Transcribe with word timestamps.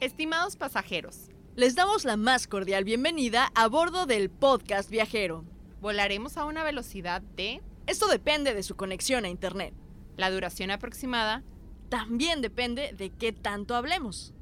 Estimados 0.00 0.56
pasajeros, 0.56 1.28
Les 1.56 1.74
damos 1.74 2.04
la 2.04 2.16
más 2.16 2.46
cordial 2.46 2.84
bienvenida 2.84 3.50
a 3.54 3.68
bordo 3.68 4.06
del 4.06 4.30
podcast 4.30 4.88
viajero. 4.90 5.44
volaremos 5.80 6.36
a 6.36 6.44
una 6.44 6.64
velocidad 6.64 7.20
de 7.22 7.60
Esto 7.86 8.06
depende 8.08 8.54
de 8.54 8.62
su 8.62 8.76
conexión 8.76 9.24
a 9.24 9.28
Internet. 9.28 9.74
la 10.16 10.30
duración 10.30 10.70
aproximada 10.70 11.42
También 11.88 12.40
depende 12.40 12.92
de 12.96 13.10
qué 13.10 13.32
tanto 13.32 13.74
hablemos. 13.74 14.32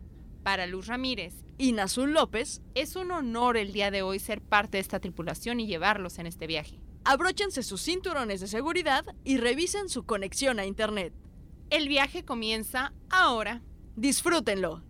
para 0.45 0.67
Luz 0.67 0.87
Ramírez. 0.87 1.35
Y 1.59 1.73
Nazul 1.73 2.13
López, 2.13 2.63
Es 2.75 2.95
un 2.97 3.11
honor 3.11 3.57
el 3.57 3.73
día 3.73 3.91
de 3.91 4.03
hoy 4.03 4.19
ser 4.21 4.41
parte 4.41 4.77
de 4.79 4.81
esta 4.83 5.01
tripulación 5.01 5.61
y 5.61 5.67
llevarlos 5.67 6.19
en 6.19 6.27
este 6.27 6.47
viaje. 6.47 6.79
abróchense 7.05 7.63
sus 7.63 7.83
cinturones 7.83 8.41
de 8.41 8.47
seguridad 8.47 9.05
y 9.25 9.39
revisen 9.39 9.89
su 9.89 10.05
conexión 10.05 10.59
a 10.61 10.67
Internet. 10.67 11.13
El 11.71 11.89
viaje 11.89 12.25
comienza 12.25 12.93
ahora. 13.11 13.63
Disfrútenlo. 13.99 14.81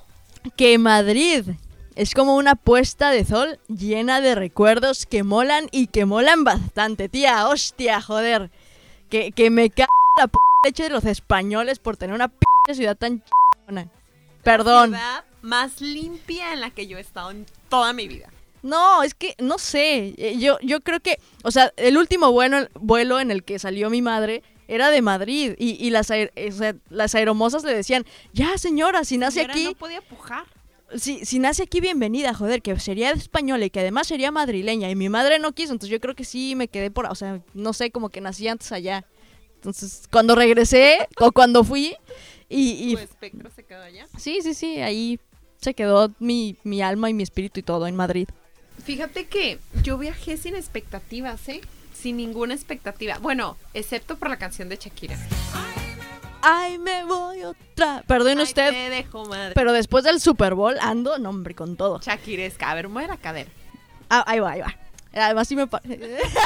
Que 0.55 0.77
Madrid 0.77 1.45
es 1.95 2.13
como 2.13 2.35
una 2.35 2.55
puesta 2.55 3.11
de 3.11 3.25
sol 3.25 3.59
llena 3.67 4.21
de 4.21 4.35
recuerdos 4.35 5.05
que 5.05 5.23
molan 5.23 5.67
y 5.71 5.87
que 5.87 6.05
molan 6.05 6.43
bastante, 6.43 7.09
tía. 7.09 7.47
Hostia, 7.47 8.01
joder. 8.01 8.51
Que, 9.09 9.31
que 9.31 9.49
me 9.49 9.69
cae 9.69 9.87
la 10.17 10.27
p 10.27 10.37
leche 10.63 10.83
de 10.83 10.89
los 10.89 11.05
españoles 11.05 11.79
por 11.79 11.97
tener 11.97 12.13
una 12.13 12.27
p 12.27 12.45
ciudad 12.73 12.95
tan 12.95 13.23
chingona. 13.23 13.89
Perdón. 14.43 14.89
Ciudad 14.91 15.23
más 15.41 15.81
limpia 15.81 16.53
en 16.53 16.61
la 16.61 16.69
que 16.71 16.87
yo 16.87 16.97
he 16.97 17.01
estado 17.01 17.31
en 17.31 17.45
toda 17.69 17.93
mi 17.93 18.07
vida. 18.07 18.29
No, 18.61 19.03
es 19.03 19.13
que 19.13 19.35
no 19.39 19.57
sé. 19.57 20.13
eh, 20.17 20.37
Yo, 20.37 20.57
yo 20.61 20.81
creo 20.81 20.99
que, 20.99 21.19
o 21.43 21.51
sea, 21.51 21.71
el 21.77 21.97
último 21.97 22.31
vuelo, 22.31 22.67
vuelo 22.75 23.19
en 23.19 23.31
el 23.31 23.43
que 23.43 23.57
salió 23.59 23.89
mi 23.89 24.01
madre 24.01 24.43
era 24.67 24.89
de 24.91 25.01
Madrid 25.01 25.53
y, 25.57 25.83
y 25.83 25.89
las, 25.91 26.09
aer- 26.11 26.31
o 26.47 26.51
sea, 26.51 26.75
las 26.89 27.15
aeromosas 27.15 27.63
le 27.63 27.73
decían, 27.73 28.05
ya 28.33 28.57
señora, 28.57 29.03
si 29.05 29.17
nace 29.17 29.35
Señora, 29.41 29.53
aquí, 29.53 29.63
no 29.65 29.73
podía 29.75 30.01
pujar. 30.01 30.43
si, 30.95 31.25
si 31.25 31.39
nace 31.39 31.63
aquí, 31.63 31.79
bienvenida, 31.79 32.33
joder, 32.33 32.61
que 32.61 32.77
sería 32.79 33.11
española 33.11 33.65
y 33.65 33.69
que 33.69 33.79
además 33.79 34.07
sería 34.07 34.29
madrileña. 34.31 34.89
Y 34.89 34.95
mi 34.95 35.07
madre 35.09 35.39
no 35.39 35.53
quiso, 35.53 35.71
entonces 35.71 35.89
yo 35.91 35.99
creo 36.01 36.13
que 36.15 36.25
sí 36.25 36.53
me 36.55 36.67
quedé 36.67 36.91
por, 36.91 37.05
o 37.05 37.15
sea, 37.15 37.39
no 37.53 37.71
sé, 37.73 37.91
como 37.91 38.09
que 38.09 38.19
nací 38.21 38.47
antes 38.47 38.71
allá. 38.73 39.05
Entonces, 39.55 40.03
cuando 40.11 40.35
regresé, 40.35 41.07
o 41.19 41.31
cuando 41.31 41.63
fui, 41.63 41.95
y, 42.49 42.91
y 42.91 42.95
Tu 42.95 42.99
espectro 43.01 43.49
se 43.55 43.63
quedó 43.63 43.83
allá. 43.83 44.07
sí, 44.17 44.39
sí, 44.41 44.53
sí, 44.53 44.79
ahí 44.81 45.19
se 45.61 45.73
quedó 45.73 46.11
mi, 46.19 46.57
mi 46.63 46.81
alma 46.81 47.09
y 47.09 47.13
mi 47.13 47.23
espíritu 47.23 47.59
y 47.59 47.63
todo 47.63 47.85
en 47.87 47.95
Madrid. 47.95 48.27
Fíjate 48.83 49.27
que 49.27 49.59
yo 49.83 49.97
viajé 49.97 50.37
sin 50.37 50.55
expectativas, 50.55 51.47
¿eh? 51.49 51.61
Sin 51.93 52.15
ninguna 52.17 52.53
expectativa. 52.53 53.17
Bueno, 53.19 53.57
excepto 53.73 54.17
por 54.17 54.29
la 54.29 54.37
canción 54.37 54.69
de 54.69 54.77
Shakira. 54.77 55.17
Ay, 56.41 56.77
me 56.79 57.03
voy 57.03 57.43
otra. 57.43 58.03
Perdone 58.07 58.39
Ay, 58.41 58.43
usted, 58.47 58.71
te 58.71 58.89
dejo, 58.89 59.25
madre. 59.25 59.53
pero 59.53 59.73
después 59.73 60.05
del 60.05 60.21
Super 60.21 60.53
Bowl 60.55 60.77
ando, 60.79 61.19
no, 61.19 61.29
hombre, 61.29 61.53
con 61.55 61.75
todo. 61.75 61.99
Shakiresca. 61.99 62.71
A 62.71 62.75
ver, 62.75 62.87
mueve 62.87 63.09
la 63.09 63.17
cadera. 63.17 63.51
Ah, 64.09 64.23
ahí 64.25 64.39
va, 64.39 64.51
ahí 64.51 64.61
va. 64.61 64.73
Además, 65.13 65.47
sí 65.47 65.55
me 65.55 65.65
pa- 65.67 65.81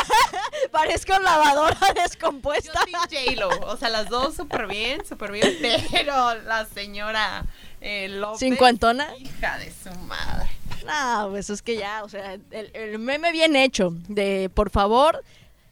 parezco 0.72 1.18
lavadora 1.20 1.78
Yo 1.96 2.02
descompuesta. 2.02 2.80
soy 2.82 2.94
J-Lo. 2.94 3.50
O 3.68 3.78
sea, 3.78 3.90
las 3.90 4.10
dos 4.10 4.36
súper 4.36 4.68
bien, 4.68 5.06
súper 5.06 5.32
bien. 5.32 5.58
Pero 5.92 6.36
la 6.44 6.66
señora 6.66 7.46
eh, 7.82 8.08
López. 8.10 8.40
Cincuentona. 8.40 9.16
Hija 9.18 9.58
de 9.60 9.72
su 9.72 9.90
madre. 10.02 10.50
No, 10.86 11.28
pues 11.32 11.50
es 11.50 11.62
que 11.62 11.78
ya, 11.78 12.04
o 12.04 12.10
sea, 12.10 12.34
el, 12.52 12.72
el 12.74 13.00
meme 13.00 13.32
bien 13.32 13.56
hecho 13.56 13.94
de, 14.10 14.50
por 14.54 14.70
favor, 14.70 15.24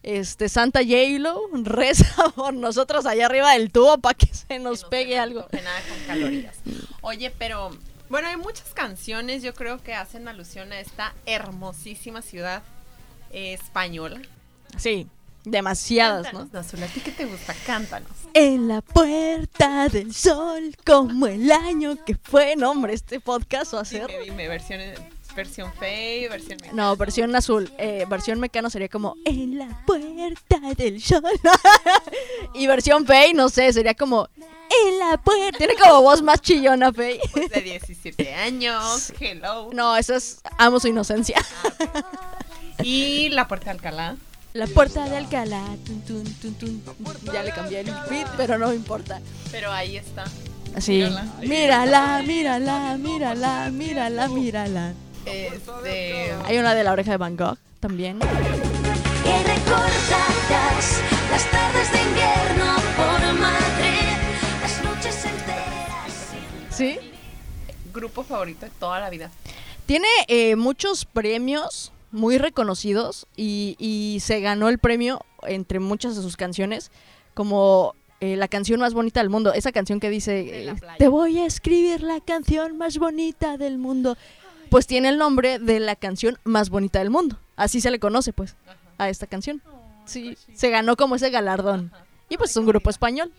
este 0.02 0.48
Santa 0.48 0.80
J-Lo, 0.80 1.38
reza 1.64 2.30
por 2.34 2.54
nosotros 2.54 3.04
allá 3.06 3.26
arriba 3.26 3.52
del 3.52 3.70
tubo 3.70 3.98
para 3.98 4.14
que 4.14 4.26
se 4.34 4.58
nos 4.58 4.84
Que 4.84 4.90
pegue 4.90 5.18
algo. 5.18 5.46
nada 5.52 5.80
con 5.88 5.98
calorías. 6.06 6.56
Oye, 7.02 7.30
pero 7.38 7.70
bueno, 8.08 8.28
hay 8.28 8.36
muchas 8.36 8.72
canciones, 8.74 9.42
yo 9.42 9.54
creo 9.54 9.82
que 9.82 9.94
hacen 9.94 10.28
alusión 10.28 10.72
a 10.72 10.80
esta 10.80 11.14
hermosísima 11.26 12.22
ciudad 12.22 12.62
eh, 13.32 13.54
española. 13.54 14.20
Sí, 14.76 15.06
demasiadas, 15.44 16.32
¿no? 16.32 16.48
Nazul, 16.52 16.82
¿a 16.82 16.86
ti 16.86 17.00
qué 17.00 17.10
te 17.10 17.24
gusta? 17.24 17.54
Cántanos. 17.66 18.10
En 18.34 18.68
la 18.68 18.80
puerta 18.80 19.88
del 19.88 20.14
sol, 20.14 20.76
como 20.86 21.26
el 21.26 21.50
año 21.50 21.96
que 22.04 22.16
fue. 22.16 22.56
No, 22.56 22.70
hombre, 22.70 22.94
este 22.94 23.20
podcast 23.20 23.74
va 23.74 23.80
a 23.80 23.84
ser. 23.84 24.06
Dime, 24.06 24.24
dime, 24.24 24.48
versión, 24.48 24.80
versión 25.34 25.72
fey, 25.74 26.28
versión... 26.28 26.58
No, 26.72 26.96
versión 26.96 27.34
azul. 27.34 27.70
Eh, 27.78 28.06
versión 28.08 28.40
mecano 28.40 28.70
sería 28.70 28.88
como 28.88 29.16
En 29.24 29.58
la 29.58 29.84
puerta 29.86 30.60
del 30.76 31.02
sol. 31.02 31.22
y 32.54 32.66
versión 32.66 33.06
Fey, 33.06 33.34
no 33.34 33.48
sé, 33.48 33.72
sería 33.72 33.94
como 33.94 34.28
En 34.36 34.98
la 34.98 35.18
puerta. 35.18 35.58
Tiene 35.58 35.74
como 35.74 36.02
voz 36.02 36.22
más 36.22 36.40
chillona, 36.40 36.92
Fey. 36.92 37.20
Pues 37.32 37.50
de 37.50 37.60
17 37.60 38.34
años, 38.34 39.12
hello. 39.20 39.70
No, 39.72 39.96
eso 39.96 40.14
es 40.14 40.40
Amo 40.58 40.80
su 40.80 40.88
inocencia. 40.88 41.36
Y 42.82 43.28
La 43.30 43.48
Puerta 43.48 43.66
de 43.66 43.70
Alcalá. 43.72 44.16
La 44.54 44.66
puerta 44.66 45.08
de 45.08 45.16
Alcalá. 45.16 45.64
tun, 45.86 46.02
tun, 46.02 46.24
tun, 46.34 46.52
tun. 46.54 46.82
Ya 47.32 47.42
le 47.42 47.52
cambié 47.52 47.80
el 47.80 47.86
feed, 48.08 48.26
pero 48.36 48.58
no 48.58 48.68
me 48.68 48.74
importa. 48.74 49.18
Pero 49.50 49.72
ahí 49.72 49.96
está. 49.96 50.24
Así. 50.74 50.92
Mírala. 50.92 51.24
Mírala, 51.40 52.22
mírala, 52.26 52.98
mírala, 52.98 53.70
mírala, 53.70 54.28
mírala. 54.28 54.92
Este... 55.24 56.34
Hay 56.44 56.58
una 56.58 56.74
de 56.74 56.84
la 56.84 56.92
oreja 56.92 57.12
de 57.12 57.16
Van 57.16 57.34
Gogh 57.36 57.56
también. 57.80 58.20
recordarás 58.20 58.50
las 61.30 61.50
tardes 61.50 61.90
de 61.92 62.02
invierno 62.02 62.76
por 62.96 63.32
Madrid, 63.40 64.18
las 64.60 64.84
noches 64.84 65.24
enteras. 65.24 66.12
¿Sí? 66.70 66.98
Grupo 67.94 68.22
favorito 68.22 68.66
de 68.66 68.72
toda 68.78 69.00
la 69.00 69.08
vida. 69.08 69.30
Tiene 69.86 70.08
eh, 70.28 70.56
muchos 70.56 71.06
premios 71.06 71.90
muy 72.12 72.38
reconocidos 72.38 73.26
y, 73.36 73.76
y 73.78 74.20
se 74.20 74.40
ganó 74.40 74.68
el 74.68 74.78
premio 74.78 75.24
entre 75.42 75.80
muchas 75.80 76.14
de 76.14 76.22
sus 76.22 76.36
canciones 76.36 76.90
como 77.34 77.94
eh, 78.20 78.36
la 78.36 78.46
canción 78.46 78.78
más 78.78 78.94
bonita 78.94 79.18
del 79.18 79.30
mundo. 79.30 79.52
Esa 79.52 79.72
canción 79.72 79.98
que 79.98 80.08
dice, 80.08 80.68
eh, 80.68 80.74
te 80.96 81.08
voy 81.08 81.38
a 81.38 81.46
escribir 81.46 82.02
la 82.02 82.20
canción 82.20 82.78
más 82.78 82.98
bonita 82.98 83.56
del 83.56 83.78
mundo. 83.78 84.16
Pues 84.70 84.86
tiene 84.86 85.08
el 85.08 85.18
nombre 85.18 85.58
de 85.58 85.80
la 85.80 85.96
canción 85.96 86.38
más 86.44 86.70
bonita 86.70 87.00
del 87.00 87.10
mundo. 87.10 87.38
Así 87.56 87.80
se 87.80 87.90
le 87.90 87.98
conoce 87.98 88.32
pues 88.32 88.54
a 88.96 89.08
esta 89.08 89.26
canción. 89.26 89.60
Sí, 90.04 90.36
se 90.54 90.70
ganó 90.70 90.96
como 90.96 91.16
ese 91.16 91.30
galardón. 91.30 91.90
Y 92.28 92.36
pues 92.36 92.50
es 92.50 92.56
un 92.56 92.64
grupo 92.64 92.88
español. 92.88 93.30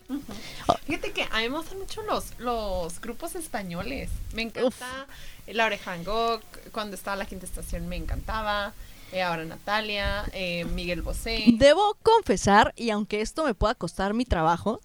Fíjate 0.86 1.12
que 1.12 1.22
a 1.22 1.40
mí 1.40 1.48
me 1.48 1.56
gustan 1.56 1.78
mucho 1.78 2.02
los, 2.02 2.38
los 2.38 3.00
grupos 3.00 3.34
españoles. 3.34 4.10
Me 4.34 4.42
encanta 4.42 5.06
La 5.46 5.66
Oreja 5.66 5.90
Van 5.90 6.04
Gogh, 6.04 6.40
cuando 6.72 6.96
estaba 6.96 7.16
la 7.16 7.26
quinta 7.26 7.44
estación 7.46 7.86
me 7.88 7.96
encantaba. 7.96 8.72
eh, 9.12 9.22
ahora 9.22 9.44
Natalia, 9.44 10.24
eh, 10.32 10.64
Miguel 10.64 11.02
Bosé. 11.02 11.44
Debo 11.58 11.96
confesar, 12.02 12.72
y 12.76 12.90
aunque 12.90 13.20
esto 13.20 13.44
me 13.44 13.54
pueda 13.54 13.74
costar 13.74 14.14
mi 14.14 14.24
trabajo, 14.24 14.80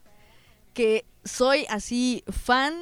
que 0.73 1.05
soy 1.23 1.65
así 1.69 2.23
fan 2.27 2.75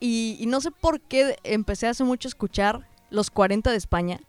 y, 0.00 0.36
y 0.38 0.46
no 0.46 0.60
sé 0.60 0.70
por 0.70 1.00
qué 1.00 1.36
empecé 1.44 1.88
hace 1.88 2.04
mucho 2.04 2.28
a 2.28 2.30
escuchar 2.30 2.86
los 3.10 3.30
40 3.30 3.70
de 3.70 3.76
España. 3.76 4.20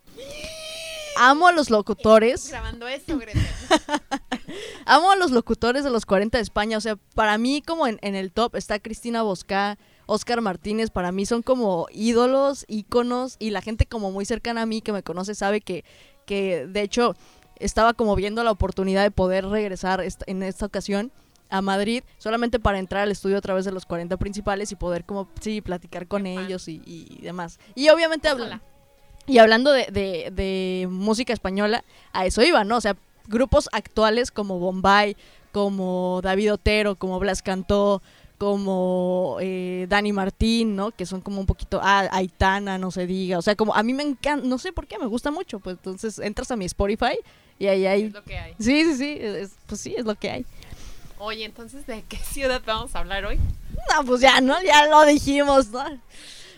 Amo 1.18 1.48
a 1.48 1.52
los 1.52 1.70
locutores, 1.70 2.50
Grabando 2.50 2.88
amo 4.86 5.12
a 5.12 5.16
los 5.16 5.32
locutores 5.32 5.84
de 5.84 5.90
los 5.90 6.06
40 6.06 6.38
de 6.38 6.42
España. 6.42 6.78
O 6.78 6.82
sea, 6.82 6.98
para 7.14 7.38
mí 7.38 7.62
como 7.62 7.88
en, 7.88 8.00
en 8.02 8.16
el 8.16 8.32
top 8.32 8.56
está 8.56 8.80
Cristina 8.80 9.22
Bosca, 9.22 9.78
Oscar 10.08 10.42
Martínez, 10.42 10.90
para 10.90 11.12
mí 11.12 11.26
son 11.26 11.42
como 11.42 11.88
ídolos, 11.92 12.66
íconos 12.68 13.36
y 13.40 13.50
la 13.50 13.62
gente 13.62 13.86
como 13.86 14.12
muy 14.12 14.26
cercana 14.26 14.64
a 14.64 14.66
mí 14.66 14.82
que 14.82 14.92
me 14.94 15.04
conoce 15.04 15.36
sabe 15.36 15.62
que, 15.62 15.84
que 16.26 16.68
de 16.68 16.82
hecho 16.82 17.16
estaba 17.60 17.94
como 17.94 18.16
viendo 18.16 18.44
la 18.44 18.52
oportunidad 18.52 19.04
de 19.04 19.12
poder 19.12 19.46
regresar 19.48 20.04
en 20.28 20.44
esta 20.44 20.66
ocasión 20.66 21.12
a 21.50 21.62
Madrid 21.62 22.04
solamente 22.18 22.60
para 22.60 22.80
entrar 22.80 23.04
al 23.04 23.12
estudio 23.12 23.38
a 23.38 23.42
través 23.42 23.66
de 23.66 23.72
los 23.72 23.86
40 23.86 24.18
principales 24.18 24.72
y 24.72 24.76
poder 24.76 25.06
como, 25.06 25.28
sí, 25.40 25.62
platicar 25.62 26.08
con 26.08 26.24
Qué 26.24 26.34
ellos 26.42 26.68
y, 26.68 26.82
y 26.86 27.20
demás. 27.22 27.60
Y 27.76 27.90
obviamente 27.90 28.28
habla- 28.28 28.62
y 29.28 29.38
hablando 29.40 29.72
de, 29.72 29.86
de- 29.92 30.32
de 30.32 30.88
música 30.90 31.34
española, 31.34 31.84
a 32.14 32.26
eso 32.26 32.44
iba, 32.44 32.64
¿no? 32.64 32.78
O 32.78 32.82
sea, 32.82 32.96
grupos 33.28 33.70
actuales 33.72 34.30
como 34.32 34.60
Bombay, 34.60 35.16
como 35.52 36.20
David 36.22 36.54
Otero, 36.54 36.96
como 36.96 37.20
Blas 37.20 37.42
Cantó, 37.42 38.02
como 38.38 39.38
eh, 39.42 39.86
Dani 39.90 40.12
Martín, 40.14 40.76
¿no? 40.76 40.92
Que 40.92 41.06
son 41.06 41.22
como 41.22 41.40
un 41.40 41.46
poquito, 41.46 41.80
ah, 41.82 42.08
Aitana, 42.12 42.78
no 42.78 42.92
se 42.92 43.06
diga. 43.08 43.38
O 43.38 43.42
sea, 43.42 43.56
como 43.56 43.74
a 43.76 43.84
mí 43.84 43.94
me 43.94 44.04
encanta, 44.04 44.46
no 44.48 44.58
sé 44.58 44.72
por 44.74 44.88
qué, 44.88 44.98
me 45.00 45.06
gusta 45.06 45.32
mucho. 45.32 45.60
Pues 45.60 45.78
entonces 45.78 46.20
entras 46.20 46.52
a 46.52 46.56
mi 46.56 46.66
Spotify 46.66 47.18
y 47.60 47.68
ahí 47.68 47.86
hay... 47.86 48.04
Es 48.04 48.14
lo 48.14 48.24
que 48.24 48.38
hay. 48.38 48.54
Sí, 48.60 48.84
sí, 48.84 48.98
sí, 48.98 49.18
es- 49.22 49.56
pues 49.66 49.82
sí, 49.82 49.96
es 49.98 50.06
lo 50.06 50.16
que 50.16 50.30
hay. 50.30 50.46
Oye, 51.18 51.46
entonces, 51.46 51.88
¿de 51.88 52.04
qué 52.08 52.18
ciudad 52.32 52.62
vamos 52.66 52.96
a 52.96 53.00
hablar 53.00 53.26
hoy? 53.26 53.38
No, 53.94 54.04
pues 54.06 54.22
ya, 54.22 54.42
¿no? 54.42 54.62
Ya 54.62 54.86
lo 54.88 55.06
dijimos, 55.06 55.70
¿no? 55.70 55.84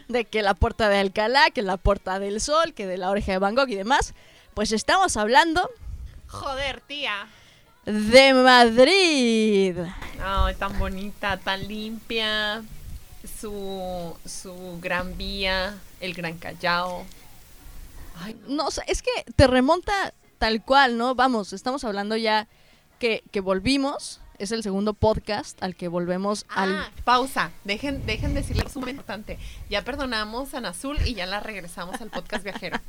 De 0.07 0.25
que 0.25 0.41
la 0.41 0.53
puerta 0.53 0.89
de 0.89 0.97
Alcalá, 0.97 1.49
que 1.51 1.61
la 1.61 1.77
puerta 1.77 2.17
del 2.19 2.39
sol, 2.41 2.73
que 2.73 2.87
de 2.87 2.97
la 2.97 3.09
oreja 3.09 3.33
de 3.33 3.37
Van 3.39 3.55
Gogh 3.55 3.69
y 3.69 3.75
demás. 3.75 4.13
Pues 4.53 4.71
estamos 4.71 5.17
hablando 5.17 5.69
Joder, 6.27 6.81
tía. 6.81 7.27
De 7.87 8.33
Madrid. 8.33 9.77
Ay, 10.21 10.55
tan 10.55 10.77
bonita, 10.77 11.37
tan 11.37 11.67
limpia. 11.67 12.63
Su, 13.39 14.15
su 14.25 14.79
gran 14.81 15.17
vía, 15.17 15.75
el 15.99 16.13
Gran 16.13 16.37
Callao. 16.37 17.05
Ay, 18.21 18.35
No, 18.47 18.67
es 18.87 19.01
que 19.01 19.11
te 19.35 19.47
remonta 19.47 20.13
tal 20.37 20.63
cual, 20.63 20.97
¿no? 20.97 21.15
Vamos, 21.15 21.53
estamos 21.53 21.83
hablando 21.83 22.15
ya 22.15 22.47
que, 22.99 23.23
que 23.31 23.39
volvimos. 23.41 24.21
Es 24.39 24.51
el 24.51 24.61
segundo 24.61 24.93
podcast 24.93 25.61
al 25.63 25.75
que 25.75 25.87
volvemos 25.87 26.45
al... 26.49 26.75
Ah, 26.75 26.91
pausa. 27.03 27.51
Dejen, 27.63 28.05
dejen 28.05 28.35
decirles 28.35 28.75
un 28.75 28.87
importante. 28.87 29.39
Ya 29.67 29.83
perdonamos 29.83 30.53
a 30.53 30.61
Nazul 30.61 30.97
y 31.05 31.15
ya 31.15 31.25
la 31.25 31.39
regresamos 31.39 31.99
al 32.01 32.09
podcast 32.09 32.43
viajero. 32.43 32.79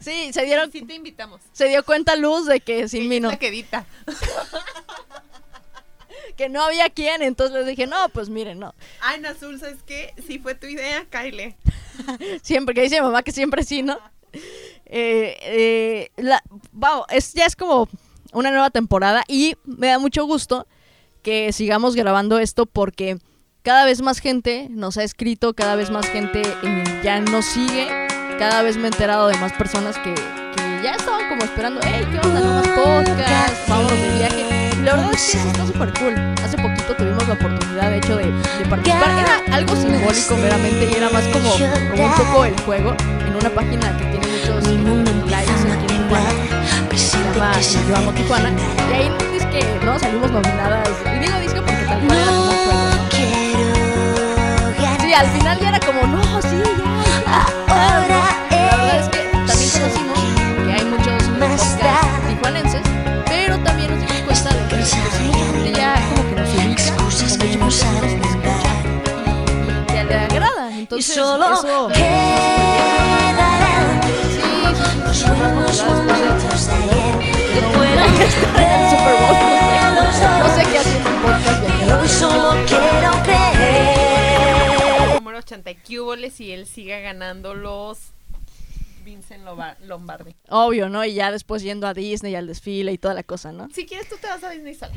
Sí, 0.00 0.32
se 0.32 0.44
dieron... 0.44 0.70
Sí 0.70 0.82
te 0.82 0.94
invitamos. 0.94 1.40
Se 1.52 1.68
dio 1.68 1.82
cuenta 1.84 2.14
Luz 2.14 2.46
de 2.46 2.60
que 2.60 2.86
sin 2.86 3.08
mí 3.08 3.18
no, 3.18 3.30
la 3.30 3.38
que 6.36 6.48
no 6.48 6.62
había 6.62 6.88
quien, 6.90 7.22
entonces 7.22 7.56
les 7.56 7.66
dije, 7.66 7.88
no, 7.88 8.08
pues 8.10 8.28
miren, 8.28 8.60
no. 8.60 8.74
Ay, 9.00 9.20
Nazul, 9.20 9.58
¿sabes 9.58 9.82
qué? 9.84 10.14
Si 10.24 10.38
fue 10.38 10.54
tu 10.54 10.68
idea, 10.68 11.04
Kyle. 11.10 11.56
Siempre, 12.42 12.74
que 12.74 12.82
dice 12.82 13.00
mi 13.00 13.06
mamá 13.06 13.24
que 13.24 13.32
siempre 13.32 13.64
sí, 13.64 13.82
¿no? 13.82 13.98
Eh, 14.86 15.36
eh, 15.42 16.10
la, 16.16 16.42
vamos, 16.70 17.06
es, 17.10 17.32
ya 17.32 17.46
es 17.46 17.56
como 17.56 17.88
una 18.32 18.50
nueva 18.50 18.70
temporada 18.70 19.24
y 19.28 19.56
me 19.64 19.88
da 19.88 19.98
mucho 19.98 20.24
gusto 20.24 20.66
que 21.22 21.52
sigamos 21.52 21.94
grabando 21.94 22.38
esto 22.38 22.66
porque 22.66 23.18
cada 23.62 23.84
vez 23.84 24.02
más 24.02 24.18
gente 24.18 24.68
nos 24.70 24.96
ha 24.96 25.02
escrito, 25.02 25.54
cada 25.54 25.76
vez 25.76 25.90
más 25.90 26.06
gente 26.06 26.42
eh, 26.62 26.84
ya 27.02 27.20
nos 27.20 27.44
sigue, 27.44 27.88
cada 28.38 28.62
vez 28.62 28.76
me 28.76 28.84
he 28.84 28.86
enterado 28.86 29.28
de 29.28 29.36
más 29.38 29.52
personas 29.52 29.98
que, 29.98 30.14
ya 30.82 30.92
estaban 30.92 31.28
como 31.28 31.42
esperando, 31.42 31.80
hey, 31.82 32.06
¿qué 32.10 32.26
onda? 32.26 32.40
¿No 32.40 32.54
más 32.54 32.68
podcast? 32.68 33.68
Vámonos 33.68 34.00
de 34.00 34.18
viaje. 34.18 34.70
Y 34.72 34.82
la 34.84 34.94
verdad 34.94 35.12
es 35.12 35.32
que 35.32 35.38
está 35.38 35.66
súper 35.66 35.92
cool. 35.98 36.14
Hace 36.44 36.56
poquito 36.56 36.94
tuvimos 36.96 37.26
la 37.26 37.34
oportunidad, 37.34 37.90
de 37.90 37.98
hecho, 37.98 38.16
de, 38.16 38.32
participar. 38.70 39.10
Era 39.18 39.56
algo 39.56 39.74
simbólico 39.74 40.36
meramente 40.36 40.88
y 40.90 40.94
era 40.94 41.10
más 41.10 41.24
como, 41.26 41.52
un 41.52 42.14
poco 42.16 42.44
el 42.44 42.60
juego 42.60 42.94
en 43.26 43.34
una 43.34 43.50
página 43.50 43.96
que 43.98 44.04
tiene 44.04 44.26
muchos 44.28 45.30
likes 45.30 45.52
aquí 45.52 45.94
en 45.94 46.08
Tijuana 46.08 46.47
llama 47.38 47.60
Yo 47.88 47.96
Amo 47.96 48.12
Tijuana. 48.12 48.50
Y 48.90 48.94
ahí 48.94 49.10
es 49.36 49.44
que 49.46 49.64
no 49.84 49.98
salimos 49.98 50.30
nominadas. 50.30 50.88
Y 51.14 51.18
digo 51.20 51.38
disco 51.38 51.60
porque 51.64 51.84
tal 51.84 52.00
cual 52.06 52.18
era 52.18 52.30
como 52.30 52.52
¿no? 52.72 53.08
Sí, 55.00 55.14
al 55.14 55.26
final 55.28 55.58
ya 55.60 55.68
era 55.68 55.80
como, 55.80 56.02
no, 56.02 56.22
sí, 56.42 56.48
ya, 57.26 57.46
ya. 58.08 58.20
La 58.48 58.76
verdad 58.76 58.98
es 58.98 59.08
que 59.08 59.18
también 59.46 59.70
conocimos 59.70 60.18
que 60.64 60.72
hay 60.72 60.84
muchos 60.84 61.22
podcasts 61.38 62.28
tijuanenses, 62.28 62.82
pero 63.26 63.58
también 63.58 63.90
nos 63.90 64.00
dimos 64.00 64.22
cuenta 64.22 64.50
de 64.54 64.68
que 64.68 64.76
mucha 64.76 64.96
gente 64.96 65.72
ya 65.78 65.94
como 66.08 66.28
que 66.28 66.34
nos 66.40 66.48
ubica, 66.54 66.82
como 66.96 67.04
nos 67.06 67.22
escucha 67.22 67.86
y, 68.02 68.06
y 69.70 69.86
que 69.86 70.04
le 70.04 70.14
agrada. 70.14 70.78
Entonces, 70.78 71.16
eso. 71.16 71.88
Sí, 75.14 75.26
momentos 75.26 76.06
de 76.06 76.12
ayer 76.12 76.38
que 77.18 77.60
no, 77.60 77.70
fueron 77.72 78.08
Super 78.40 78.68
no 80.38 80.48
sé. 80.54 80.62
qué 80.70 80.78
haciendo 80.78 81.10
un 81.10 81.22
podcast 81.22 81.60
de 81.62 81.68
y 81.86 81.90
hoy 81.90 82.08
solo 82.08 82.50
quiero 82.66 83.10
creer 83.22 85.14
Número 85.14 85.38
80 85.38 85.70
cuboles 85.86 86.40
y 86.40 86.52
él 86.52 86.66
sigue 86.66 87.00
ganando 87.00 87.54
los 87.54 88.12
Vincent 89.04 89.42
Lombardi. 89.86 90.36
Obvio, 90.50 90.88
¿no? 90.90 91.04
Y 91.04 91.14
ya 91.14 91.32
después 91.32 91.62
yendo 91.62 91.86
a 91.86 91.94
Disney 91.94 92.34
al 92.34 92.46
desfile 92.46 92.92
y 92.92 92.98
toda 92.98 93.14
la 93.14 93.22
cosa, 93.22 93.52
¿no? 93.52 93.68
Si 93.72 93.86
quieres, 93.86 94.08
tú 94.08 94.16
te 94.20 94.26
vas 94.26 94.44
a 94.44 94.50
Disney 94.50 94.74
sola. 94.74 94.92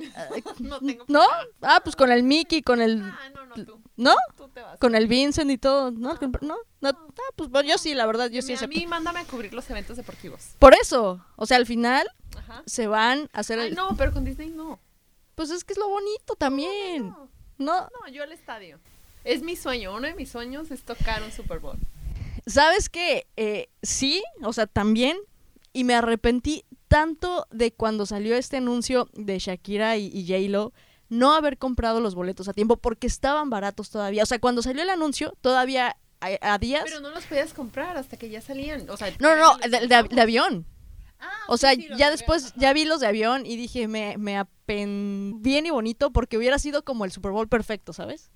no 0.60 0.80
tengo 0.80 1.04
¿No? 1.08 1.22
Ah, 1.62 1.80
pues 1.82 1.96
con 1.96 2.10
el 2.10 2.22
Mickey, 2.22 2.62
con 2.62 2.80
el... 2.80 3.02
Ah, 3.02 3.30
no, 3.34 3.46
no, 3.46 3.64
tú. 3.64 3.80
¿No? 3.96 4.14
Tú 4.36 4.48
te 4.48 4.62
vas. 4.62 4.78
Con 4.78 4.94
el 4.94 5.06
Vincent 5.06 5.50
y 5.50 5.58
todo, 5.58 5.90
¿no? 5.90 6.14
¿No? 6.40 6.56
¿No? 6.80 6.88
Ah, 6.88 7.32
pues 7.36 7.50
bueno, 7.50 7.68
yo 7.68 7.78
sí, 7.78 7.94
la 7.94 8.06
verdad, 8.06 8.30
yo 8.30 8.42
sí 8.42 8.54
a 8.60 8.66
mí 8.66 8.86
mándame 8.86 9.20
a 9.20 9.24
cubrir 9.24 9.52
los 9.52 9.68
eventos 9.70 9.96
deportivos. 9.96 10.54
Por 10.58 10.74
eso, 10.74 11.24
o 11.36 11.46
sea, 11.46 11.56
al 11.58 11.66
final 11.66 12.08
Ajá. 12.36 12.62
se 12.66 12.86
van 12.86 13.28
a 13.32 13.40
hacer 13.40 13.58
Ay, 13.58 13.68
el... 13.68 13.74
no, 13.74 13.96
pero 13.96 14.12
con 14.12 14.24
Disney 14.24 14.48
no. 14.48 14.78
Pues 15.34 15.50
es 15.50 15.64
que 15.64 15.72
es 15.74 15.78
lo 15.78 15.88
bonito 15.88 16.34
también, 16.36 17.08
No, 17.08 17.28
¿no? 17.58 17.82
no, 17.82 18.12
yo 18.12 18.22
al 18.22 18.32
estadio. 18.32 18.78
Es 19.24 19.42
mi 19.42 19.56
sueño, 19.56 19.94
uno 19.94 20.06
de 20.06 20.14
mis 20.14 20.30
sueños 20.30 20.70
es 20.70 20.82
tocar 20.82 21.22
un 21.22 21.30
Super 21.32 21.58
Bowl. 21.58 21.78
¿Sabes 22.46 22.88
qué? 22.88 23.26
Eh, 23.36 23.68
sí, 23.82 24.22
o 24.42 24.52
sea, 24.52 24.66
también, 24.66 25.18
y 25.72 25.84
me 25.84 25.94
arrepentí 25.94 26.64
tanto 26.90 27.46
de 27.52 27.72
cuando 27.72 28.04
salió 28.04 28.34
este 28.36 28.56
anuncio 28.56 29.08
de 29.12 29.38
Shakira 29.38 29.96
y, 29.96 30.08
y 30.12 30.26
J-Lo 30.26 30.72
no 31.08 31.34
haber 31.34 31.56
comprado 31.56 32.00
los 32.00 32.16
boletos 32.16 32.48
a 32.48 32.52
tiempo 32.52 32.76
porque 32.78 33.06
estaban 33.06 33.48
baratos 33.48 33.90
todavía. 33.90 34.24
O 34.24 34.26
sea, 34.26 34.40
cuando 34.40 34.60
salió 34.60 34.82
el 34.82 34.90
anuncio, 34.90 35.32
todavía 35.40 35.96
a, 36.20 36.54
a 36.54 36.58
días... 36.58 36.82
Pero 36.84 36.98
no 37.00 37.10
los 37.10 37.24
podías 37.26 37.54
comprar 37.54 37.96
hasta 37.96 38.16
que 38.16 38.28
ya 38.28 38.40
salían. 38.40 38.90
O 38.90 38.96
sea, 38.96 39.14
No, 39.20 39.36
no, 39.36 39.56
no, 39.56 39.68
de, 39.68 40.20
avión. 40.20 40.66
Ah, 41.20 41.30
O 41.46 41.56
sí, 41.56 41.60
sea, 41.60 41.74
sí, 41.74 41.86
ya 41.96 42.06
de 42.06 42.16
después, 42.16 42.46
avión, 42.46 42.60
ya 42.60 42.72
vi 42.72 42.84
los 42.86 42.98
de 42.98 43.06
avión 43.06 43.46
y 43.46 43.56
dije, 43.56 43.86
me, 43.86 44.18
me 44.18 44.36
apen... 44.36 45.36
bien 45.42 45.66
y 45.66 45.70
bonito 45.70 46.10
porque 46.10 46.36
hubiera 46.38 46.58
sido 46.58 46.84
como 46.84 47.04
el 47.04 47.12
Super 47.12 47.30
Bowl 47.30 47.48
perfecto, 47.48 47.92
¿sabes? 47.92 48.32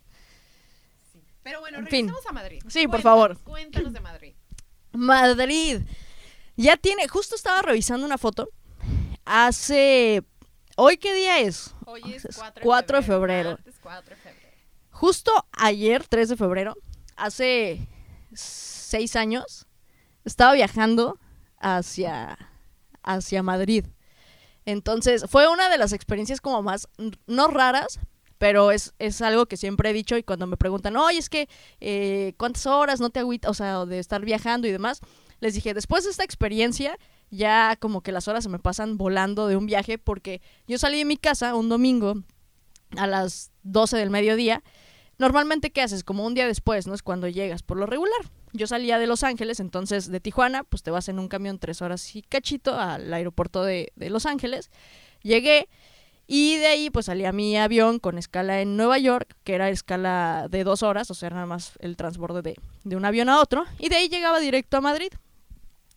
Pero 1.43 1.59
bueno, 1.59 1.79
En 1.79 1.87
fin. 1.89 2.07
regresemos 2.07 2.27
a 2.27 2.33
Madrid. 2.33 2.63
Sí, 2.69 2.87
por 2.87 3.03
favor. 3.03 3.37
Cuéntanos 3.43 3.93
de 3.93 4.01
Madrid. 4.01 4.35
Madrid. 4.93 5.81
Ya 6.57 6.77
tiene, 6.77 7.09
justo 7.09 7.35
estaba 7.35 7.63
revisando 7.63 8.07
una 8.07 8.19
foto. 8.19 8.49
Hace... 9.25 10.23
¿Hoy 10.77 10.97
qué 10.97 11.15
día 11.15 11.39
es? 11.41 11.75
Hoy 11.87 12.03
es 12.15 12.25
Es 12.25 12.37
4 12.37 12.55
de 12.55 12.61
4 12.63 12.97
de 12.99 13.03
febrero. 13.03 13.27
febrero. 13.27 13.51
martes 13.51 13.75
4 13.81 14.11
de 14.11 14.17
febrero. 14.17 14.49
Justo 14.91 15.33
ayer, 15.53 16.07
3 16.07 16.29
de 16.31 16.37
febrero, 16.37 16.77
hace 17.17 17.89
seis 18.33 19.17
años, 19.17 19.67
estaba 20.25 20.53
viajando 20.53 21.19
hacia, 21.59 22.39
hacia 23.03 23.43
Madrid. 23.43 23.87
Entonces, 24.65 25.25
fue 25.29 25.49
una 25.49 25.69
de 25.69 25.79
las 25.79 25.93
experiencias 25.93 26.41
como 26.41 26.63
más, 26.63 26.89
no 27.27 27.49
raras, 27.49 28.01
pero 28.39 28.71
es, 28.71 28.95
es 28.99 29.21
algo 29.23 29.47
que 29.47 29.57
siempre 29.57 29.91
he 29.91 29.93
dicho 29.93 30.17
y 30.17 30.23
cuando 30.23 30.47
me 30.47 30.57
preguntan, 30.57 30.97
oye, 30.97 31.19
es 31.19 31.29
que, 31.29 31.49
eh, 31.81 32.35
¿cuántas 32.37 32.67
horas 32.67 33.01
no 33.01 33.11
te 33.11 33.21
agüita? 33.21 33.51
O 33.51 33.55
sea, 33.55 33.85
de 33.85 33.99
estar 33.99 34.25
viajando 34.25 34.67
y 34.67 34.73
demás. 34.73 35.01
Les 35.45 35.53
dije, 35.53 35.75
después 35.75 36.05
de 36.05 36.11
esta 36.11 36.25
experiencia, 36.25 36.97
ya 37.31 37.77
como 37.77 38.01
que 38.01 38.13
las 38.13 38.29
horas 38.29 38.45
se 38.45 38.49
me 38.49 38.59
pasan 38.59 38.97
volando 38.97 39.47
de 39.47 39.57
un 39.57 39.67
viaje 39.67 39.99
porque 39.99 40.41
yo 40.67 40.79
salí 40.79 40.97
de 40.97 41.05
mi 41.05 41.19
casa 41.19 41.55
un 41.55 41.69
domingo 41.69 42.15
a 42.97 43.07
las 43.07 43.51
12 43.63 43.99
del 43.99 44.09
mediodía. 44.09 44.63
Normalmente, 45.19 45.71
¿qué 45.71 45.83
haces? 45.83 46.03
Como 46.03 46.25
un 46.25 46.33
día 46.33 46.47
después, 46.47 46.87
¿no? 46.87 46.95
Es 46.95 47.03
cuando 47.03 47.29
llegas, 47.29 47.63
por 47.63 47.77
lo 47.77 47.85
regular. 47.85 48.23
Yo 48.55 48.67
salía 48.67 48.99
de 48.99 49.07
Los 49.07 49.23
Ángeles, 49.23 49.61
entonces 49.61 50.11
de 50.11 50.19
Tijuana, 50.19 50.65
pues 50.65 50.83
te 50.83 50.91
vas 50.91 51.11
en 51.11 51.19
un 51.19 51.29
camión 51.29 51.59
tres 51.59 51.83
horas 51.83 52.17
y 52.17 52.23
cachito 52.23 52.81
al 52.81 53.13
aeropuerto 53.13 53.65
de, 53.65 53.93
de 53.97 54.09
Los 54.09 54.25
Ángeles. 54.25 54.71
Llegué 55.21 55.69
y 56.27 56.57
de 56.57 56.69
ahí 56.69 56.89
pues 56.89 57.05
salí 57.05 57.27
a 57.27 57.33
mi 57.33 57.59
avión 57.59 57.99
con 57.99 58.17
escala 58.17 58.63
en 58.63 58.79
Nueva 58.79 58.97
York, 58.97 59.37
que 59.45 59.57
era 59.57 59.69
escala 59.69 60.47
de 60.49 60.65
dos 60.65 60.83
horas, 60.83 61.11
o 61.11 61.15
sea, 61.15 61.29
nada 61.29 61.45
más 61.45 61.75
el 61.81 61.99
transborde 61.99 62.41
de, 62.41 62.57
de 62.85 62.97
un 62.97 63.05
avión 63.05 63.29
a 63.29 63.41
otro. 63.41 63.67
Y 63.79 63.91
de 63.91 63.97
ahí 63.97 64.09
llegaba 64.09 64.41
directo 64.41 64.79
a 64.79 64.81
Madrid. 64.81 65.13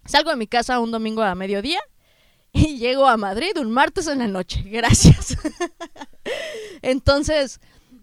Salgo 0.08 0.30
de 0.30 0.36
mi 0.38 0.48
casa 0.48 0.80
un 0.80 0.92
domingo 0.92 1.22
a 1.22 1.36
mediodía 1.36 1.80
y 2.52 2.78
llego 2.80 3.08
a 3.08 3.18
Madrid 3.18 3.58
un 3.58 3.72
martes 3.72 4.08
en 4.08 4.20
la 4.20 4.28
noche. 4.28 4.64
Gracias. 4.66 5.38
Entonces, 6.82 7.60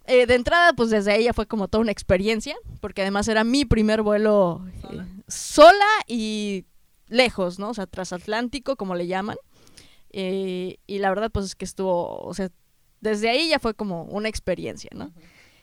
eh, 0.06 0.26
de 0.26 0.34
entrada, 0.34 0.74
pues 0.74 0.90
desde 0.90 1.12
ahí 1.12 1.24
ya 1.24 1.32
fue 1.32 1.46
como 1.46 1.68
toda 1.68 1.82
una 1.82 1.92
experiencia, 1.92 2.56
porque 2.80 3.02
además 3.02 3.26
era 3.28 3.42
mi 3.42 3.64
primer 3.64 4.02
vuelo 4.02 4.64
eh, 4.90 5.00
sola 5.28 5.86
y 6.06 6.66
lejos, 7.08 7.58
¿no? 7.58 7.70
O 7.70 7.74
sea, 7.74 7.86
transatlántico, 7.86 8.76
como 8.76 8.94
le 8.94 9.06
llaman. 9.06 9.36
Eh, 10.10 10.78
y 10.86 10.98
la 10.98 11.08
verdad, 11.08 11.30
pues 11.32 11.46
es 11.46 11.54
que 11.54 11.64
estuvo, 11.64 12.18
o 12.18 12.34
sea, 12.34 12.50
desde 13.00 13.30
ahí 13.30 13.48
ya 13.48 13.58
fue 13.58 13.74
como 13.74 14.04
una 14.04 14.28
experiencia, 14.28 14.90
¿no? 14.94 15.12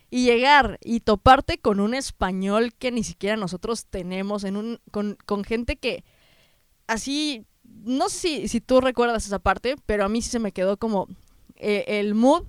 Y 0.10 0.25
llegar 0.25 0.77
y 0.83 1.00
toparte 1.00 1.57
con 1.57 1.79
un 1.79 1.93
español 1.93 2.74
que 2.74 2.91
ni 2.91 3.03
siquiera 3.03 3.38
nosotros 3.38 3.86
tenemos, 3.86 4.43
en 4.43 4.57
un, 4.57 4.79
con, 4.91 5.17
con 5.25 5.43
gente 5.43 5.77
que 5.77 6.03
así, 6.88 7.45
no 7.63 8.09
sé 8.09 8.19
si, 8.19 8.47
si 8.47 8.61
tú 8.61 8.81
recuerdas 8.81 9.25
esa 9.25 9.39
parte, 9.39 9.75
pero 9.85 10.05
a 10.05 10.09
mí 10.09 10.21
sí 10.21 10.29
se 10.29 10.39
me 10.39 10.51
quedó 10.51 10.77
como 10.77 11.07
eh, 11.57 11.85
el 11.88 12.15
mood 12.15 12.43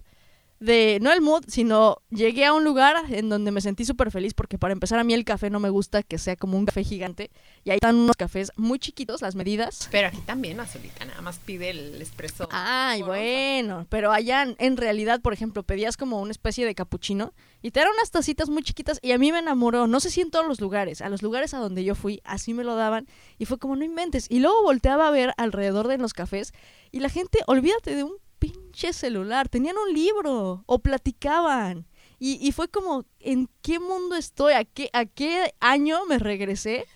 de, 0.63 0.99
no 1.03 1.13
el 1.13 1.21
mood, 1.21 1.45
sino 1.49 1.99
llegué 2.11 2.45
a 2.45 2.53
un 2.53 2.65
lugar 2.65 2.97
en 3.11 3.29
donde 3.29 3.51
me 3.51 3.61
sentí 3.61 3.85
súper 3.85 4.11
feliz 4.11 4.33
porque 4.35 4.59
para 4.59 4.73
empezar 4.73 4.99
a 4.99 5.05
mí 5.05 5.13
el 5.15 5.25
café 5.25 5.51
no 5.51 5.61
me 5.61 5.71
gusta 5.71 6.03
que 6.03 6.19
sea 6.19 6.37
como 6.37 6.57
un 6.57 6.67
café 6.67 6.85
gigante 6.85 7.31
y 7.65 7.71
ahí 7.71 7.77
están 7.77 7.97
unos 7.97 8.17
cafés 8.17 8.53
muy 8.57 8.79
chiquitos, 8.79 9.23
las 9.23 9.35
medidas. 9.35 9.89
Pero 9.91 10.09
aquí 10.09 10.19
también, 10.25 10.61
Azulita, 10.61 11.05
nada 11.05 11.21
más 11.21 11.39
pide 11.39 11.71
el 11.71 12.01
espresso. 12.01 12.49
Ay, 12.53 13.03
bueno, 13.03 13.87
pero 13.89 14.13
allá 14.13 14.43
en- 14.43 14.57
en 14.59 14.77
realidad, 14.77 15.21
por 15.21 15.33
ejemplo, 15.33 15.63
pedías 15.63 15.97
como 15.97 16.21
una 16.21 16.31
especie 16.31 16.65
de 16.65 16.75
capuchino 16.75 17.33
y 17.61 17.71
te 17.71 17.81
eran 17.81 17.93
unas 17.95 18.11
tacitas 18.11 18.49
muy 18.49 18.63
chiquitas 18.63 18.99
y 19.03 19.13
a 19.13 19.19
mí 19.19 19.33
me 19.33 19.39
enamoró, 19.41 19.87
no 19.87 20.01
sé 20.01 20.11
si 20.11 20.21
en 20.21 20.31
todos 20.31 20.47
los 20.47 20.61
lugares, 20.61 21.01
a 21.03 21.09
los 21.09 21.23
lugares 21.23 21.55
a 21.55 21.59
donde 21.59 21.85
yo 21.85 21.95
fui, 21.95 22.21
así 22.25 22.55
me 22.55 22.65
lo 22.65 22.77
daban 22.77 23.07
y 23.39 23.45
fue 23.47 23.59
como 23.59 23.77
no 23.77 23.85
inventes. 23.85 24.27
Y 24.31 24.39
luego 24.41 24.63
volteaba 24.63 25.09
a 25.09 25.11
ver 25.11 25.33
alrededor 25.37 25.89
de 25.89 25.99
los 25.99 26.13
cafés 26.15 26.53
y 26.91 27.01
la 27.01 27.09
gente, 27.09 27.41
olvídate 27.47 27.95
de 27.95 28.05
un 28.05 28.13
pinche 28.43 28.93
celular, 28.93 29.49
tenían 29.49 29.77
un 29.79 29.93
libro 29.95 30.65
o 30.67 30.79
platicaban. 30.81 31.87
Y, 32.19 32.39
y 32.47 32.53
fue 32.53 32.69
como, 32.69 33.05
¿en 33.21 33.49
qué 33.63 33.79
mundo 33.81 34.15
estoy? 34.17 34.53
¿A 34.55 34.65
qué, 34.65 34.91
¿A 34.93 35.07
qué 35.07 35.55
año 35.61 36.05
me 36.07 36.19
regresé 36.19 36.87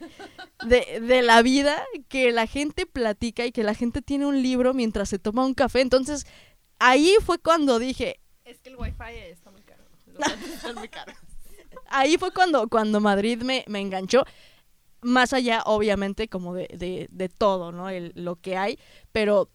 de, 0.64 1.00
de 1.00 1.22
la 1.22 1.42
vida 1.42 1.82
que 2.08 2.30
la 2.32 2.46
gente 2.46 2.86
platica 2.86 3.44
y 3.44 3.50
que 3.52 3.64
la 3.64 3.74
gente 3.74 4.02
tiene 4.02 4.26
un 4.26 4.40
libro 4.42 4.72
mientras 4.72 5.08
se 5.08 5.18
toma 5.18 5.44
un 5.44 5.54
café? 5.54 5.80
Entonces, 5.80 6.26
ahí 6.78 7.14
fue 7.24 7.38
cuando 7.38 7.78
dije, 7.78 8.20
Es 8.44 8.60
que 8.60 8.70
el 8.70 8.76
wifi 8.76 9.14
está 9.30 9.50
muy 9.50 9.62
caro. 9.62 9.82
Los 10.06 10.26
están 10.54 10.74
muy 10.76 10.88
caros. 10.88 11.16
ahí 11.88 12.16
fue 12.18 12.30
cuando, 12.32 12.68
cuando 12.68 13.00
Madrid 13.00 13.42
me, 13.42 13.64
me 13.68 13.80
enganchó. 13.80 14.24
Más 15.02 15.32
allá, 15.32 15.62
obviamente, 15.66 16.28
como 16.28 16.54
de, 16.54 16.68
de, 16.72 17.08
de 17.10 17.28
todo, 17.28 17.70
¿no? 17.72 17.88
El- 17.90 18.12
lo 18.14 18.36
que 18.36 18.56
hay, 18.56 18.78
pero 19.12 19.50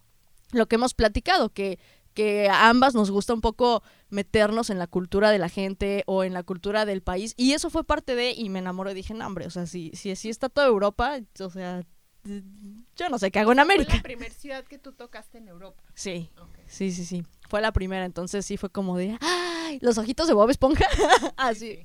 lo 0.52 0.68
que 0.68 0.76
hemos 0.76 0.94
platicado, 0.94 1.50
que, 1.50 1.80
que 2.14 2.50
a 2.50 2.70
ambas 2.70 2.94
nos 2.94 3.12
gusta 3.12 3.34
un 3.34 3.42
poco 3.42 3.84
meternos 4.10 4.70
en 4.70 4.80
la 4.80 4.88
cultura 4.88 5.32
de 5.32 5.40
la 5.40 5.50
gente 5.50 6.04
o 6.06 6.24
en 6.24 6.34
la 6.34 6.44
cultura 6.44 6.86
del 6.86 7.02
país. 7.02 7.34
Y 7.38 7.54
eso 7.54 7.70
fue 7.70 7.84
parte 7.84 8.16
de, 8.16 8.32
y 8.32 8.50
me 8.50 8.60
enamoré, 8.60 8.94
dije, 8.94 9.14
no, 9.14 9.26
hombre, 9.26 9.46
o 9.46 9.50
sea, 9.50 9.66
si, 9.66 9.92
si 9.94 10.12
así 10.12 10.30
está 10.30 10.50
toda 10.50 10.68
Europa, 10.68 11.20
o 11.40 11.50
sea, 11.50 11.84
yo 12.24 13.10
no 13.10 13.18
sé 13.18 13.32
qué 13.32 13.40
hago 13.40 13.52
en 13.52 13.58
Fue 13.58 13.64
América. 13.64 13.96
la 13.96 14.04
primera 14.04 14.34
ciudad 14.34 14.64
que 14.66 14.78
tú 14.78 14.92
tocaste 14.92 15.38
en 15.40 15.48
Europa. 15.48 15.84
Sí, 15.96 16.30
sí, 16.68 16.92
sí, 16.92 17.06
sí. 17.06 17.24
Fue 17.50 17.62
la 17.62 17.72
primera, 17.72 18.06
entonces 18.06 18.46
sí 18.46 18.58
fue 18.58 18.70
como 18.70 18.98
de, 18.98 19.18
¡ay! 19.22 19.80
Los 19.82 19.98
ojitos 19.98 20.28
de 20.28 20.34
Bob 20.34 20.50
Esponja. 20.50 20.86
Así. 21.38 21.80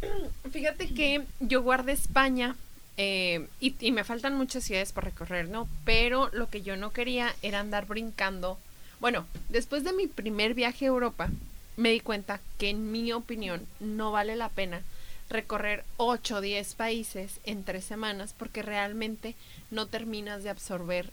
Fíjate 0.50 0.92
que 0.94 1.24
yo 1.40 1.62
guardé 1.62 1.92
España 1.92 2.56
eh, 2.96 3.46
y, 3.60 3.92
me 3.92 4.04
faltan 4.04 4.36
muchas 4.36 4.64
ciudades 4.64 4.92
por 4.92 5.04
recorrer, 5.04 5.48
¿no? 5.48 5.68
Pero 5.84 6.30
lo 6.32 6.48
que 6.48 6.62
yo 6.62 6.76
no 6.76 6.92
quería 6.92 7.34
era 7.42 7.60
andar 7.60 7.86
brincando. 7.86 8.58
Bueno, 9.00 9.26
después 9.48 9.84
de 9.84 9.92
mi 9.92 10.06
primer 10.06 10.54
viaje 10.54 10.86
a 10.86 10.88
Europa, 10.88 11.28
me 11.76 11.90
di 11.90 12.00
cuenta 12.00 12.40
que 12.58 12.70
en 12.70 12.90
mi 12.90 13.12
opinión 13.12 13.66
no 13.80 14.12
vale 14.12 14.36
la 14.36 14.48
pena 14.48 14.82
recorrer 15.28 15.84
8 15.96 16.36
o 16.36 16.40
10 16.40 16.74
países 16.74 17.40
en 17.44 17.64
tres 17.64 17.84
semanas 17.84 18.34
porque 18.36 18.62
realmente 18.62 19.34
no 19.70 19.86
terminas 19.86 20.42
de 20.42 20.50
absorber 20.50 21.10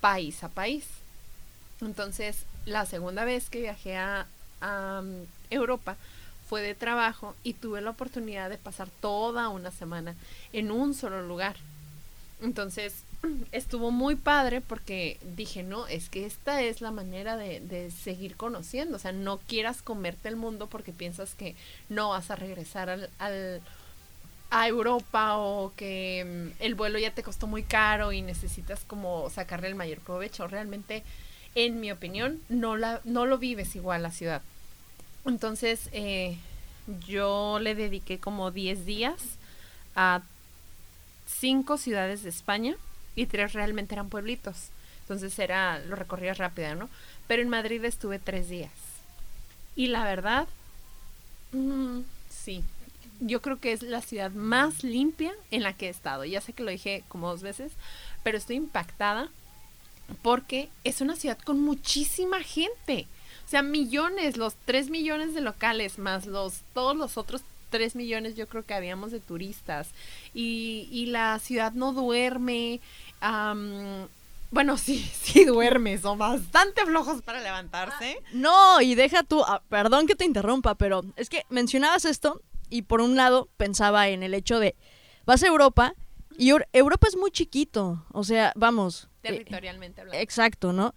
país 0.00 0.44
a 0.44 0.48
país. 0.48 0.84
Entonces, 1.80 2.44
la 2.66 2.86
segunda 2.86 3.24
vez 3.24 3.50
que 3.50 3.60
viajé 3.60 3.96
a, 3.96 4.26
um, 4.62 5.26
Europa 5.50 5.96
fue 6.48 6.62
de 6.62 6.74
trabajo 6.74 7.34
y 7.42 7.54
tuve 7.54 7.80
la 7.80 7.90
oportunidad 7.90 8.50
de 8.50 8.58
pasar 8.58 8.88
toda 9.00 9.48
una 9.48 9.70
semana 9.70 10.14
en 10.52 10.70
un 10.70 10.94
solo 10.94 11.22
lugar. 11.26 11.56
Entonces, 12.42 12.94
estuvo 13.52 13.90
muy 13.90 14.14
padre 14.14 14.60
porque 14.60 15.18
dije, 15.36 15.62
no, 15.62 15.86
es 15.86 16.08
que 16.10 16.26
esta 16.26 16.62
es 16.62 16.80
la 16.80 16.90
manera 16.90 17.36
de, 17.36 17.60
de 17.60 17.90
seguir 17.90 18.36
conociendo. 18.36 18.96
O 18.96 19.00
sea, 19.00 19.12
no 19.12 19.38
quieras 19.38 19.82
comerte 19.82 20.28
el 20.28 20.36
mundo 20.36 20.66
porque 20.68 20.92
piensas 20.92 21.34
que 21.34 21.56
no 21.88 22.10
vas 22.10 22.30
a 22.30 22.36
regresar 22.36 22.90
al, 22.90 23.10
al- 23.18 23.62
a 24.50 24.68
Europa 24.68 25.38
o 25.38 25.72
que 25.76 26.52
mm, 26.58 26.62
el 26.62 26.74
vuelo 26.76 26.98
ya 26.98 27.10
te 27.12 27.22
costó 27.24 27.46
muy 27.48 27.64
caro 27.64 28.12
y 28.12 28.22
necesitas 28.22 28.84
como 28.86 29.28
sacarle 29.30 29.68
el 29.68 29.74
mayor 29.74 29.98
provecho. 29.98 30.46
Realmente, 30.46 31.02
en 31.54 31.80
mi 31.80 31.90
opinión, 31.90 32.40
no, 32.48 32.76
la, 32.76 33.00
no 33.04 33.26
lo 33.26 33.38
vives 33.38 33.74
igual 33.76 34.02
la 34.04 34.12
ciudad. 34.12 34.42
Entonces, 35.26 35.88
eh, 35.92 36.38
yo 37.06 37.58
le 37.60 37.74
dediqué 37.74 38.18
como 38.18 38.50
10 38.50 38.86
días 38.86 39.20
a 39.94 40.22
cinco 41.26 41.78
ciudades 41.78 42.22
de 42.22 42.28
España 42.28 42.76
y 43.14 43.26
tres 43.26 43.52
realmente 43.52 43.94
eran 43.94 44.08
pueblitos. 44.08 44.68
Entonces 45.02 45.38
era, 45.38 45.78
lo 45.80 45.96
recorría 45.96 46.34
rápido, 46.34 46.74
¿no? 46.74 46.88
Pero 47.26 47.42
en 47.42 47.48
Madrid 47.48 47.84
estuve 47.84 48.18
tres 48.18 48.48
días. 48.48 48.72
Y 49.74 49.88
la 49.88 50.04
verdad, 50.04 50.46
mm, 51.52 52.00
sí, 52.28 52.62
yo 53.20 53.40
creo 53.40 53.58
que 53.58 53.72
es 53.72 53.82
la 53.82 54.02
ciudad 54.02 54.30
más 54.30 54.84
limpia 54.84 55.32
en 55.50 55.62
la 55.62 55.72
que 55.72 55.86
he 55.86 55.90
estado. 55.90 56.24
Ya 56.24 56.40
sé 56.40 56.52
que 56.52 56.62
lo 56.62 56.70
dije 56.70 57.04
como 57.08 57.28
dos 57.30 57.42
veces, 57.42 57.72
pero 58.22 58.38
estoy 58.38 58.56
impactada 58.56 59.28
porque 60.22 60.68
es 60.84 61.00
una 61.00 61.16
ciudad 61.16 61.38
con 61.38 61.60
muchísima 61.60 62.42
gente. 62.42 63.06
O 63.46 63.48
sea, 63.48 63.62
millones, 63.62 64.36
los 64.36 64.54
tres 64.64 64.90
millones 64.90 65.32
de 65.34 65.40
locales, 65.40 65.98
más 65.98 66.26
los 66.26 66.62
todos 66.74 66.96
los 66.96 67.16
otros 67.16 67.42
tres 67.70 67.94
millones 67.94 68.34
yo 68.36 68.46
creo 68.48 68.64
que 68.64 68.74
habíamos 68.74 69.12
de 69.12 69.20
turistas. 69.20 69.88
Y, 70.34 70.88
y 70.90 71.06
la 71.06 71.38
ciudad 71.38 71.72
no 71.72 71.92
duerme. 71.92 72.80
bueno, 74.50 74.76
sí, 74.78 74.98
sí 75.22 75.44
duerme, 75.44 75.98
son 75.98 76.18
bastante 76.18 76.84
flojos 76.86 77.22
para 77.22 77.40
levantarse. 77.40 78.18
No, 78.32 78.80
y 78.80 78.94
deja 78.94 79.22
tú, 79.22 79.42
ah, 79.44 79.62
perdón 79.68 80.06
que 80.06 80.14
te 80.16 80.24
interrumpa, 80.24 80.74
pero 80.74 81.04
es 81.16 81.28
que 81.28 81.44
mencionabas 81.48 82.04
esto 82.04 82.40
y 82.70 82.82
por 82.82 83.00
un 83.00 83.16
lado 83.16 83.48
pensaba 83.56 84.08
en 84.08 84.22
el 84.22 84.34
hecho 84.34 84.58
de, 84.58 84.74
vas 85.24 85.42
a 85.42 85.46
Europa 85.46 85.94
y 86.38 86.50
Eur- 86.50 86.66
Europa 86.72 87.06
es 87.08 87.16
muy 87.16 87.30
chiquito, 87.30 88.04
o 88.12 88.24
sea, 88.24 88.52
vamos. 88.56 89.04
eh, 89.04 89.28
Territorialmente 89.28 90.00
hablando. 90.02 90.20
exacto, 90.22 90.72
¿no? 90.72 90.94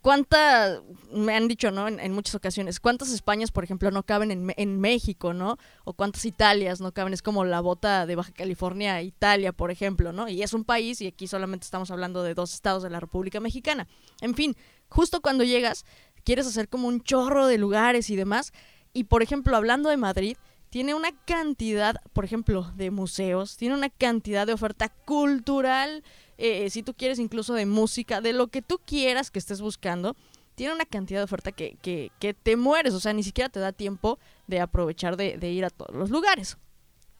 ¿Cuántas, 0.00 0.80
me 1.12 1.34
han 1.34 1.46
dicho, 1.46 1.70
¿no? 1.70 1.88
En, 1.88 2.12
muchas 2.12 2.34
ocasiones, 2.34 2.80
¿cuántas 2.80 3.10
Españas, 3.10 3.52
por 3.52 3.64
ejemplo, 3.64 3.90
no 3.90 4.02
caben 4.02 4.30
en, 4.30 4.54
en 4.56 4.80
México, 4.80 5.34
¿no? 5.34 5.58
O 5.84 5.92
cuántas 5.92 6.24
Italias 6.24 6.80
no 6.80 6.92
caben, 6.92 7.12
es 7.12 7.20
como 7.20 7.44
la 7.44 7.60
bota 7.60 8.06
de 8.06 8.16
Baja 8.16 8.32
California, 8.32 9.02
Italia, 9.02 9.52
por 9.52 9.70
ejemplo, 9.70 10.12
¿no? 10.12 10.26
Y 10.28 10.42
es 10.42 10.54
un 10.54 10.64
país 10.64 11.02
y 11.02 11.06
aquí 11.06 11.26
solamente 11.26 11.64
estamos 11.64 11.90
hablando 11.90 12.22
de 12.22 12.34
dos 12.34 12.54
estados 12.54 12.82
de 12.82 12.90
la 12.90 12.98
República 12.98 13.40
Mexicana. 13.40 13.86
En 14.22 14.34
fin, 14.34 14.56
justo 14.88 15.20
cuando 15.20 15.44
llegas, 15.44 15.84
quieres 16.24 16.46
hacer 16.46 16.68
como 16.68 16.88
un 16.88 17.02
chorro 17.02 17.46
de 17.46 17.58
lugares 17.58 18.08
y 18.08 18.16
demás. 18.16 18.52
Y 18.94 19.04
por 19.04 19.22
ejemplo, 19.22 19.56
hablando 19.56 19.90
de 19.90 19.96
Madrid, 19.98 20.36
tiene 20.70 20.94
una 20.94 21.12
cantidad, 21.24 22.00
por 22.12 22.24
ejemplo, 22.24 22.72
de 22.74 22.90
museos, 22.90 23.56
tiene 23.56 23.74
una 23.74 23.90
cantidad 23.90 24.46
de 24.46 24.54
oferta 24.54 24.88
cultural, 24.88 26.02
eh, 26.38 26.70
si 26.70 26.82
tú 26.82 26.94
quieres 26.94 27.18
incluso 27.18 27.54
de 27.54 27.66
música, 27.66 28.20
de 28.20 28.32
lo 28.32 28.48
que 28.48 28.62
tú 28.62 28.80
quieras 28.84 29.30
que 29.30 29.38
estés 29.38 29.60
buscando. 29.60 30.16
Tiene 30.54 30.72
una 30.72 30.84
cantidad 30.84 31.18
de 31.18 31.24
oferta 31.24 31.50
que, 31.50 31.76
que, 31.82 32.34
te 32.34 32.56
mueres, 32.56 32.94
o 32.94 33.00
sea, 33.00 33.12
ni 33.12 33.24
siquiera 33.24 33.48
te 33.48 33.58
da 33.58 33.72
tiempo 33.72 34.20
de 34.46 34.60
aprovechar 34.60 35.16
de, 35.16 35.36
de 35.36 35.50
ir 35.50 35.64
a 35.64 35.70
todos 35.70 35.94
los 35.96 36.10
lugares. 36.10 36.58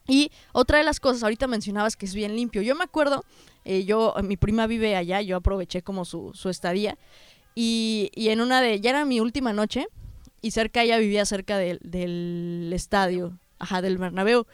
Y 0.07 0.31
otra 0.53 0.77
de 0.77 0.85
las 0.85 0.99
cosas, 1.01 1.21
ahorita 1.23 1.47
mencionabas 1.47 1.97
que 1.97 2.05
es 2.05 2.13
bien 2.13 2.35
limpio. 2.35 2.61
Yo 2.61 2.75
me 2.75 2.83
acuerdo, 2.85 3.25
eh, 3.65 3.83
yo, 3.83 4.13
mi 4.23 4.37
prima 4.37 4.67
vive 4.67 4.95
allá, 4.95 5.21
yo 5.21 5.35
aproveché 5.35 5.81
como 5.81 6.05
su, 6.05 6.31
su 6.33 6.49
estadía. 6.49 6.97
Y, 7.55 8.09
y 8.15 8.29
en 8.29 8.39
una 8.39 8.61
de, 8.61 8.79
ya 8.79 8.91
era 8.91 9.03
mi 9.03 9.19
última 9.19 9.51
noche, 9.51 9.87
y 10.41 10.51
cerca 10.51 10.83
ella 10.83 10.97
vivía 10.97 11.25
cerca 11.25 11.57
del- 11.57 11.79
del 11.83 12.71
estadio, 12.73 13.37
ajá, 13.59 13.81
del 13.81 13.97
Bernabéu. 13.97 14.45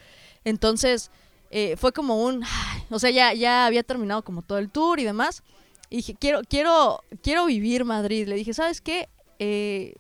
Entonces, 0.46 1.12
eh, 1.51 1.75
fue 1.75 1.91
como 1.91 2.24
un, 2.24 2.43
o 2.89 2.98
sea, 2.98 3.10
ya, 3.10 3.34
ya 3.34 3.65
había 3.65 3.84
terminado 3.84 4.24
como 4.24 4.41
todo 4.41 4.58
el 4.58 4.70
tour 4.70 5.00
y 5.00 5.03
demás. 5.03 5.43
Y 5.89 5.98
dije, 5.98 6.15
quiero, 6.17 6.41
quiero, 6.48 7.03
quiero 7.22 7.46
vivir 7.46 7.84
Madrid. 7.84 8.27
Le 8.27 8.36
dije, 8.36 8.53
¿sabes 8.53 8.79
qué? 8.79 9.10
Eh, 9.39 9.93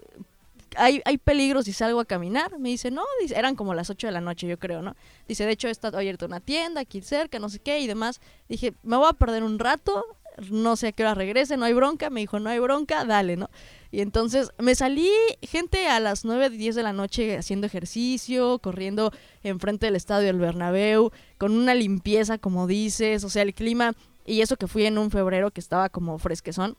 hay, 0.77 1.01
hay 1.03 1.17
peligros 1.17 1.65
si 1.65 1.73
salgo 1.73 1.99
a 1.99 2.05
caminar. 2.05 2.57
Me 2.57 2.69
dice, 2.69 2.89
no, 2.89 3.03
eran 3.35 3.55
como 3.55 3.73
las 3.73 3.89
8 3.89 4.07
de 4.07 4.13
la 4.13 4.21
noche, 4.21 4.47
yo 4.47 4.57
creo, 4.57 4.81
¿no? 4.81 4.95
Dice, 5.27 5.45
de 5.45 5.51
hecho, 5.51 5.67
está 5.67 5.89
abierta 5.89 6.25
una 6.25 6.39
tienda 6.39 6.79
aquí 6.79 7.01
cerca, 7.01 7.37
no 7.39 7.49
sé 7.49 7.59
qué 7.59 7.79
y 7.81 7.87
demás. 7.87 8.21
Dije, 8.47 8.73
me 8.83 8.95
voy 8.95 9.09
a 9.09 9.13
perder 9.13 9.43
un 9.43 9.59
rato, 9.59 10.05
no 10.49 10.75
sé 10.75 10.87
a 10.87 10.91
qué 10.91 11.03
hora 11.03 11.13
regrese, 11.13 11.57
no 11.57 11.65
hay 11.65 11.73
bronca. 11.73 12.09
Me 12.09 12.21
dijo, 12.21 12.39
no 12.39 12.49
hay 12.49 12.59
bronca, 12.59 13.05
dale, 13.05 13.37
¿no? 13.37 13.49
Y 13.91 14.01
entonces 14.01 14.51
me 14.57 14.75
salí, 14.75 15.09
gente 15.41 15.87
a 15.87 15.99
las 15.99 16.23
9, 16.23 16.49
10 16.49 16.75
de 16.75 16.83
la 16.83 16.93
noche 16.93 17.37
haciendo 17.37 17.67
ejercicio, 17.67 18.59
corriendo 18.59 19.11
enfrente 19.43 19.87
del 19.87 19.95
estadio 19.95 20.27
del 20.27 20.39
Bernabéu, 20.39 21.11
con 21.37 21.51
una 21.51 21.73
limpieza, 21.73 22.37
como 22.37 22.67
dices, 22.67 23.23
o 23.23 23.29
sea, 23.29 23.41
el 23.41 23.53
clima, 23.53 23.93
y 24.25 24.41
eso 24.41 24.55
que 24.55 24.67
fui 24.67 24.85
en 24.85 24.97
un 24.97 25.11
febrero 25.11 25.51
que 25.51 25.59
estaba 25.59 25.89
como 25.89 26.17
fresquezón. 26.19 26.77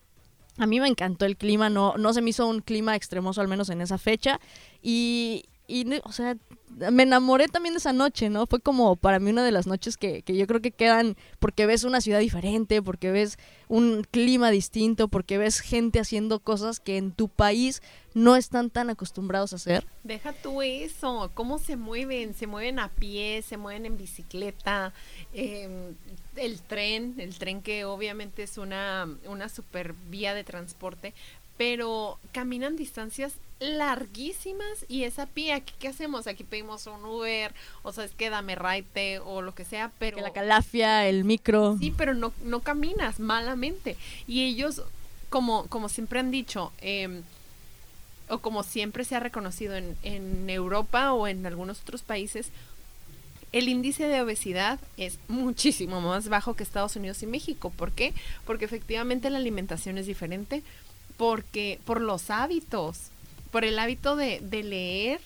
A 0.59 0.67
mí 0.67 0.81
me 0.81 0.89
encantó 0.89 1.25
el 1.25 1.37
clima, 1.37 1.71
no, 1.71 1.97
no 1.97 2.13
se 2.13 2.21
me 2.21 2.31
hizo 2.31 2.47
un 2.47 2.61
clima 2.61 2.95
extremoso, 2.95 3.41
al 3.41 3.49
menos 3.49 3.71
en 3.71 3.81
esa 3.81 3.99
fecha. 3.99 4.39
Y, 4.83 5.47
y, 5.73 6.01
o 6.05 6.13
sea, 6.13 6.37
me 6.91 7.03
enamoré 7.03 7.49
también 7.49 7.75
de 7.75 7.79
esa 7.79 7.93
noche, 7.93 8.29
¿no? 8.31 8.47
Fue 8.47 8.61
como 8.61 8.97
para 8.97 9.19
mí 9.19 9.31
una 9.31 9.45
de 9.45 9.53
las 9.53 9.67
noches 9.67 9.97
que, 9.97 10.23
que 10.23 10.37
yo 10.37 10.47
creo 10.47 10.61
que 10.61 10.71
quedan 10.71 11.17
porque 11.39 11.67
ves 11.67 11.85
una 11.85 12.01
ciudad 12.01 12.21
diferente, 12.21 12.83
porque 12.83 13.11
ves 13.11 13.39
un 13.69 14.05
clima 14.11 14.51
distinto, 14.51 15.09
porque 15.09 15.39
ves 15.39 15.61
gente 15.61 16.01
haciendo 16.01 16.41
cosas 16.41 16.81
que 16.81 16.99
en 16.99 17.13
tu 17.13 17.29
país 17.29 17.83
no 18.15 18.37
están 18.37 18.71
tan 18.71 18.91
acostumbrados 18.91 19.53
a 19.53 19.57
hacer. 19.57 19.87
Deja 20.05 20.33
tú 20.33 20.61
eso, 20.61 21.31
cómo 21.35 21.59
se 21.59 21.77
mueven, 21.77 22.35
se 22.35 22.47
mueven 22.47 22.79
a 22.79 22.89
pie, 22.89 23.43
se 23.43 23.57
mueven 23.57 23.87
en 23.87 23.97
bicicleta, 23.97 24.93
eh, 25.33 25.95
el 26.37 26.61
tren, 26.61 27.15
el 27.19 27.37
tren 27.39 27.63
que 27.63 27.85
obviamente 27.85 28.43
es 28.43 28.59
una, 28.59 29.09
una 29.27 29.49
super 29.49 29.95
vía 30.11 30.35
de 30.35 30.45
transporte, 30.45 31.15
pero 31.57 32.19
caminan 32.33 32.77
distancias 32.77 33.35
larguísimas 33.63 34.85
y 34.89 35.05
es 35.05 35.19
a 35.19 35.27
pie. 35.27 35.53
Aquí, 35.53 35.73
¿qué 35.79 35.89
hacemos? 35.89 36.27
Aquí 36.27 36.45
pedimos 36.45 36.87
un 36.87 37.05
Uber, 37.05 37.55
o 37.83 37.93
sabes 37.93 38.13
que 38.13 38.31
dame 38.31 38.55
raite 38.55 39.19
o 39.21 39.43
lo 39.43 39.55
que 39.55 39.65
sea, 39.65 39.91
pero... 39.99 40.17
Que 40.17 40.23
la 40.23 40.33
calafia, 40.33 41.07
el 41.07 41.25
micro. 41.25 41.77
Sí, 41.79 41.93
pero 41.97 42.15
no, 42.15 42.33
no 42.45 42.61
caminas 42.61 43.21
malamente. 43.21 43.97
Y 44.27 44.45
ellos, 44.45 44.83
como, 45.31 45.67
como 45.69 45.89
siempre 45.89 46.19
han 46.21 46.31
dicho, 46.31 46.73
em, 46.81 47.23
o 48.29 48.39
como 48.39 48.63
siempre 48.63 49.05
se 49.05 49.15
ha 49.15 49.21
reconocido 49.21 49.77
en, 49.77 49.97
en 50.03 50.51
Europa 50.51 51.13
o 51.13 51.29
en 51.29 51.47
algunos 51.47 51.81
otros 51.83 52.03
países, 52.03 52.51
el 53.53 53.69
índice 53.69 54.09
de 54.09 54.21
obesidad 54.21 54.81
es 54.97 55.19
muchísimo 55.29 56.01
más 56.01 56.29
bajo 56.29 56.55
que 56.55 56.63
Estados 56.63 56.97
Unidos 56.97 57.23
y 57.23 57.27
México. 57.27 57.71
¿Por 57.71 57.93
qué? 57.93 58.15
Porque 58.47 58.65
efectivamente 58.65 59.29
la 59.29 59.39
alimentación 59.39 59.99
es 59.99 60.07
diferente, 60.07 60.63
porque 61.17 61.79
por 61.85 62.01
los 62.01 62.31
hábitos, 62.31 63.11
por 63.51 63.65
el 63.65 63.79
hábito 63.79 64.17
de, 64.17 64.41
de 64.41 64.63
leer, 64.63 65.21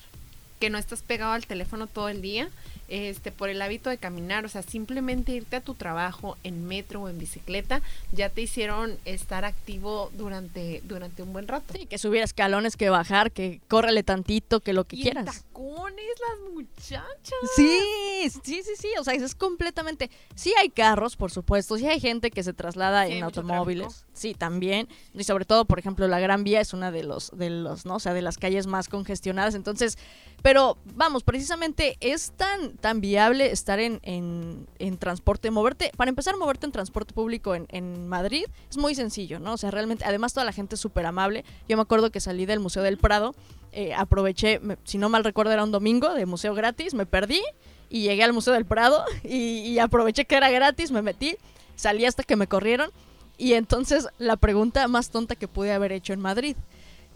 que 0.60 0.70
no 0.70 0.78
estás 0.78 1.02
pegado 1.02 1.32
al 1.32 1.46
teléfono 1.46 1.86
todo 1.86 2.08
el 2.08 2.22
día, 2.22 2.48
este, 2.88 3.32
por 3.32 3.48
el 3.48 3.60
hábito 3.62 3.90
de 3.90 3.98
caminar, 3.98 4.44
o 4.44 4.48
sea, 4.48 4.62
simplemente 4.62 5.32
irte 5.32 5.56
a 5.56 5.60
tu 5.60 5.74
trabajo 5.74 6.36
en 6.44 6.66
metro 6.66 7.02
o 7.02 7.08
en 7.08 7.18
bicicleta, 7.18 7.82
ya 8.12 8.28
te 8.28 8.42
hicieron 8.42 8.96
estar 9.04 9.44
activo 9.44 10.10
durante, 10.16 10.80
durante 10.84 11.22
un 11.22 11.32
buen 11.32 11.48
rato. 11.48 11.74
Sí, 11.74 11.86
que 11.86 11.98
subir 11.98 12.22
escalones, 12.22 12.76
que 12.76 12.90
bajar, 12.90 13.32
que 13.32 13.60
córrele 13.68 14.02
tantito, 14.02 14.60
que 14.60 14.72
lo 14.72 14.84
que 14.84 14.96
y 14.96 15.00
en 15.00 15.02
quieras. 15.14 15.24
tacones 15.52 16.04
las 16.28 16.52
muchachas. 16.52 17.34
Sí, 17.54 18.30
sí, 18.44 18.62
sí, 18.62 18.72
sí, 18.78 18.88
o 18.98 19.04
sea, 19.04 19.14
es 19.14 19.34
completamente... 19.34 20.10
Sí 20.34 20.52
hay 20.58 20.68
carros, 20.70 21.16
por 21.16 21.30
supuesto, 21.30 21.76
sí 21.76 21.86
hay 21.86 22.00
gente 22.00 22.30
que 22.30 22.42
se 22.42 22.52
traslada 22.52 23.06
Sí, 23.06 23.14
en 23.14 23.22
automóviles, 23.24 23.88
tráfico. 23.88 24.06
sí, 24.12 24.34
también, 24.34 24.88
y 25.14 25.24
sobre 25.24 25.44
todo, 25.44 25.64
por 25.64 25.78
ejemplo, 25.78 26.06
la 26.08 26.20
Gran 26.20 26.44
Vía 26.44 26.60
es 26.60 26.72
una 26.72 26.90
de 26.90 27.02
los, 27.04 27.30
de 27.36 27.50
los, 27.50 27.86
¿no? 27.86 27.96
O 27.96 28.00
sea, 28.00 28.14
de 28.14 28.22
las 28.22 28.38
calles 28.38 28.66
más 28.66 28.88
congestionadas, 28.88 29.54
entonces, 29.54 29.98
pero 30.42 30.76
vamos, 30.94 31.24
precisamente 31.24 31.96
es 32.00 32.32
tan, 32.36 32.75
tan 32.76 33.00
viable 33.00 33.50
estar 33.50 33.78
en, 33.78 34.00
en, 34.02 34.66
en 34.78 34.98
transporte, 34.98 35.50
moverte, 35.50 35.92
para 35.96 36.08
empezar, 36.08 36.36
moverte 36.36 36.66
en 36.66 36.72
transporte 36.72 37.14
público 37.14 37.54
en, 37.54 37.66
en 37.70 38.08
Madrid 38.08 38.44
es 38.70 38.76
muy 38.76 38.94
sencillo, 38.94 39.38
¿no? 39.40 39.54
O 39.54 39.56
sea, 39.56 39.70
realmente, 39.70 40.04
además 40.04 40.32
toda 40.32 40.44
la 40.44 40.52
gente 40.52 40.74
es 40.74 40.80
súper 40.80 41.06
amable, 41.06 41.44
yo 41.68 41.76
me 41.76 41.82
acuerdo 41.82 42.10
que 42.10 42.20
salí 42.20 42.46
del 42.46 42.60
Museo 42.60 42.82
del 42.82 42.98
Prado, 42.98 43.34
eh, 43.78 43.92
aproveché, 43.92 44.58
si 44.84 44.96
no 44.96 45.10
mal 45.10 45.22
recuerdo 45.22 45.52
era 45.52 45.62
un 45.62 45.70
domingo 45.70 46.14
de 46.14 46.24
museo 46.24 46.54
gratis, 46.54 46.94
me 46.94 47.04
perdí 47.04 47.42
y 47.90 48.04
llegué 48.04 48.24
al 48.24 48.32
Museo 48.32 48.54
del 48.54 48.64
Prado 48.64 49.04
y, 49.22 49.78
aproveché 49.78 50.24
que 50.24 50.34
era 50.34 50.48
gratis, 50.48 50.90
me 50.90 51.02
metí, 51.02 51.36
salí 51.74 52.06
hasta 52.06 52.22
que 52.22 52.36
me 52.36 52.46
corrieron 52.46 52.90
y 53.36 53.52
entonces 53.52 54.08
la 54.16 54.38
pregunta 54.38 54.88
más 54.88 55.10
tonta 55.10 55.36
que 55.36 55.46
pude 55.46 55.72
haber 55.72 55.92
hecho 55.92 56.14
en 56.14 56.20
Madrid, 56.20 56.56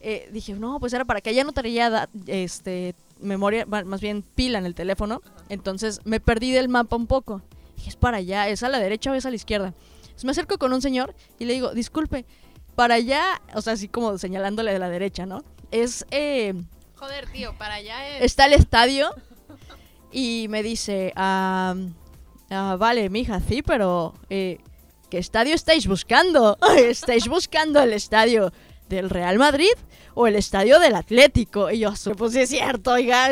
eh, 0.02 0.29
dije, 0.33 0.52
no, 0.52 0.79
pues 0.81 0.93
era 0.93 1.07
para 1.07 1.23
que 1.23 1.31
allá 1.31 1.45
no 1.45 1.52
traía 1.52 2.11
este, 2.26 2.95
memoria, 3.20 3.66
más 3.66 4.00
bien 4.00 4.22
pila 4.22 4.58
en 4.58 4.66
el 4.66 4.74
teléfono, 4.74 5.22
entonces 5.48 6.00
me 6.04 6.20
perdí 6.20 6.52
del 6.52 6.68
mapa 6.68 6.96
un 6.96 7.06
poco, 7.06 7.42
dije, 7.76 7.90
es 7.90 7.96
para 7.96 8.18
allá, 8.18 8.48
es 8.48 8.62
a 8.62 8.68
la 8.68 8.78
derecha 8.78 9.11
o 9.11 9.14
es 9.14 9.26
a 9.26 9.30
la 9.30 9.37
izquierda. 9.37 9.74
Entonces 10.02 10.24
me 10.24 10.30
acerco 10.33 10.59
con 10.59 10.72
un 10.72 10.83
señor 10.83 11.14
y 11.38 11.44
le 11.44 11.54
digo, 11.54 11.72
disculpe, 11.72 12.26
para 12.74 12.94
allá, 12.94 13.40
o 13.54 13.62
sea, 13.62 13.74
así 13.74 13.88
como 13.88 14.18
señalándole 14.18 14.72
de 14.72 14.78
la 14.78 14.88
derecha, 14.88 15.26
¿no? 15.26 15.44
Es... 15.70 16.06
Eh, 16.11 16.54
Joder, 16.96 17.30
tío, 17.30 17.56
para 17.56 17.74
allá 17.74 18.16
es... 18.16 18.24
está 18.24 18.46
el 18.46 18.52
estadio 18.52 19.14
y 20.12 20.46
me 20.48 20.62
dice, 20.62 21.12
ah, 21.16 21.74
ah, 22.50 22.76
vale, 22.78 23.09
mija, 23.11 23.40
sí, 23.40 23.62
pero 23.62 24.14
eh, 24.28 24.59
¿qué 25.09 25.18
estadio 25.18 25.54
estáis 25.54 25.87
buscando? 25.87 26.59
¿Estáis 26.76 27.28
buscando 27.28 27.80
el 27.83 27.92
estadio 27.92 28.52
del 28.90 29.09
Real 29.09 29.38
Madrid 29.38 29.72
o 30.14 30.26
el 30.26 30.37
estadio 30.37 30.79
del 30.79 30.94
Atlético? 30.94 31.70
Y 31.70 31.79
yo, 31.79 31.96
"Su- 31.96 32.12
pues 32.12 32.33
sí 32.35 32.40
es 32.40 32.50
cierto, 32.50 32.92
oiga, 32.92 33.31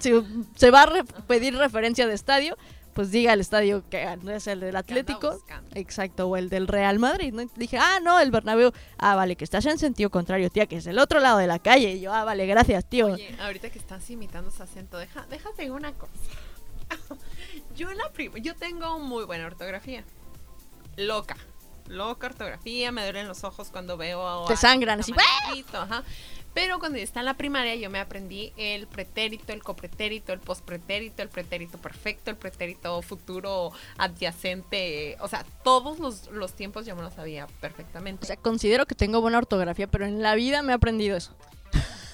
si 0.00 0.12
se 0.54 0.70
va 0.70 0.82
a 0.82 0.86
re- 0.86 1.04
pedir 1.26 1.56
referencia 1.56 2.06
de 2.06 2.14
estadio, 2.14 2.56
pues 2.94 3.10
diga 3.10 3.32
el 3.32 3.40
estadio 3.40 3.82
que 3.90 4.06
no 4.22 4.30
es 4.30 4.46
el 4.46 4.60
del 4.60 4.76
Atlético. 4.76 5.30
Exacto, 5.74 6.28
o 6.28 6.36
el 6.36 6.48
del 6.48 6.68
Real 6.68 7.00
Madrid, 7.00 7.32
¿no? 7.34 7.42
Dije, 7.56 7.76
ah, 7.76 7.98
no, 8.00 8.20
el 8.20 8.30
Bernabéu. 8.30 8.70
Ah, 8.98 9.16
vale, 9.16 9.34
que 9.34 9.42
estás 9.42 9.66
en 9.66 9.78
sentido 9.78 10.10
contrario, 10.10 10.48
tía, 10.48 10.66
que 10.66 10.76
es 10.76 10.86
el 10.86 11.00
otro 11.00 11.18
lado 11.18 11.38
de 11.38 11.48
la 11.48 11.58
calle. 11.58 11.94
Y 11.94 12.00
yo, 12.02 12.12
ah, 12.14 12.22
vale, 12.22 12.46
gracias, 12.46 12.88
tío. 12.88 13.06
Oye, 13.06 13.34
ahorita 13.40 13.70
que 13.70 13.80
estás 13.80 14.08
imitando 14.10 14.50
ese 14.50 14.62
acento, 14.62 14.96
deja, 14.98 15.26
déjate 15.28 15.72
una 15.72 15.92
cosa. 15.94 16.12
yo 17.76 17.92
la 17.94 18.04
yo 18.40 18.54
tengo 18.54 19.00
muy 19.00 19.24
buena 19.24 19.46
ortografía. 19.46 20.04
Loca. 20.96 21.36
Loca 21.86 22.28
ortografía, 22.28 22.92
me 22.92 23.02
duelen 23.02 23.28
los 23.28 23.44
ojos 23.44 23.68
cuando 23.70 23.96
veo 23.96 24.44
Te 24.46 24.56
sangran, 24.56 25.00
así, 25.00 25.14
ajá. 25.72 26.02
Pero 26.54 26.78
cuando 26.78 26.98
yo 26.98 27.04
estaba 27.04 27.22
en 27.22 27.26
la 27.26 27.34
primaria 27.34 27.74
yo 27.74 27.90
me 27.90 27.98
aprendí 27.98 28.52
el 28.56 28.86
pretérito, 28.86 29.52
el 29.52 29.62
copretérito, 29.62 30.32
el 30.32 30.38
pospretérito, 30.38 31.20
el 31.22 31.28
pretérito 31.28 31.78
perfecto, 31.78 32.30
el 32.30 32.36
pretérito 32.36 33.02
futuro 33.02 33.72
adyacente, 33.98 35.16
o 35.20 35.26
sea, 35.26 35.44
todos 35.64 35.98
los, 35.98 36.30
los 36.30 36.54
tiempos 36.54 36.86
yo 36.86 36.94
me 36.94 37.02
los 37.02 37.14
sabía 37.14 37.48
perfectamente. 37.60 38.22
O 38.22 38.26
sea, 38.26 38.36
considero 38.36 38.86
que 38.86 38.94
tengo 38.94 39.20
buena 39.20 39.38
ortografía, 39.38 39.88
pero 39.88 40.06
en 40.06 40.22
la 40.22 40.36
vida 40.36 40.62
me 40.62 40.72
he 40.72 40.76
aprendido 40.76 41.16
eso. 41.16 41.34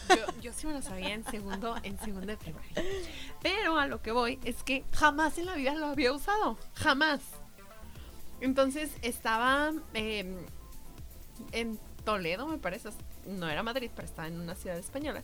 Yo, 0.09 0.41
yo 0.41 0.53
sí 0.53 0.67
me 0.67 0.73
lo 0.73 0.83
sabía 0.83 1.15
en 1.15 1.25
segundo, 1.25 1.77
en 1.83 1.99
segundo 2.01 2.27
de 2.27 2.37
primaria. 2.37 2.83
Pero 3.43 3.79
a 3.79 3.87
lo 3.87 4.03
que 4.03 4.11
voy 4.11 4.41
es 4.45 4.65
que 4.65 4.85
jamás 4.93 5.39
en 5.39 5.47
la 5.47 5.55
vida 5.55 5.75
lo 5.75 5.87
había 5.87 6.13
usado. 6.13 6.59
Jamás. 6.75 7.21
Entonces 8.41 8.91
estaba 9.03 9.73
eh, 9.95 10.37
en 11.53 11.79
Toledo, 12.05 12.47
me 12.47 12.59
parece. 12.59 12.91
No 13.27 13.49
era 13.49 13.63
Madrid, 13.63 13.91
pero 13.95 14.07
estaba 14.07 14.29
en 14.29 14.41
una 14.41 14.55
ciudad 14.55 14.79
española. 14.79 15.23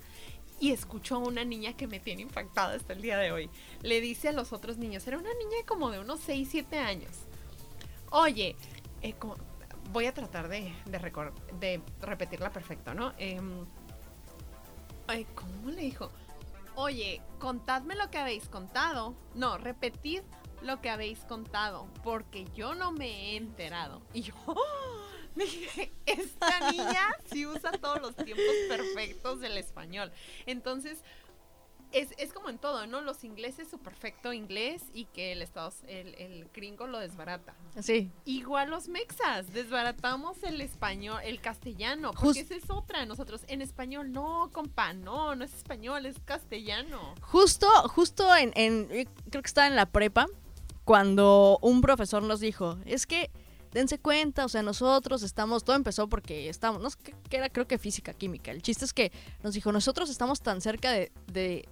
Y 0.58 0.72
escucho 0.72 1.16
a 1.16 1.18
una 1.18 1.44
niña 1.44 1.74
que 1.74 1.86
me 1.86 2.00
tiene 2.00 2.22
impactada 2.22 2.74
hasta 2.74 2.92
el 2.94 3.02
día 3.02 3.18
de 3.18 3.32
hoy. 3.32 3.50
Le 3.82 4.00
dice 4.00 4.28
a 4.28 4.32
los 4.32 4.52
otros 4.52 4.78
niños, 4.78 5.06
era 5.06 5.18
una 5.18 5.34
niña 5.34 5.56
como 5.66 5.90
de 5.90 6.00
unos 6.00 6.20
6, 6.20 6.48
7 6.50 6.78
años. 6.78 7.12
Oye, 8.10 8.56
eh, 9.02 9.14
voy 9.92 10.06
a 10.06 10.14
tratar 10.14 10.48
de, 10.48 10.72
de, 10.86 11.22
de 11.60 11.82
repetirla 12.00 12.50
perfecto, 12.50 12.94
¿no? 12.94 13.12
Em, 13.18 13.66
Ay, 15.08 15.24
¿cómo 15.34 15.70
le 15.70 15.82
dijo? 15.82 16.10
Oye, 16.74 17.22
contadme 17.38 17.94
lo 17.94 18.10
que 18.10 18.18
habéis 18.18 18.48
contado. 18.48 19.14
No, 19.34 19.56
repetid 19.56 20.22
lo 20.66 20.80
que 20.80 20.90
habéis 20.90 21.20
contado, 21.20 21.88
porque 22.02 22.46
yo 22.54 22.74
no 22.74 22.92
me 22.92 23.32
he 23.32 23.36
enterado. 23.36 24.02
Y 24.12 24.22
yo 24.22 24.34
dije, 25.34 25.92
esta 26.06 26.70
niña 26.70 27.14
sí 27.32 27.46
usa 27.46 27.72
todos 27.72 28.00
los 28.00 28.16
tiempos 28.16 28.44
perfectos 28.68 29.40
del 29.40 29.56
español. 29.58 30.12
Entonces, 30.46 31.02
es, 31.92 32.12
es 32.18 32.32
como 32.32 32.50
en 32.50 32.58
todo, 32.58 32.86
¿no? 32.88 33.00
Los 33.00 33.22
ingleses 33.22 33.68
su 33.70 33.78
perfecto 33.78 34.32
inglés 34.32 34.82
y 34.92 35.04
que 35.06 35.30
el, 35.32 35.40
estados, 35.40 35.76
el, 35.86 36.14
el 36.16 36.48
gringo 36.52 36.86
lo 36.88 36.98
desbarata. 36.98 37.54
Sí. 37.80 38.10
Igual 38.24 38.70
los 38.70 38.88
mexas, 38.88 39.52
desbaratamos 39.52 40.42
el 40.42 40.60
español, 40.60 41.20
el 41.24 41.40
castellano, 41.40 42.10
Just- 42.12 42.22
porque 42.22 42.40
esa 42.40 42.56
es 42.56 42.68
otra. 42.70 43.06
Nosotros 43.06 43.42
en 43.46 43.62
español, 43.62 44.10
no, 44.12 44.50
compa, 44.52 44.92
no, 44.94 45.36
no 45.36 45.44
es 45.44 45.54
español, 45.54 46.06
es 46.06 46.18
castellano. 46.24 47.14
Justo, 47.22 47.68
justo 47.88 48.34
en, 48.34 48.52
en- 48.56 48.88
yo 48.88 49.10
creo 49.30 49.42
que 49.42 49.48
estaba 49.48 49.68
en 49.68 49.76
la 49.76 49.86
prepa, 49.86 50.26
cuando 50.86 51.58
un 51.62 51.80
profesor 51.80 52.22
nos 52.22 52.38
dijo, 52.38 52.78
es 52.86 53.06
que 53.06 53.30
dense 53.72 53.98
cuenta, 53.98 54.44
o 54.44 54.48
sea, 54.48 54.62
nosotros 54.62 55.24
estamos, 55.24 55.64
todo 55.64 55.74
empezó 55.74 56.08
porque 56.08 56.48
estamos, 56.48 56.80
no 56.80 56.90
sé 56.90 56.96
qué 57.28 57.36
era, 57.36 57.50
creo 57.50 57.66
que 57.66 57.76
física, 57.76 58.14
química. 58.14 58.52
El 58.52 58.62
chiste 58.62 58.84
es 58.84 58.94
que 58.94 59.10
nos 59.42 59.52
dijo, 59.54 59.72
nosotros 59.72 60.08
estamos 60.10 60.40
tan 60.40 60.60
cerca 60.60 60.92
de, 60.92 61.10
de, 61.26 61.68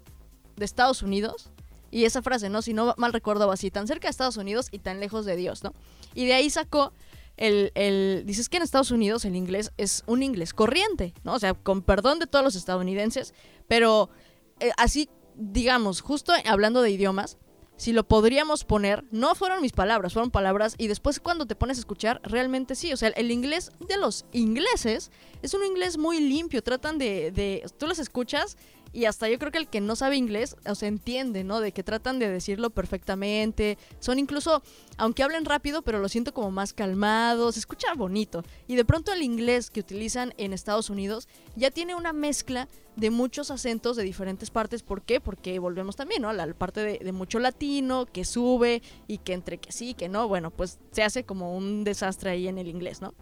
de 0.57 0.65
Estados 0.65 1.03
Unidos, 1.03 1.53
y 1.93 2.07
esa 2.07 2.23
frase, 2.23 2.49
¿no? 2.51 2.61
Si 2.61 2.75
no 2.75 2.93
mal 2.97 3.13
recuerdo, 3.13 3.47
va 3.47 3.55
así, 3.55 3.71
tan 3.71 3.87
cerca 3.87 4.09
de 4.09 4.11
Estados 4.11 4.37
Unidos 4.37 4.67
y 4.73 4.81
tan 4.81 4.99
lejos 4.99 5.25
de 5.25 5.37
Dios, 5.37 5.63
¿no? 5.63 5.73
Y 6.13 6.27
de 6.27 6.35
ahí 6.35 6.51
sacó 6.51 6.93
el, 7.37 7.71
el, 7.77 8.25
dices 8.27 8.49
que 8.49 8.57
en 8.57 8.65
Estados 8.65 8.91
Unidos 8.91 9.25
el 9.25 9.37
inglés 9.37 9.71
es 9.77 10.03
un 10.09 10.25
inglés 10.25 10.55
corriente, 10.55 11.15
¿no? 11.23 11.35
O 11.35 11.39
sea, 11.39 11.55
con 11.55 11.83
perdón 11.83 12.19
de 12.19 12.27
todos 12.27 12.45
los 12.45 12.57
estadounidenses, 12.57 13.33
pero 13.69 14.11
eh, 14.59 14.73
así, 14.77 15.09
digamos, 15.37 16.01
justo 16.01 16.33
hablando 16.47 16.83
de 16.83 16.91
idiomas, 16.91 17.39
si 17.77 17.93
lo 17.93 18.05
podríamos 18.05 18.65
poner, 18.65 19.05
no 19.11 19.35
fueron 19.35 19.63
mis 19.63 19.73
palabras, 19.73 20.13
fueron 20.13 20.31
palabras, 20.31 20.75
y 20.79 20.87
después 20.87 21.21
cuando 21.21 21.47
te 21.47 21.57
pones 21.57 21.79
a 21.79 21.81
escuchar, 21.81 22.21
realmente 22.23 22.75
sí, 22.75 22.93
o 22.93 22.97
sea, 22.97 23.09
el 23.11 23.31
inglés 23.31 23.73
de 23.81 23.97
los 23.97 24.27
ingleses 24.33 25.11
es 25.43 25.55
un 25.55 25.65
inglés 25.65 25.99
muy 25.99 26.21
limpio, 26.21 26.63
tratan 26.63 26.99
de, 26.99 27.31
de 27.33 27.65
tú 27.79 27.87
los 27.87 27.99
escuchas 27.99 28.57
y 28.95 29.07
hasta 29.07 29.29
yo 29.29 29.41
creo 29.41 29.51
que 29.51 29.59
el 29.59 29.69
que 29.69 29.81
no 29.81 29.97
sabe 29.97 30.17
inglés, 30.17 30.57
o 30.67 30.75
sea, 30.77 30.89
entiende, 30.89 31.43
¿no? 31.43 31.61
De 31.61 31.73
que 31.73 31.83
tratan 31.83 32.21
de 32.21 32.29
decirlo 32.29 32.71
perfectamente, 32.71 33.77
son 33.99 34.21
incluso, 34.21 34.63
aunque 34.97 35.25
hablen 35.25 35.45
rápido, 35.45 35.83
pero 35.83 35.99
lo 35.99 36.09
siento 36.09 36.33
como 36.33 36.53
más 36.53 36.73
calmados, 36.73 37.55
se 37.55 37.61
escucha 37.61 37.93
bonito, 37.95 38.45
y 38.69 38.77
de 38.77 38.85
pronto 38.85 39.13
el 39.13 39.23
inglés 39.23 39.71
que 39.71 39.81
utilizan 39.81 40.33
en 40.39 40.53
Estados 40.53 40.91
Unidos 40.91 41.29
ya 41.57 41.73
tiene 41.73 41.97
una 41.97 42.13
mezcla 42.13 42.69
de 42.97 43.11
muchos 43.11 43.51
acentos 43.51 43.97
de 43.97 44.03
diferentes 44.03 44.51
partes. 44.51 44.83
¿Por 44.83 45.03
qué? 45.03 45.21
Porque 45.21 45.59
volvemos 45.59 45.97
también, 45.97 46.23
¿no? 46.23 46.29
A 46.29 46.33
la 46.33 46.47
parte 46.55 46.99
de, 46.99 47.13
mucho 47.13 47.39
latino, 47.39 48.07
que 48.07 48.25
sube 48.25 48.83
y 49.07 49.19
que 49.19 49.33
entre 49.33 49.59
que 49.59 49.73
sí, 49.73 49.95
que 49.95 50.09
no, 50.09 50.29
bueno, 50.29 50.51
pues 50.51 50.79
se 50.93 51.03
hace 51.03 51.25
como 51.25 51.57
un 51.57 51.85
desastre 51.85 52.31
ahí 52.31 52.49
en 52.49 52.59
el 52.59 52.69
inglés, 52.69 53.01
¿no? 53.01 53.15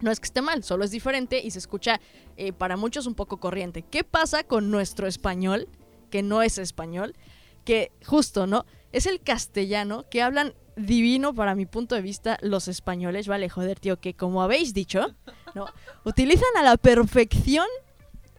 No 0.00 0.10
es 0.10 0.20
que 0.20 0.26
esté 0.26 0.42
mal, 0.42 0.64
solo 0.64 0.84
es 0.84 0.90
diferente 0.90 1.40
y 1.42 1.50
se 1.50 1.58
escucha 1.58 2.00
eh, 2.36 2.52
para 2.52 2.76
muchos 2.76 3.06
un 3.06 3.14
poco 3.14 3.38
corriente. 3.38 3.82
¿Qué 3.82 4.04
pasa 4.04 4.44
con 4.44 4.70
nuestro 4.70 5.06
español, 5.06 5.68
que 6.10 6.22
no 6.22 6.42
es 6.42 6.58
español? 6.58 7.14
Que 7.64 7.92
justo, 8.04 8.46
¿no? 8.46 8.66
Es 8.92 9.06
el 9.06 9.20
castellano 9.20 10.04
que 10.10 10.20
hablan 10.20 10.54
divino 10.76 11.34
para 11.34 11.54
mi 11.54 11.66
punto 11.66 11.94
de 11.94 12.02
vista 12.02 12.38
los 12.42 12.68
españoles, 12.68 13.28
vale, 13.28 13.48
joder, 13.48 13.78
tío, 13.78 14.00
que 14.00 14.14
como 14.14 14.42
habéis 14.42 14.74
dicho, 14.74 15.14
¿no? 15.54 15.66
Utilizan 16.04 16.56
a 16.58 16.62
la 16.62 16.76
perfección 16.76 17.66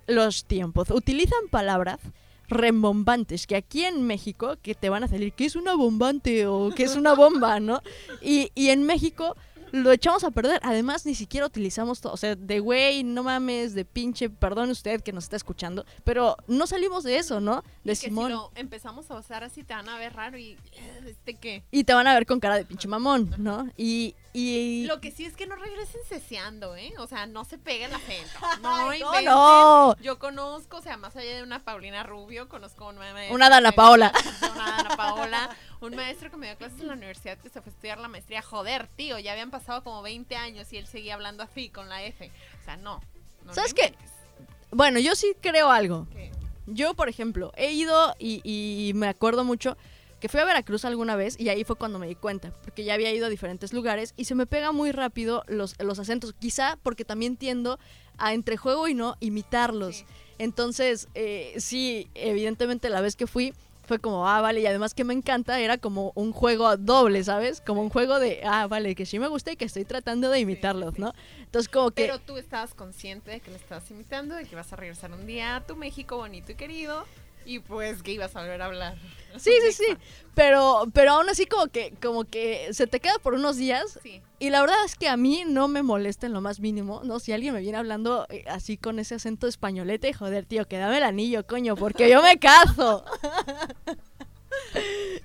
los 0.08 0.46
tiempos, 0.46 0.89
utilizan 0.91 1.48
palabras 1.50 2.00
rembombantes, 2.48 3.48
que 3.48 3.56
aquí 3.56 3.86
en 3.86 4.06
México, 4.06 4.56
que 4.62 4.76
te 4.76 4.89
van 4.89 5.04
a 5.04 5.08
salir, 5.08 5.34
que 5.34 5.46
es 5.46 5.56
una 5.56 5.76
bombante 5.76 6.46
o 6.46 6.70
que 6.76 6.84
es 6.84 6.96
una 6.96 7.13
bomba, 7.15 7.60
¿no? 7.60 7.82
Y, 8.22 8.52
y 8.54 8.70
en 8.70 8.84
México 8.84 9.36
lo 9.72 9.91
echamos 9.91 10.24
a 10.24 10.32
perder. 10.32 10.60
Además, 10.63 11.06
ni 11.06 11.15
siquiera 11.15 11.46
utilizamos 11.48 12.02
todo. 12.02 12.13
O 12.13 12.18
sea, 12.18 12.36
de 12.36 12.60
güey, 12.60 13.04
no 13.04 13.24
mames, 13.24 13.74
de 13.74 13.84
pinche, 13.84 14.30
perdón 14.30 14.70
usted 14.70 15.02
que 15.02 15.12
nos 15.12 15.26
está 15.26 15.36
escuchando, 15.36 15.86
pero 16.04 16.38
no 16.48 16.68
salimos 16.68 17.04
de 17.04 17.18
eso, 17.18 17.41
¿no? 17.41 17.63
De 17.84 17.94
Y 17.94 17.96
que 17.96 18.08
Simón. 18.08 18.28
si 18.28 18.34
lo 18.34 18.52
empezamos 18.56 19.10
a 19.12 19.18
usar 19.18 19.44
así 19.44 19.63
te 19.63 19.74
van 19.74 19.89
a 19.89 19.98
ver 19.98 20.13
raro 20.13 20.38
y 20.38 20.52
eh, 20.52 21.02
este 21.08 21.34
qué. 21.36 21.63
Y 21.72 21.84
te 21.84 21.94
van 21.94 22.08
a 22.08 22.13
ver 22.13 22.26
con 22.26 22.39
cara 22.39 22.56
de 22.58 22.65
pinche 22.65 22.88
mamón, 22.88 23.34
¿no? 23.38 23.68
Y. 23.78 24.15
y... 24.38 24.86
Lo 24.86 25.00
que 25.00 25.12
sí 25.12 25.24
es 25.24 25.34
que 25.34 25.48
no 25.48 25.56
regresen 25.56 26.02
ceseando, 26.10 26.76
¿eh? 26.76 26.93
O 26.98 27.08
sea, 27.08 27.26
no 27.26 27.45
se 27.45 27.58
pega 27.58 27.86
el 27.86 27.93
acento. 27.95 28.38
No, 28.62 28.89
Ay, 28.89 29.00
no, 29.00 29.21
no. 29.21 29.98
Yo 30.02 30.19
conozco, 30.19 30.78
o 30.78 30.82
sea, 30.82 30.98
más 30.98 31.15
allá 31.15 31.38
de 31.38 31.43
una 31.43 31.63
Paulina 31.63 32.04
Rubio, 32.04 32.50
conozco 32.50 32.89
una 32.89 33.13
maestra. 33.13 33.34
Una 33.34 33.50
Dana 33.50 33.71
Paola. 33.71 34.12
Una 34.54 34.71
Dana 34.71 34.98
Paola. 34.98 35.58
Un 35.80 35.95
maestro 35.95 36.30
que 36.30 36.36
me 36.36 36.48
dio 36.48 36.58
clases 36.58 36.82
en 36.82 36.88
la 36.88 36.93
universidad 36.93 37.38
que 37.38 37.48
se 37.48 37.62
fue 37.62 37.71
a 37.71 37.76
estudiar 37.76 37.98
la 37.98 38.10
maestría. 38.10 38.41
Joder, 38.41 38.88
tío, 38.98 39.17
ya 39.19 39.32
habían 39.32 39.52
pasado 39.52 39.84
como 39.86 40.02
20 40.02 40.36
años 40.36 40.74
y 40.74 40.78
él 40.78 40.88
seguía 40.88 41.13
hablando 41.13 41.41
así 41.41 41.69
con 41.69 41.88
la 41.88 42.04
F. 42.04 42.30
O 42.62 42.65
sea, 42.65 42.76
no. 42.76 43.02
no 43.45 43.54
¿Sabes 43.54 43.74
qué? 43.74 43.95
Bueno, 44.71 45.00
yo 45.00 45.15
sí 45.15 45.34
creo 45.39 45.71
algo. 45.71 46.08
¿Qué? 46.12 46.32
Yo, 46.67 46.93
por 46.93 47.08
ejemplo, 47.08 47.54
he 47.56 47.71
ido 47.71 48.15
y, 48.19 48.41
y 48.43 48.93
me 48.95 49.08
acuerdo 49.08 49.45
mucho 49.45 49.78
que 50.19 50.30
fui 50.30 50.39
a 50.39 50.45
Veracruz 50.45 50.86
alguna 50.86 51.15
vez 51.15 51.39
y 51.39 51.49
ahí 51.49 51.63
fue 51.63 51.75
cuando 51.75 51.99
me 51.99 52.08
di 52.08 52.15
cuenta, 52.15 52.51
porque 52.63 52.84
ya 52.84 52.93
había 52.93 53.12
ido 53.12 53.25
a 53.25 53.30
diferentes 53.30 53.73
lugares 53.73 54.13
y 54.17 54.25
se 54.25 54.36
me 54.36 54.45
pega 54.45 54.71
muy 54.71 54.91
rápido 54.91 55.43
los, 55.47 55.75
los 55.80 55.99
acentos, 55.99 56.34
quizá 56.39 56.78
porque 56.84 57.06
también 57.06 57.38
tiendo 57.38 57.80
a 58.17 58.34
entre 58.34 58.58
juego 58.58 58.88
y 58.88 58.93
no 58.93 59.17
imitarlos. 59.19 59.97
Sí. 59.97 60.06
Entonces, 60.38 61.08
eh, 61.15 61.54
sí, 61.58 62.10
evidentemente 62.15 62.89
la 62.89 63.01
vez 63.01 63.15
que 63.15 63.28
fui 63.28 63.54
fue 63.86 63.99
como, 63.99 64.28
ah, 64.28 64.41
vale, 64.41 64.62
y 64.62 64.65
además 64.65 64.93
que 64.93 65.04
me 65.04 65.13
encanta, 65.13 65.60
era 65.60 65.78
como 65.78 66.12
un 66.15 66.32
juego 66.32 66.75
doble, 66.75 67.23
¿sabes? 67.23 67.62
Como 67.62 67.82
un 67.82 67.89
juego 67.89 68.19
de, 68.19 68.41
ah, 68.43 68.67
vale, 68.67 68.95
que 68.95 69.06
sí 69.06 69.19
me 69.19 69.28
gusta 69.28 69.51
y 69.51 69.58
que 69.58 69.65
estoy 69.65 69.86
tratando 69.86 70.30
de 70.30 70.39
imitarlos, 70.39 70.95
sí. 70.95 71.01
¿no? 71.01 71.13
Entonces, 71.39 71.69
como 71.69 71.91
que... 71.91 72.06
Pero 72.06 72.19
tú 72.19 72.38
estabas 72.38 72.73
consciente 72.73 73.32
de 73.32 73.39
que 73.41 73.51
le 73.51 73.58
estabas 73.58 73.89
imitando, 73.91 74.36
de 74.36 74.45
que 74.45 74.51
ibas 74.54 74.73
a 74.73 74.75
regresar 74.75 75.12
un 75.12 75.28
día 75.28 75.58
a 75.58 75.62
tu 75.62 75.75
México 75.75 76.17
bonito 76.17 76.51
y 76.51 76.56
querido. 76.56 77.06
Y 77.47 77.60
pues 77.60 78.01
que 78.01 78.12
ibas 78.12 78.36
a 78.36 78.41
volver 78.41 78.62
a 78.62 78.65
hablar. 78.65 78.97
Sí, 79.38 79.51
sí, 79.62 79.73
sí. 79.73 79.97
Pero, 80.34 80.86
pero 80.93 81.12
aún 81.12 81.29
así 81.29 81.45
como 81.45 81.67
que, 81.67 81.93
como 82.01 82.23
que 82.23 82.73
se 82.73 82.88
te 82.88 82.99
queda 82.99 83.19
por 83.21 83.34
unos 83.34 83.58
días. 83.58 83.99
Sí. 84.01 84.21
Y 84.39 84.49
la 84.49 84.62
verdad 84.62 84.77
es 84.86 84.95
que 84.95 85.08
a 85.10 85.17
mí 85.17 85.43
no 85.45 85.67
me 85.67 85.84
molesta 85.84 86.25
en 86.25 86.34
lo 86.34 86.41
más 86.41 86.60
mínimo, 86.60 87.01
¿no? 87.03 87.19
Si 87.19 87.34
alguien 87.34 87.53
me 87.53 87.62
viene 87.62 87.77
hablando 87.77 88.25
eh, 88.29 88.45
así 88.47 88.77
con 88.77 88.97
ese 88.99 89.15
acento 89.15 89.47
españolete, 89.47 90.13
joder, 90.13 90.45
tío, 90.45 90.67
que 90.67 90.77
dame 90.77 90.97
el 90.97 91.03
anillo, 91.03 91.45
coño, 91.45 91.75
porque 91.75 92.10
yo 92.10 92.21
me 92.21 92.38
caso. 92.38 93.05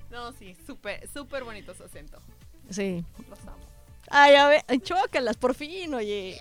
No, 0.09 0.33
sí, 0.33 0.55
súper, 0.67 1.07
súper 1.07 1.43
bonito 1.43 1.73
su 1.73 1.83
acento. 1.83 2.17
Sí. 2.69 3.03
Los 3.29 3.39
amo. 3.47 3.65
Ay, 4.09 4.35
a 4.35 4.47
ver, 4.49 4.63
chócalas, 4.81 5.37
por 5.37 5.55
fin, 5.55 5.93
oye. 5.93 6.37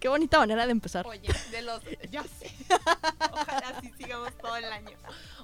Qué 0.00 0.08
bonita 0.08 0.38
manera 0.38 0.64
de 0.66 0.72
empezar. 0.72 1.06
Oye, 1.06 1.28
de 1.50 1.62
los. 1.62 1.82
Ya 2.10 2.22
sé. 2.24 2.50
Ojalá 3.32 3.68
así 3.76 3.92
sigamos 3.98 4.36
todo 4.38 4.56
el 4.56 4.64
año. 4.66 4.96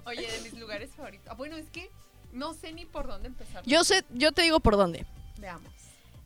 Oye, 0.07 0.31
de 0.31 0.41
mis 0.43 0.55
lugares 0.55 0.91
favoritos. 0.95 1.27
Ah, 1.31 1.35
bueno, 1.35 1.57
es 1.57 1.69
que 1.71 1.91
no 2.33 2.55
sé 2.55 2.73
ni 2.73 2.85
por 2.85 3.07
dónde 3.07 3.29
empezar. 3.29 3.63
Yo 3.67 3.85
sé, 3.85 4.05
yo 4.11 4.33
te 4.33 4.43
digo 4.43 4.61
por 4.61 4.77
dónde. 4.77 5.07
Veamos. 5.39 5.73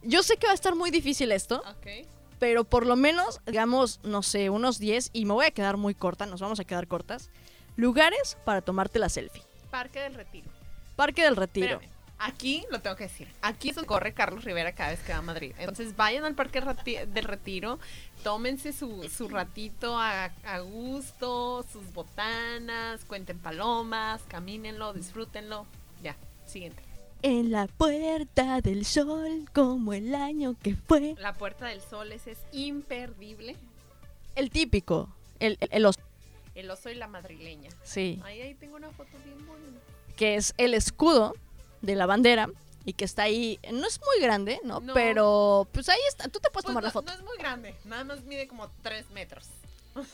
Yo 0.03 0.23
sé 0.23 0.37
que 0.37 0.47
va 0.47 0.53
a 0.53 0.55
estar 0.55 0.75
muy 0.75 0.91
difícil 0.91 1.33
esto, 1.33 1.63
Ok. 1.67 2.07
pero 2.39 2.65
por 2.65 2.87
lo 2.87 2.95
menos, 2.97 3.41
digamos, 3.47 4.01
no 4.05 4.23
sé, 4.23 4.49
unos 4.49 4.79
10, 4.79 5.11
y 5.13 5.25
me 5.25 5.33
voy 5.35 5.47
a 5.47 5.51
quedar 5.51 5.77
muy 5.77 5.95
corta, 5.95 6.25
nos 6.27 6.41
vamos 6.41 6.61
a 6.61 6.65
quedar 6.65 6.87
cortas. 6.87 7.31
Lugares 7.77 8.37
para 8.45 8.61
tomarte 8.63 8.99
la 8.99 9.09
selfie. 9.09 9.43
Parque 9.71 10.01
del 10.01 10.15
Retiro. 10.15 10.51
Parque 10.97 11.23
del 11.25 11.37
Retiro. 11.37 11.75
Espérame. 11.81 11.98
Aquí 12.21 12.65
lo 12.71 12.81
tengo 12.81 12.97
que 12.97 13.05
decir. 13.05 13.29
Aquí 13.43 13.71
donde 13.71 13.87
corre 13.87 14.13
Carlos 14.13 14.45
Rivera 14.45 14.73
cada 14.73 14.91
vez 14.91 15.01
que 15.01 15.13
va 15.13 15.19
a 15.19 15.23
Madrid. 15.23 15.53
Entonces 15.59 15.95
vayan 15.97 16.25
al 16.25 16.35
Parque 16.35 16.61
Rati- 16.61 17.07
del 17.07 17.25
Retiro, 17.25 17.79
tómense 18.25 18.73
su, 18.73 19.09
su 19.09 19.29
ratito 19.29 19.97
a, 19.99 20.25
a 20.45 20.59
gusto, 20.61 21.65
sus 21.73 21.93
botanas, 21.95 23.05
cuenten 23.05 23.39
palomas, 23.39 24.21
camínenlo, 24.29 24.93
disfrútenlo. 24.93 25.65
Ya, 26.03 26.17
siguiente. 26.47 26.83
En 27.23 27.51
la 27.53 27.67
puerta 27.67 28.61
del 28.61 28.85
sol, 28.85 29.49
como 29.55 29.93
el 29.93 30.15
año 30.15 30.57
que 30.63 30.75
fue. 30.77 31.15
La 31.19 31.35
Puerta 31.35 31.67
del 31.67 31.81
Sol, 31.81 32.13
ese 32.13 32.33
es 32.33 32.39
imperdible. 32.53 33.57
El 34.37 34.51
típico, 34.51 35.09
el, 35.41 35.57
el, 35.61 35.69
el 35.73 35.87
os- 35.87 35.99
El 36.55 36.71
oso 36.71 36.91
y 36.91 36.95
la 36.95 37.09
madrileña. 37.09 37.71
sí, 37.83 38.21
Ahí, 38.25 38.41
ahí 38.41 38.55
tengo 38.55 38.77
una 38.77 38.91
foto 38.91 39.11
bien 39.25 39.45
bonita. 39.47 39.81
que 40.17 40.37
es 40.37 40.55
el 40.59 40.75
escudo 40.75 41.35
de 41.83 41.95
la 41.95 42.07
bandera 42.07 42.49
y 42.85 42.95
que 42.95 43.05
está 43.05 43.25
ahí, 43.25 43.59
no 43.73 43.87
es 43.87 44.01
muy 44.01 44.23
grande, 44.23 44.61
¿no? 44.65 44.81
No. 44.81 44.95
Pero 44.95 45.69
pues 45.73 45.89
ahí 45.89 45.99
está, 46.09 46.25
tú 46.29 46.41
te 46.41 46.49
puedes 46.51 46.65
Pues 46.65 46.65
tomar 46.65 46.83
no, 46.83 46.87
la 46.89 46.93
foto. 46.93 47.13
no 47.13 47.19
es 47.19 47.25
muy 47.25 47.37
grande, 47.39 47.75
nada 47.85 48.05
más 48.05 48.23
mide 48.25 48.49
como 48.49 48.71
3 48.83 49.11
metros. 49.11 49.47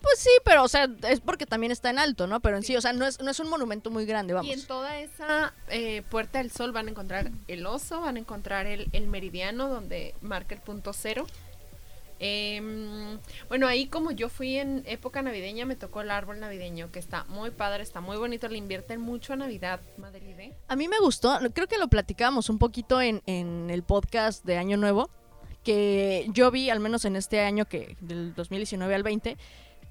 Pues 0.00 0.20
sí, 0.20 0.30
pero 0.44 0.62
o 0.62 0.68
sea, 0.68 0.88
es 1.08 1.18
porque 1.18 1.44
también 1.44 1.72
está 1.72 1.90
en 1.90 1.98
alto, 1.98 2.28
¿no? 2.28 2.38
Pero 2.38 2.56
en 2.56 2.62
sí, 2.62 2.76
o 2.76 2.80
sea, 2.80 2.92
no 2.92 3.04
es, 3.04 3.20
no 3.20 3.32
es 3.32 3.40
un 3.40 3.48
monumento 3.50 3.90
muy 3.90 4.06
grande, 4.06 4.32
vamos. 4.32 4.48
Y 4.48 4.52
en 4.52 4.64
toda 4.64 4.96
esa 5.00 5.52
eh, 5.70 6.02
Puerta 6.08 6.38
del 6.38 6.52
Sol 6.52 6.70
van 6.70 6.86
a 6.86 6.90
encontrar 6.90 7.32
el 7.48 7.66
oso, 7.66 8.00
van 8.02 8.14
a 8.14 8.20
encontrar 8.20 8.66
el, 8.66 8.88
el 8.92 9.08
meridiano 9.08 9.68
donde 9.68 10.14
marca 10.20 10.54
el 10.54 10.60
punto 10.60 10.92
cero. 10.92 11.26
Em, 12.20 13.18
bueno, 13.48 13.66
ahí 13.66 13.86
como 13.86 14.10
yo 14.10 14.28
fui 14.28 14.56
en 14.56 14.82
época 14.86 15.22
navideña, 15.22 15.66
me 15.66 15.76
tocó 15.76 16.00
el 16.00 16.10
árbol 16.10 16.40
navideño, 16.40 16.90
que 16.90 16.98
está 16.98 17.24
muy 17.24 17.50
padre, 17.50 17.82
está 17.82 18.00
muy 18.00 18.16
bonito, 18.16 18.48
le 18.48 18.58
invierten 18.58 19.00
mucho 19.00 19.32
a 19.32 19.36
Navidad, 19.36 19.80
Madrid. 19.96 20.28
A 20.68 20.76
mí 20.76 20.88
me 20.88 20.98
gustó, 20.98 21.38
creo 21.54 21.66
que 21.66 21.78
lo 21.78 21.88
platicábamos 21.88 22.50
un 22.50 22.58
poquito 22.58 23.00
en, 23.00 23.22
en 23.26 23.70
el 23.70 23.82
podcast 23.82 24.44
de 24.44 24.58
Año 24.58 24.76
Nuevo, 24.76 25.10
que 25.64 26.26
yo 26.32 26.50
vi, 26.50 26.70
al 26.70 26.80
menos 26.80 27.04
en 27.04 27.16
este 27.16 27.40
año 27.40 27.66
que 27.66 27.96
del 28.00 28.34
2019 28.34 28.94
al 28.94 29.02
20, 29.02 29.36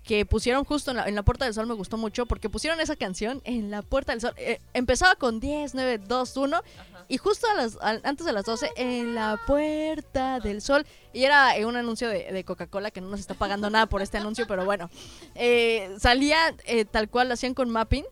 que 0.07 0.25
pusieron 0.25 0.63
justo 0.63 0.91
en 0.91 0.97
la, 0.97 1.07
en 1.07 1.15
la 1.15 1.23
Puerta 1.23 1.45
del 1.45 1.53
Sol, 1.53 1.67
me 1.67 1.73
gustó 1.73 1.97
mucho, 1.97 2.25
porque 2.25 2.49
pusieron 2.49 2.79
esa 2.79 2.95
canción 2.95 3.41
en 3.43 3.69
la 3.69 3.81
Puerta 3.81 4.13
del 4.13 4.21
Sol. 4.21 4.33
Eh, 4.37 4.59
empezaba 4.73 5.15
con 5.15 5.39
10, 5.39 5.75
9, 5.75 5.99
2, 6.07 6.37
1, 6.37 6.55
Ajá. 6.55 7.05
y 7.09 7.17
justo 7.17 7.45
a 7.47 7.53
las, 7.55 7.77
antes 7.81 8.25
de 8.25 8.31
las 8.31 8.45
12, 8.45 8.71
en 8.77 9.13
la 9.13 9.37
Puerta 9.45 10.39
del 10.39 10.61
Sol, 10.61 10.85
y 11.13 11.25
era 11.25 11.57
eh, 11.57 11.65
un 11.65 11.75
anuncio 11.75 12.07
de, 12.07 12.31
de 12.31 12.43
Coca-Cola, 12.45 12.89
que 12.89 13.01
no 13.01 13.09
nos 13.09 13.19
está 13.19 13.33
pagando 13.33 13.69
nada 13.69 13.87
por 13.87 14.01
este 14.01 14.17
anuncio, 14.17 14.47
pero 14.47 14.63
bueno, 14.63 14.89
eh, 15.35 15.93
salía 15.99 16.55
eh, 16.65 16.85
tal 16.85 17.09
cual, 17.09 17.27
lo 17.27 17.33
hacían 17.33 17.53
con 17.53 17.69
mapping, 17.69 18.05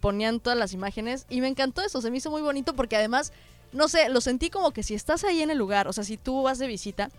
ponían 0.00 0.40
todas 0.40 0.58
las 0.58 0.72
imágenes 0.72 1.26
y 1.28 1.42
me 1.42 1.48
encantó 1.48 1.82
eso, 1.82 2.00
se 2.00 2.10
me 2.10 2.16
hizo 2.16 2.30
muy 2.30 2.40
bonito 2.40 2.74
porque 2.74 2.96
además, 2.96 3.32
no 3.72 3.88
sé, 3.88 4.08
lo 4.08 4.22
sentí 4.22 4.48
como 4.48 4.70
que 4.70 4.82
si 4.82 4.94
estás 4.94 5.24
ahí 5.24 5.42
en 5.42 5.50
el 5.50 5.58
lugar, 5.58 5.88
o 5.88 5.92
sea, 5.92 6.04
si 6.04 6.16
tú 6.16 6.42
vas 6.42 6.58
de 6.58 6.66
visita, 6.66 7.10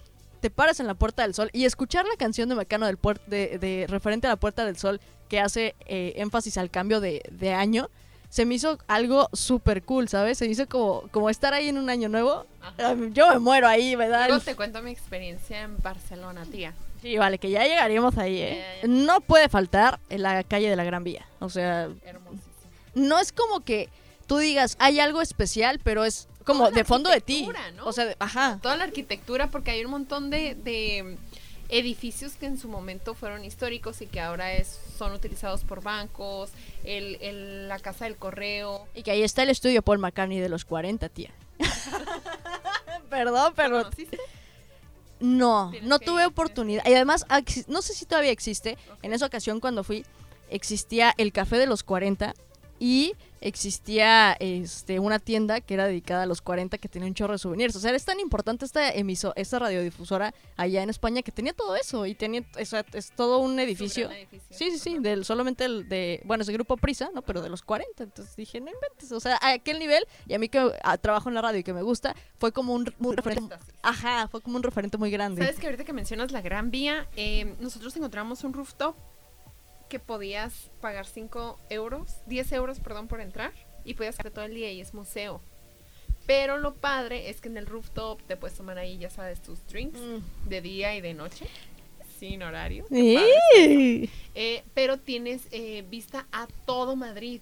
te 0.45 0.51
paras 0.51 0.79
en 0.79 0.85
la 0.85 0.93
Puerta 0.93 1.23
del 1.23 1.33
Sol 1.33 1.49
y 1.53 1.65
escuchar 1.65 2.05
la 2.05 2.15
canción 2.17 2.47
de 2.49 2.53
Mecano 2.53 2.85
del 2.85 3.01
puer- 3.01 3.19
de, 3.25 3.57
de 3.57 3.87
referente 3.89 4.27
a 4.27 4.29
la 4.29 4.35
Puerta 4.35 4.63
del 4.63 4.77
Sol 4.77 5.01
que 5.27 5.39
hace 5.39 5.73
eh, 5.87 6.13
énfasis 6.17 6.59
al 6.59 6.69
cambio 6.69 6.99
de, 6.99 7.23
de 7.31 7.51
año, 7.55 7.89
se 8.29 8.45
me 8.45 8.53
hizo 8.53 8.77
algo 8.85 9.27
súper 9.33 9.81
cool, 9.81 10.07
¿sabes? 10.07 10.37
Se 10.37 10.45
me 10.45 10.51
hizo 10.51 10.67
como, 10.69 11.01
como 11.09 11.31
estar 11.31 11.55
ahí 11.55 11.67
en 11.69 11.79
un 11.79 11.89
año 11.89 12.09
nuevo. 12.09 12.45
Ajá. 12.61 12.93
Yo 13.11 13.27
me 13.33 13.39
muero 13.39 13.67
ahí, 13.67 13.95
Luego 13.95 14.35
el- 14.35 14.41
te 14.43 14.55
cuento 14.55 14.83
mi 14.83 14.91
experiencia 14.91 15.61
en 15.63 15.81
Barcelona, 15.81 16.45
tía. 16.45 16.75
Sí, 17.01 17.17
vale, 17.17 17.39
que 17.39 17.49
ya 17.49 17.63
llegaríamos 17.63 18.15
ahí, 18.19 18.39
¿eh? 18.39 18.49
Ya, 18.59 18.75
ya, 18.75 18.81
ya. 18.83 18.87
No 19.05 19.21
puede 19.21 19.49
faltar 19.49 19.99
en 20.11 20.21
la 20.21 20.43
calle 20.43 20.69
de 20.69 20.75
la 20.75 20.83
Gran 20.83 21.03
Vía. 21.03 21.25
O 21.39 21.49
sea, 21.49 21.89
Hermosísimo. 22.03 22.43
no 22.93 23.17
es 23.19 23.31
como 23.31 23.61
que 23.61 23.89
tú 24.27 24.37
digas, 24.37 24.75
hay 24.77 24.99
algo 24.99 25.23
especial, 25.23 25.79
pero 25.83 26.05
es 26.05 26.27
como 26.45 26.71
de 26.71 26.83
fondo 26.83 27.09
de 27.09 27.21
ti. 27.21 27.47
¿no? 27.75 27.85
O 27.85 27.91
sea, 27.93 28.05
de- 28.05 28.15
ajá. 28.19 28.59
Toda 28.61 28.77
la 28.77 28.83
arquitectura, 28.85 29.49
porque 29.51 29.71
hay 29.71 29.83
un 29.83 29.91
montón 29.91 30.29
de, 30.29 30.55
de 30.55 31.17
edificios 31.69 32.33
que 32.33 32.45
en 32.45 32.57
su 32.59 32.67
momento 32.69 33.15
fueron 33.15 33.43
históricos 33.43 34.01
y 34.01 34.07
que 34.07 34.19
ahora 34.21 34.53
es, 34.53 34.79
son 34.97 35.13
utilizados 35.13 35.63
por 35.63 35.81
bancos, 35.81 36.51
el, 36.83 37.15
el- 37.21 37.67
la 37.67 37.79
casa 37.79 38.05
del 38.05 38.15
correo. 38.17 38.87
Y 38.93 39.03
que 39.03 39.11
ahí 39.11 39.23
está 39.23 39.43
el 39.43 39.49
estudio 39.49 39.81
Paul 39.81 39.97
McCartney 39.99 40.39
de 40.39 40.49
los 40.49 40.63
40, 40.65 41.09
tía. 41.09 41.31
Perdón, 43.09 43.49
¿Lo 43.49 43.53
pero 43.55 43.89
no, 45.19 45.69
Tienes 45.71 45.87
no 45.89 45.99
tuve 45.99 46.21
ir, 46.23 46.27
oportunidad. 46.27 46.85
Y 46.85 46.93
además, 46.93 47.25
exi- 47.27 47.65
no 47.67 47.81
sé 47.81 47.93
si 47.93 48.05
todavía 48.05 48.31
existe. 48.31 48.77
En 49.01 49.13
esa 49.13 49.25
ocasión 49.25 49.59
cuando 49.59 49.83
fui, 49.83 50.05
existía 50.49 51.13
el 51.17 51.31
café 51.31 51.57
de 51.57 51.67
los 51.67 51.83
40 51.83 52.33
y 52.79 53.13
existía 53.41 54.35
este 54.39 54.99
una 54.99 55.19
tienda 55.19 55.61
que 55.61 55.75
era 55.75 55.85
dedicada 55.85 56.23
a 56.23 56.25
los 56.25 56.41
40 56.41 56.79
que 56.79 56.89
tenía 56.89 57.07
un 57.07 57.13
chorro 57.13 57.33
de 57.33 57.37
souvenirs. 57.37 57.75
O 57.75 57.79
sea, 57.79 57.93
es 57.93 58.03
tan 58.03 58.19
importante 58.19 58.65
esta 58.65 58.89
emiso, 58.91 59.33
esta 59.35 59.59
radiodifusora 59.59 60.33
allá 60.57 60.81
en 60.81 60.89
España 60.89 61.21
que 61.21 61.31
tenía 61.31 61.53
todo 61.53 61.75
eso 61.75 62.05
y 62.05 62.15
tenía, 62.15 62.43
o 62.59 62.65
sea, 62.65 62.83
es 62.93 63.11
todo 63.11 63.39
un 63.39 63.59
edificio. 63.59 64.09
Sí, 64.49 64.71
sí, 64.71 64.79
sí, 64.79 64.97
del, 64.99 65.25
solamente 65.25 65.65
el 65.65 65.87
de, 65.87 66.21
bueno, 66.25 66.41
ese 66.41 66.53
grupo 66.53 66.75
Prisa, 66.77 67.09
¿no? 67.13 67.21
Pero 67.21 67.41
de 67.41 67.49
los 67.49 67.61
40. 67.61 68.03
Entonces 68.03 68.35
dije, 68.35 68.59
no 68.59 68.71
inventes. 68.71 69.11
O 69.11 69.19
sea, 69.19 69.37
a 69.41 69.51
aquel 69.51 69.77
nivel, 69.77 70.05
y 70.27 70.33
a 70.33 70.39
mí 70.39 70.49
que 70.49 70.71
trabajo 71.01 71.29
en 71.29 71.35
la 71.35 71.41
radio 71.41 71.59
y 71.59 71.63
que 71.63 71.73
me 71.73 71.83
gusta, 71.83 72.15
fue 72.39 72.51
como 72.51 72.73
un, 72.73 72.91
un 72.99 73.15
referente. 73.15 73.55
Ajá, 73.83 74.27
fue 74.27 74.41
como 74.41 74.57
un 74.57 74.63
referente 74.63 74.97
muy 74.97 75.11
grande. 75.11 75.41
Sabes 75.41 75.59
que 75.59 75.67
ahorita 75.67 75.83
que 75.83 75.93
mencionas 75.93 76.31
la 76.31 76.41
Gran 76.41 76.71
Vía, 76.71 77.07
eh, 77.15 77.55
nosotros 77.59 77.95
encontramos 77.95 78.43
un 78.43 78.53
rooftop 78.53 78.95
que 79.89 79.99
podías 79.99 80.71
pagar 80.81 81.05
5 81.05 81.57
euros, 81.69 82.17
10 82.27 82.51
euros, 82.53 82.79
perdón, 82.79 83.07
por 83.07 83.21
entrar 83.21 83.51
y 83.83 83.93
podías 83.93 84.15
estar 84.17 84.31
todo 84.31 84.45
el 84.45 84.53
día 84.55 84.71
y 84.71 84.81
es 84.81 84.93
museo. 84.93 85.41
Pero 86.25 86.57
lo 86.57 86.73
padre 86.75 87.29
es 87.29 87.39
que 87.39 87.49
en 87.49 87.57
el 87.57 87.67
rooftop 87.67 88.21
te 88.23 88.35
puedes 88.35 88.57
tomar 88.57 88.77
ahí, 88.79 88.97
ya 88.97 89.09
sabes, 89.11 89.41
tus 89.41 89.65
drinks 89.67 89.99
Mm. 89.99 90.49
de 90.49 90.61
día 90.61 90.95
y 90.95 91.01
de 91.01 91.13
noche, 91.13 91.45
sin 92.19 92.41
horario. 92.41 92.85
padre. 92.85 94.09
Eh, 94.33 94.63
pero 94.73 94.97
tienes 94.97 95.47
eh, 95.51 95.85
vista 95.89 96.27
a 96.31 96.47
todo 96.65 96.95
Madrid. 96.95 97.41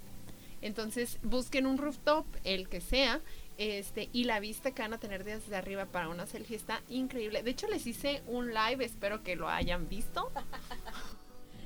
Entonces 0.61 1.17
busquen 1.23 1.65
un 1.65 1.77
rooftop, 1.77 2.25
el 2.43 2.67
que 2.69 2.81
sea, 2.81 3.21
este, 3.57 4.09
y 4.13 4.23
la 4.25 4.39
vista 4.39 4.71
que 4.71 4.81
van 4.81 4.93
a 4.93 4.97
tener 4.99 5.23
desde 5.23 5.55
arriba 5.55 5.85
para 5.85 6.09
una 6.09 6.25
selfie 6.25 6.55
está 6.57 6.81
increíble. 6.89 7.43
De 7.43 7.51
hecho, 7.51 7.67
les 7.67 7.85
hice 7.87 8.21
un 8.27 8.53
live, 8.53 8.83
espero 8.83 9.23
que 9.23 9.35
lo 9.35 9.47
hayan 9.47 9.87
visto. 9.89 10.29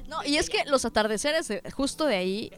No, 0.08 0.24
y 0.24 0.38
es 0.38 0.50
que 0.50 0.64
los 0.66 0.86
atardeceres 0.86 1.48
de- 1.48 1.62
justo 1.72 2.06
de 2.06 2.16
ahí 2.16 2.52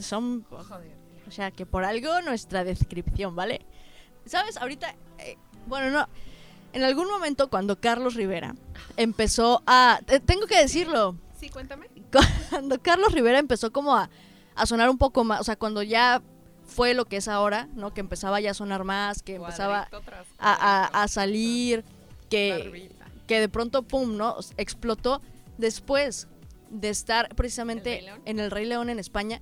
son, 0.00 0.46
o 0.50 1.30
sea, 1.30 1.50
que 1.50 1.66
por 1.66 1.84
algo 1.84 2.20
nuestra 2.22 2.64
descripción, 2.64 3.34
¿vale? 3.34 3.64
¿Sabes? 4.26 4.56
Ahorita, 4.56 4.94
eh, 5.18 5.36
bueno, 5.66 5.90
no, 5.90 6.08
en 6.72 6.82
algún 6.84 7.08
momento 7.08 7.48
cuando 7.48 7.80
Carlos 7.80 8.14
Rivera 8.14 8.54
empezó 8.96 9.62
a, 9.66 10.00
eh, 10.08 10.20
tengo 10.20 10.46
que 10.46 10.58
decirlo, 10.58 11.16
Sí, 11.38 11.48
cuéntame. 11.50 11.88
cuando 12.50 12.80
Carlos 12.80 13.12
Rivera 13.12 13.38
empezó 13.38 13.72
como 13.72 13.96
a, 13.96 14.08
a 14.54 14.66
sonar 14.66 14.88
un 14.88 14.98
poco 14.98 15.24
más, 15.24 15.40
o 15.40 15.44
sea, 15.44 15.56
cuando 15.56 15.82
ya 15.82 16.22
fue 16.66 16.94
lo 16.94 17.04
que 17.04 17.18
es 17.18 17.28
ahora, 17.28 17.68
¿no? 17.74 17.94
Que 17.94 18.00
empezaba 18.00 18.40
ya 18.40 18.50
a 18.50 18.54
sonar 18.54 18.84
más, 18.84 19.22
que 19.22 19.36
empezaba 19.36 19.88
a, 20.38 20.52
a- 20.88 21.02
a 21.02 21.08
salir, 21.08 21.84
que, 22.30 22.90
que 23.26 23.40
de 23.40 23.48
pronto, 23.48 23.82
pum, 23.82 24.16
¿no? 24.16 24.36
Explotó 24.56 25.20
después 25.58 26.26
de 26.70 26.88
estar 26.88 27.34
precisamente 27.34 28.04
en 28.24 28.38
el 28.40 28.50
Rey 28.50 28.66
León 28.66 28.90
en 28.90 28.98
España. 28.98 29.40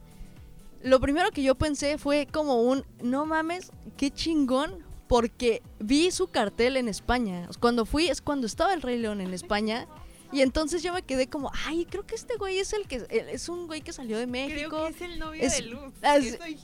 Lo 0.82 1.00
primero 1.00 1.30
que 1.30 1.42
yo 1.42 1.54
pensé 1.54 1.96
fue 1.98 2.26
como 2.30 2.62
un, 2.62 2.84
no 3.02 3.24
mames, 3.26 3.70
qué 3.96 4.10
chingón, 4.10 4.84
porque 5.08 5.62
vi 5.80 6.10
su 6.10 6.28
cartel 6.28 6.76
en 6.76 6.88
España. 6.88 7.48
Cuando 7.60 7.86
fui 7.86 8.08
es 8.08 8.20
cuando 8.20 8.46
estaba 8.46 8.74
el 8.74 8.82
Rey 8.82 8.98
León 8.98 9.20
en 9.20 9.32
España. 9.34 9.86
Y 10.32 10.40
entonces 10.42 10.82
yo 10.82 10.92
me 10.92 11.02
quedé 11.02 11.28
como, 11.28 11.52
ay, 11.66 11.86
creo 11.88 12.04
que 12.04 12.16
este 12.16 12.36
güey 12.36 12.58
es 12.58 12.72
el 12.72 12.88
que, 12.88 13.06
es 13.10 13.48
un 13.48 13.66
güey 13.68 13.82
que 13.82 13.92
salió 13.92 14.18
de 14.18 14.26
México. 14.26 14.68
Creo 14.68 14.86
que 14.86 14.94
es 14.94 15.00
el 15.00 15.18
novio 15.20 15.40
es, 15.42 15.56
de 15.58 15.62
Luz. 15.62 15.92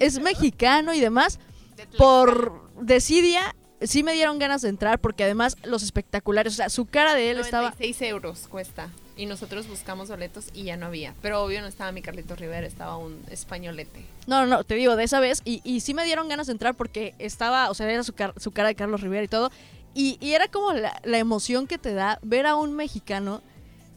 es- 0.01 0.21
mexicano 0.21 0.93
y 0.93 0.99
demás. 1.01 1.39
De. 1.77 1.87
Por 1.97 2.69
desidia, 2.81 3.55
sí 3.81 4.03
me 4.03 4.13
dieron 4.13 4.39
ganas 4.39 4.61
de 4.63 4.71
entrar 4.71 5.01
porque 5.01 5.23
además 5.25 5.57
los 5.63 5.83
espectaculares, 5.85 6.55
o 6.55 6.57
sea, 6.57 6.69
su 6.69 6.85
cara 6.87 7.15
de 7.15 7.31
él 7.31 7.39
estaba... 7.39 7.69
96 7.71 8.03
euros 8.03 8.49
cuesta. 8.49 8.91
Y 9.17 9.27
nosotros 9.27 9.69
buscamos 9.69 10.09
boletos 10.09 10.47
y 10.55 10.63
ya 10.65 10.77
no 10.77 10.87
había. 10.87 11.15
Pero 11.21 11.43
obvio 11.43 11.61
no 11.61 11.67
estaba 11.67 11.93
mi 11.93 12.01
Carlito 12.01 12.37
Rivera, 12.37 12.67
estaba 12.67 12.97
un 12.97 13.23
españolete. 13.31 14.05
No, 14.27 14.41
no, 14.41 14.47
no, 14.47 14.65
te 14.65 14.77
digo, 14.77 14.97
de 14.97 15.05
esa 15.05 15.21
vez. 15.21 15.43
Y, 15.45 15.61
y 15.65 15.81
sí 15.81 15.93
me 15.95 16.05
dieron 16.05 16.29
ganas 16.29 16.47
de 16.47 16.53
entrar 16.53 16.75
porque 16.75 17.15
estaba, 17.19 17.69
o 17.71 17.75
sea, 17.75 17.91
era 17.91 18.03
su, 18.03 18.15
car- 18.15 18.35
su 18.39 18.51
cara 18.51 18.69
de 18.69 18.75
Carlos 18.75 19.01
Rivera 19.03 19.23
y 19.25 19.29
todo. 19.29 19.51
Y, 19.95 20.17
y 20.21 20.33
era 20.33 20.49
como 20.49 20.73
la, 20.73 21.01
la 21.05 21.19
emoción 21.19 21.67
que 21.67 21.77
te 21.77 21.93
da 21.93 22.19
ver 22.23 22.47
a 22.47 22.55
un 22.57 22.73
mexicano 22.75 23.43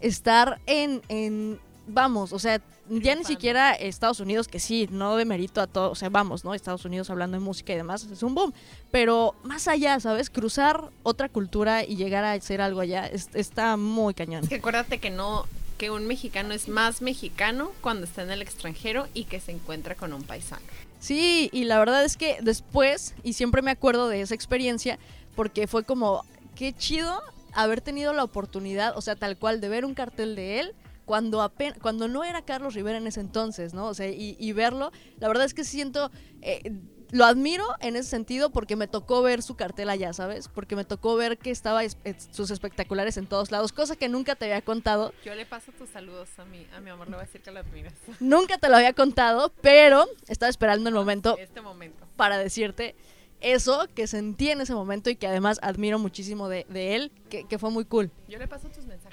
estar 0.02 0.60
en, 0.66 1.02
en 1.08 1.60
vamos, 1.88 2.34
o 2.34 2.40
sea, 2.40 2.60
ya 2.90 3.16
ni 3.16 3.24
siquiera 3.24 3.72
Estados 3.74 4.20
Unidos, 4.20 4.48
que 4.48 4.60
sí, 4.60 4.88
no 4.92 5.16
de 5.16 5.26
mérito 5.26 5.62
a 5.62 5.68
todo, 5.68 5.92
o 5.92 5.96
sea, 5.96 6.10
vamos, 6.10 6.44
¿no? 6.44 6.54
Estados 6.54 6.84
Unidos 6.86 7.10
hablando 7.10 7.38
de 7.38 7.44
música 7.44 7.74
y 7.74 7.78
demás, 7.78 8.04
es 8.12 8.24
un 8.24 8.36
boom. 8.36 8.54
Pero 8.92 9.36
más 9.44 9.68
allá, 9.68 10.00
¿sabes? 10.00 10.30
Cruzar 10.30 10.90
otra 11.04 11.30
cultura 11.30 11.84
y 11.84 11.96
llegar 11.96 12.24
a 12.24 12.34
hacer 12.34 12.62
algo 12.62 12.82
allá 12.82 13.08
es- 13.08 13.30
está 13.34 13.78
muy 13.78 14.14
cañón. 14.14 14.44
Es 14.44 14.50
que 14.50 14.56
acuérdate 14.56 14.98
que 15.00 15.10
no, 15.10 15.46
que 15.78 15.90
un 15.92 16.06
mexicano 16.08 16.54
es 16.54 16.68
más 16.68 17.02
mexicano 17.02 17.72
cuando 17.82 18.06
está 18.06 18.22
en 18.24 18.32
el 18.32 18.42
extranjero 18.42 19.08
y 19.14 19.26
que 19.26 19.40
se 19.40 19.52
encuentra 19.52 19.96
con 19.96 20.14
un 20.14 20.24
paisano. 20.24 20.62
Sí, 21.00 21.50
y 21.52 21.64
la 21.66 21.80
verdad 21.80 22.04
es 22.06 22.16
que 22.18 22.38
después, 22.42 23.14
y 23.24 23.34
siempre 23.34 23.62
me 23.62 23.72
acuerdo 23.72 24.08
de 24.08 24.22
esa 24.22 24.36
experiencia, 24.36 25.00
porque 25.36 25.68
fue 25.68 25.84
como, 25.84 26.24
qué 26.56 26.74
chido 26.74 27.22
haber 27.54 27.82
tenido 27.82 28.14
la 28.14 28.24
oportunidad, 28.24 28.98
o 28.98 29.02
sea, 29.02 29.16
tal 29.16 29.38
cual, 29.38 29.60
de 29.62 29.70
ver 29.70 29.86
un 29.86 29.94
cartel 29.94 30.36
de 30.36 30.60
él 30.60 30.74
cuando 31.06 31.42
apenas, 31.42 31.78
cuando 31.80 32.08
no 32.08 32.24
era 32.24 32.44
Carlos 32.44 32.74
Rivera 32.74 32.98
en 32.98 33.08
ese 33.08 33.20
entonces, 33.20 33.74
¿no? 33.74 33.88
O 33.88 33.94
sea, 33.94 34.08
y, 34.08 34.36
y 34.40 34.52
verlo, 34.54 34.92
la 35.20 35.28
verdad 35.28 35.46
es 35.46 35.54
que 35.54 35.64
siento, 35.64 36.12
eh, 36.42 36.72
lo 37.12 37.26
admiro 37.26 37.66
en 37.80 37.96
ese 37.96 38.10
sentido 38.10 38.50
porque 38.52 38.76
me 38.76 38.88
tocó 38.88 39.22
ver 39.22 39.44
su 39.44 39.56
cartel 39.56 39.90
allá, 39.90 40.14
¿sabes? 40.14 40.48
Porque 40.48 40.76
me 40.76 40.84
tocó 40.84 41.16
ver 41.16 41.38
que 41.38 41.52
estaba 41.52 41.84
es- 41.84 41.98
es- 42.04 42.28
sus 42.32 42.50
espectaculares 42.50 43.18
en 43.18 43.28
todos 43.28 43.52
lados, 43.52 43.72
cosa 43.72 43.96
que 43.96 44.10
nunca 44.10 44.36
te 44.36 44.46
había 44.46 44.62
contado. 44.64 45.14
Yo 45.24 45.36
le 45.36 45.46
paso 45.46 45.72
tus 45.74 45.90
saludos 45.90 46.30
a 46.40 46.46
mi, 46.46 46.66
a 46.76 46.80
mi 46.80 46.90
amor, 46.90 47.08
le 47.08 47.16
voy 47.16 47.24
a 47.24 47.26
decir 47.28 47.42
que 47.42 47.52
lo 47.52 47.60
admiras. 47.60 47.94
Nunca 48.20 48.58
te 48.58 48.68
lo 48.70 48.78
había 48.78 48.94
contado, 48.94 49.54
pero 49.62 50.06
estaba 50.28 50.50
esperando 50.50 50.90
el 50.90 50.96
momento 50.96 51.38
Este 51.38 51.62
momento. 51.62 52.04
para 52.16 52.38
decirte 52.40 52.96
eso 53.42 53.88
que 53.94 54.08
sentí 54.08 54.50
en 54.50 54.62
ese 54.62 54.74
momento 54.74 55.10
y 55.10 55.16
que 55.18 55.28
además 55.28 55.60
admiro 55.62 56.00
muchísimo 56.00 56.48
de, 56.50 56.66
de 56.70 56.96
él, 56.96 57.12
que, 57.30 57.44
que 57.46 57.60
fue 57.60 57.70
muy 57.70 57.84
cool. 57.86 58.10
Yo 58.30 58.40
le 58.40 58.48
paso 58.48 58.70
tus 58.70 58.86
mensajes. 58.86 59.13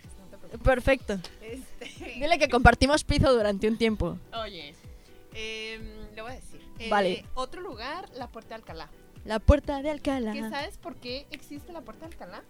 Perfecto. 0.58 1.18
Este, 1.40 2.14
Dile 2.20 2.38
que 2.38 2.48
compartimos 2.48 3.04
piso 3.04 3.32
durante 3.32 3.68
un 3.68 3.76
tiempo. 3.78 4.18
Oye, 4.34 4.74
em, 5.34 5.82
le 6.14 6.22
voy 6.22 6.32
a 6.32 6.34
decir. 6.34 6.60
Eh, 6.78 6.88
Vale. 6.90 7.24
Otro 7.34 7.60
lugar, 7.60 8.08
la 8.14 8.28
Puerta 8.28 8.50
de 8.50 8.54
Alcalá. 8.56 8.88
La 9.24 9.38
puerta 9.38 9.82
de 9.82 9.90
Alcalá. 9.90 10.32
¿Qué 10.32 10.48
sabes 10.48 10.78
por 10.78 10.96
qué 10.96 11.26
existe 11.30 11.72
la 11.72 11.82
Puerta 11.82 12.06
de 12.06 12.12
Alcalá? 12.14 12.42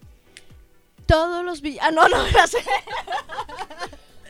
Todos 1.06 1.44
los 1.44 1.60
villanos. 1.60 2.04
Ah, 2.04 2.08
no, 2.08 2.08
no, 2.08 2.30
no 2.30 2.46
sé. 2.46 2.58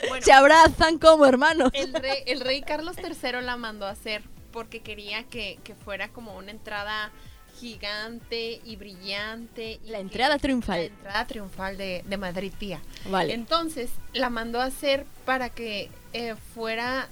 Bueno, 0.07 0.25
Se 0.25 0.33
abrazan 0.33 0.97
como 0.97 1.27
hermanos. 1.27 1.69
el 1.75 1.93
rey, 1.93 2.23
el 2.25 2.39
rey 2.39 2.61
Carlos 2.61 2.95
III 2.97 3.41
la 3.43 3.55
mandó 3.55 3.85
a 3.85 3.91
hacer 3.91 4.23
porque 4.51 4.81
quería 4.81 5.25
que, 5.25 5.59
que 5.63 5.75
fuera 5.75 6.09
como 6.09 6.35
una 6.35 6.49
entrada 6.49 7.11
gigante 7.59 8.61
y 8.65 8.75
brillante. 8.75 9.79
y 9.83 9.89
La 9.89 9.97
que- 9.97 10.01
entrada 10.01 10.37
triunfal. 10.37 10.79
La 10.79 10.85
entrada 10.85 11.27
triunfal 11.27 11.77
de, 11.77 12.03
de 12.07 12.17
Madrid, 12.17 12.51
tía. 12.57 12.81
Vale. 13.09 13.33
Entonces 13.33 13.89
la 14.13 14.29
mandó 14.29 14.61
a 14.61 14.65
hacer 14.65 15.05
para 15.25 15.49
que 15.49 15.89
eh, 16.13 16.35
fuera 16.53 17.07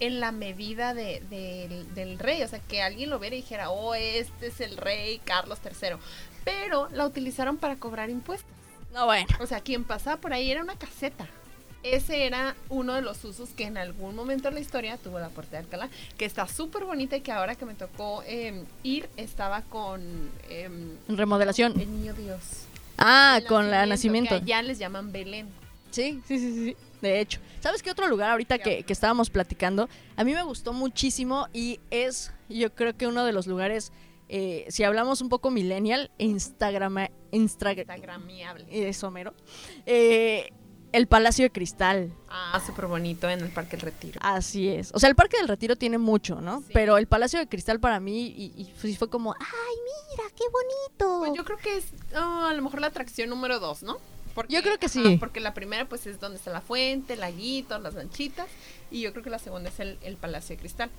en 0.00 0.20
la 0.20 0.30
medida 0.32 0.94
de- 0.94 1.20
del- 1.28 1.92
del 1.94 2.18
rey, 2.18 2.42
o 2.42 2.48
sea, 2.48 2.60
que 2.60 2.82
alguien 2.82 3.10
lo 3.10 3.18
viera 3.18 3.34
y 3.36 3.40
dijera, 3.42 3.70
oh, 3.70 3.94
este 3.94 4.46
es 4.46 4.60
el 4.60 4.76
rey 4.76 5.20
Carlos 5.24 5.58
III. 5.64 5.96
Pero 6.44 6.88
la 6.92 7.04
utilizaron 7.04 7.56
para 7.56 7.76
cobrar 7.76 8.08
impuestos. 8.08 8.48
No, 8.94 9.04
bueno. 9.06 9.26
O 9.40 9.46
sea, 9.46 9.60
quien 9.60 9.84
pasaba 9.84 10.16
por 10.18 10.32
ahí 10.32 10.50
era 10.50 10.62
una 10.62 10.76
caseta. 10.76 11.26
Ese 11.82 12.26
era 12.26 12.56
uno 12.68 12.94
de 12.94 13.02
los 13.02 13.24
usos 13.24 13.50
que 13.50 13.64
en 13.64 13.76
algún 13.78 14.16
momento 14.16 14.48
de 14.48 14.54
la 14.54 14.60
historia 14.60 14.96
tuvo 14.96 15.18
la 15.20 15.28
Puerta 15.28 15.52
de 15.52 15.58
Alcalá, 15.58 15.88
que 16.16 16.24
está 16.24 16.46
súper 16.48 16.84
bonita 16.84 17.16
y 17.16 17.20
que 17.20 17.30
ahora 17.32 17.54
que 17.54 17.64
me 17.64 17.74
tocó 17.74 18.22
eh, 18.26 18.64
ir 18.82 19.08
estaba 19.16 19.62
con 19.62 20.02
em, 20.50 20.96
Remodelación. 21.08 21.78
el 21.80 21.90
niño 21.90 22.14
Dios. 22.14 22.40
Ah, 22.98 23.38
El 23.40 23.46
con 23.46 23.70
la 23.70 23.86
nacimiento. 23.86 24.34
Allá 24.34 24.60
les 24.62 24.78
llaman 24.78 25.12
Belén. 25.12 25.48
Sí, 25.90 26.20
sí, 26.26 26.38
sí, 26.38 26.52
sí, 26.52 26.64
sí. 26.66 26.76
De 27.00 27.20
hecho. 27.20 27.40
¿Sabes 27.60 27.82
qué 27.82 27.90
otro 27.92 28.08
lugar 28.08 28.30
ahorita 28.30 28.58
que, 28.58 28.82
que 28.82 28.92
estábamos 28.92 29.30
platicando? 29.30 29.88
A 30.16 30.24
mí 30.24 30.32
me 30.34 30.42
gustó 30.42 30.72
muchísimo 30.72 31.46
y 31.52 31.78
es, 31.90 32.32
yo 32.48 32.74
creo 32.74 32.96
que 32.96 33.06
uno 33.06 33.24
de 33.24 33.32
los 33.32 33.46
lugares, 33.46 33.92
eh, 34.28 34.66
si 34.68 34.82
hablamos 34.82 35.20
un 35.20 35.28
poco 35.28 35.50
millennial, 35.50 36.10
Instagram, 36.18 37.06
Instagram, 37.30 37.78
Instagramiable. 37.98 38.88
eso 38.88 39.10
mero. 39.12 39.32
Eh, 39.86 40.50
el 40.92 41.06
Palacio 41.06 41.44
de 41.44 41.50
Cristal. 41.50 42.12
Ah, 42.28 42.60
súper 42.64 42.86
bonito 42.86 43.28
en 43.28 43.40
el 43.40 43.50
Parque 43.50 43.76
El 43.76 43.82
Retiro. 43.82 44.18
Así 44.22 44.68
es. 44.68 44.90
O 44.94 44.98
sea, 44.98 45.08
el 45.08 45.14
Parque 45.16 45.36
del 45.38 45.48
Retiro 45.48 45.76
tiene 45.76 45.98
mucho, 45.98 46.40
¿no? 46.40 46.60
Sí. 46.60 46.70
Pero 46.72 46.96
el 46.98 47.06
Palacio 47.06 47.38
de 47.38 47.46
Cristal 47.48 47.80
para 47.80 48.00
mí 48.00 48.26
y, 48.36 48.52
y 48.86 48.96
fue- 48.96 49.10
como, 49.10 49.32
¡ay, 49.38 49.76
mira, 50.16 50.30
qué 50.36 50.44
bonito! 50.50 51.18
Pues 51.20 51.32
yo 51.36 51.44
creo 51.44 51.58
que 51.58 51.76
es 51.76 51.86
ah, 52.14 52.48
a 52.50 52.54
lo 52.54 52.62
mejor 52.62 52.80
la 52.80 52.86
atracción 52.88 53.28
número 53.30 53.58
dos, 53.60 53.82
¿no? 53.82 53.98
Porque, 54.34 54.54
Yo 54.54 54.62
creo 54.62 54.78
que 54.78 54.86
ajá, 54.86 54.92
sí. 55.02 55.16
porque 55.18 55.40
la 55.40 55.52
primera 55.52 55.88
pues 55.88 56.06
es 56.06 56.20
donde 56.20 56.38
está 56.38 56.52
la 56.52 56.60
fuente, 56.60 57.14
el 57.14 57.20
laguito, 57.20 57.76
las 57.80 57.94
lanchitas. 57.94 58.46
Y 58.90 59.00
yo 59.00 59.10
creo 59.12 59.24
que 59.24 59.30
la 59.30 59.38
segunda 59.40 59.68
es 59.68 59.80
el, 59.80 59.98
el 60.02 60.16
Palacio 60.16 60.54
de 60.54 60.60
Cristal. 60.60 60.90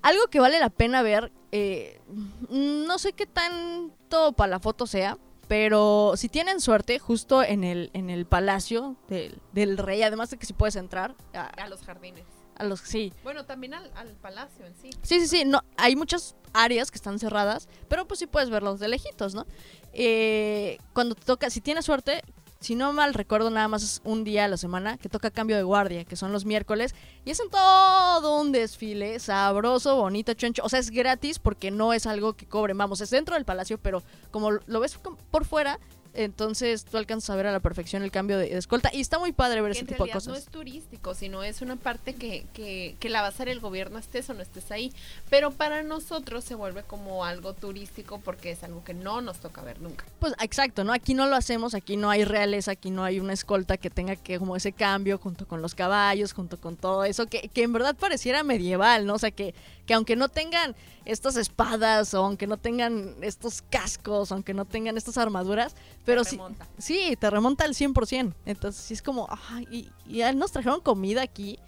Algo 0.00 0.28
que 0.28 0.40
vale 0.40 0.58
la 0.60 0.70
pena 0.70 1.02
ver, 1.02 1.30
eh, 1.52 2.00
no 2.48 2.98
sé 2.98 3.12
qué 3.12 3.26
tanto 3.26 4.32
para 4.32 4.48
la 4.50 4.60
foto 4.60 4.86
sea, 4.86 5.18
pero 5.48 6.12
si 6.16 6.28
tienen 6.28 6.60
suerte, 6.60 6.98
justo 6.98 7.42
en 7.42 7.64
el, 7.64 7.90
en 7.94 8.10
el 8.10 8.26
Palacio 8.26 8.96
del, 9.08 9.40
del 9.52 9.78
Rey, 9.78 10.02
además 10.02 10.30
de 10.30 10.36
que 10.36 10.46
si 10.46 10.52
puedes 10.52 10.76
entrar 10.76 11.14
a, 11.34 11.44
A 11.46 11.68
los 11.68 11.80
jardines. 11.82 12.24
a 12.56 12.64
los... 12.64 12.80
Sí, 12.80 13.12
Bueno, 13.24 13.44
también 13.46 13.74
al, 13.74 13.90
al 13.96 14.14
palacio 14.16 14.66
en 14.66 14.74
sí. 14.76 14.90
Sí, 15.02 15.20
sí, 15.20 15.26
sí, 15.26 15.44
no, 15.44 15.62
hay 15.76 15.96
muchas 15.96 16.36
áreas 16.52 16.90
que 16.90 16.96
están 16.96 17.18
cerradas, 17.18 17.68
pero 17.88 18.06
pues 18.06 18.20
sí 18.20 18.26
puedes 18.26 18.50
verlos 18.50 18.78
de 18.78 18.88
lejitos, 18.88 19.34
¿no? 19.34 19.46
Eh, 19.92 20.78
cuando 20.92 21.14
te 21.14 21.24
toca, 21.24 21.50
si 21.50 21.60
tienes 21.60 21.84
suerte, 21.86 22.22
si 22.60 22.74
no 22.74 22.92
mal 22.92 23.14
recuerdo, 23.14 23.50
nada 23.50 23.68
más 23.68 23.82
es 23.82 24.00
un 24.04 24.24
día 24.24 24.44
a 24.44 24.48
la 24.48 24.56
semana 24.56 24.98
que 24.98 25.08
toca 25.08 25.30
cambio 25.30 25.56
de 25.56 25.62
guardia, 25.62 26.04
que 26.04 26.16
son 26.16 26.32
los 26.32 26.44
miércoles, 26.44 26.94
y 27.24 27.30
es 27.30 27.40
en 27.40 27.50
todo 27.50 28.40
un 28.40 28.52
desfile 28.52 29.18
sabroso, 29.20 29.96
bonito, 29.96 30.34
choncho. 30.34 30.62
O 30.64 30.68
sea, 30.68 30.80
es 30.80 30.90
gratis 30.90 31.38
porque 31.38 31.70
no 31.70 31.92
es 31.92 32.06
algo 32.06 32.34
que 32.34 32.46
cobren, 32.46 32.76
vamos, 32.76 33.00
es 33.00 33.10
dentro 33.10 33.34
del 33.34 33.44
palacio, 33.44 33.78
pero 33.78 34.02
como 34.30 34.50
lo 34.50 34.80
ves 34.80 34.98
por 35.30 35.44
fuera, 35.44 35.78
entonces 36.14 36.84
tú 36.84 36.96
alcanzas 36.96 37.30
a 37.30 37.36
ver 37.36 37.46
a 37.46 37.52
la 37.52 37.60
perfección 37.60 38.02
el 38.02 38.10
cambio 38.10 38.38
de, 38.38 38.48
de 38.48 38.58
escolta, 38.58 38.90
y 38.92 39.00
está 39.00 39.18
muy 39.18 39.32
padre 39.32 39.60
ver 39.60 39.72
Que 39.72 39.78
ese 39.78 39.80
en 39.82 39.86
tipo 39.86 40.04
de 40.04 40.12
realidad 40.12 40.26
no 40.28 40.34
cosas. 40.34 40.46
es 40.46 40.52
turístico, 40.52 41.14
sino 41.14 41.42
es 41.42 41.62
una 41.62 41.76
parte 41.76 42.14
que, 42.14 42.46
que, 42.52 42.96
que 42.98 43.08
la 43.08 43.20
va 43.20 43.26
a 43.26 43.30
hacer 43.30 43.48
el 43.48 43.60
gobierno, 43.60 43.98
estés 43.98 44.28
o 44.30 44.34
no 44.34 44.42
estés 44.42 44.70
ahí. 44.70 44.92
Pero 45.30 45.50
para 45.50 45.82
nosotros 45.82 46.44
se 46.44 46.54
vuelve 46.54 46.82
como 46.82 47.24
algo 47.24 47.54
turístico 47.54 48.20
porque 48.20 48.50
es 48.50 48.64
algo 48.64 48.84
que 48.84 48.94
no 48.94 49.20
nos 49.20 49.38
toca 49.38 49.62
ver 49.62 49.80
nunca. 49.80 50.04
Pues 50.18 50.34
exacto, 50.40 50.84
¿no? 50.84 50.92
Aquí 50.92 51.14
no 51.14 51.26
lo 51.26 51.36
hacemos, 51.36 51.74
aquí 51.74 51.96
no 51.96 52.10
hay 52.10 52.24
realeza, 52.24 52.72
aquí 52.72 52.90
no 52.90 53.04
hay 53.04 53.20
una 53.20 53.32
escolta 53.32 53.76
que 53.76 53.90
tenga 53.90 54.16
que 54.16 54.38
como 54.38 54.56
ese 54.56 54.72
cambio 54.72 55.18
junto 55.18 55.46
con 55.46 55.62
los 55.62 55.74
caballos, 55.74 56.32
junto 56.32 56.60
con 56.60 56.76
todo 56.76 57.04
eso, 57.04 57.26
que, 57.26 57.48
que 57.48 57.62
en 57.62 57.72
verdad 57.72 57.96
pareciera 57.96 58.42
medieval, 58.42 59.06
¿no? 59.06 59.14
O 59.14 59.18
sea, 59.18 59.30
que, 59.30 59.54
que 59.88 59.94
aunque 59.94 60.16
no 60.16 60.28
tengan 60.28 60.76
estas 61.06 61.36
espadas 61.36 62.12
o 62.12 62.22
aunque 62.24 62.46
no 62.46 62.58
tengan 62.58 63.16
estos 63.22 63.62
cascos, 63.62 64.30
aunque 64.30 64.52
no 64.52 64.66
tengan 64.66 64.98
estas 64.98 65.16
armaduras, 65.16 65.74
pero 66.04 66.24
sí, 66.24 66.36
remonta. 66.36 66.68
sí, 66.76 67.16
te 67.18 67.30
remonta 67.30 67.64
al 67.64 67.72
100%. 67.74 68.34
Entonces 68.44 68.84
sí 68.84 68.92
es 68.92 69.00
como, 69.02 69.26
ay, 69.50 69.66
y, 70.06 70.16
ya 70.18 70.30
nos 70.34 70.52
trajeron 70.52 70.82
comida 70.82 71.22
aquí. 71.22 71.58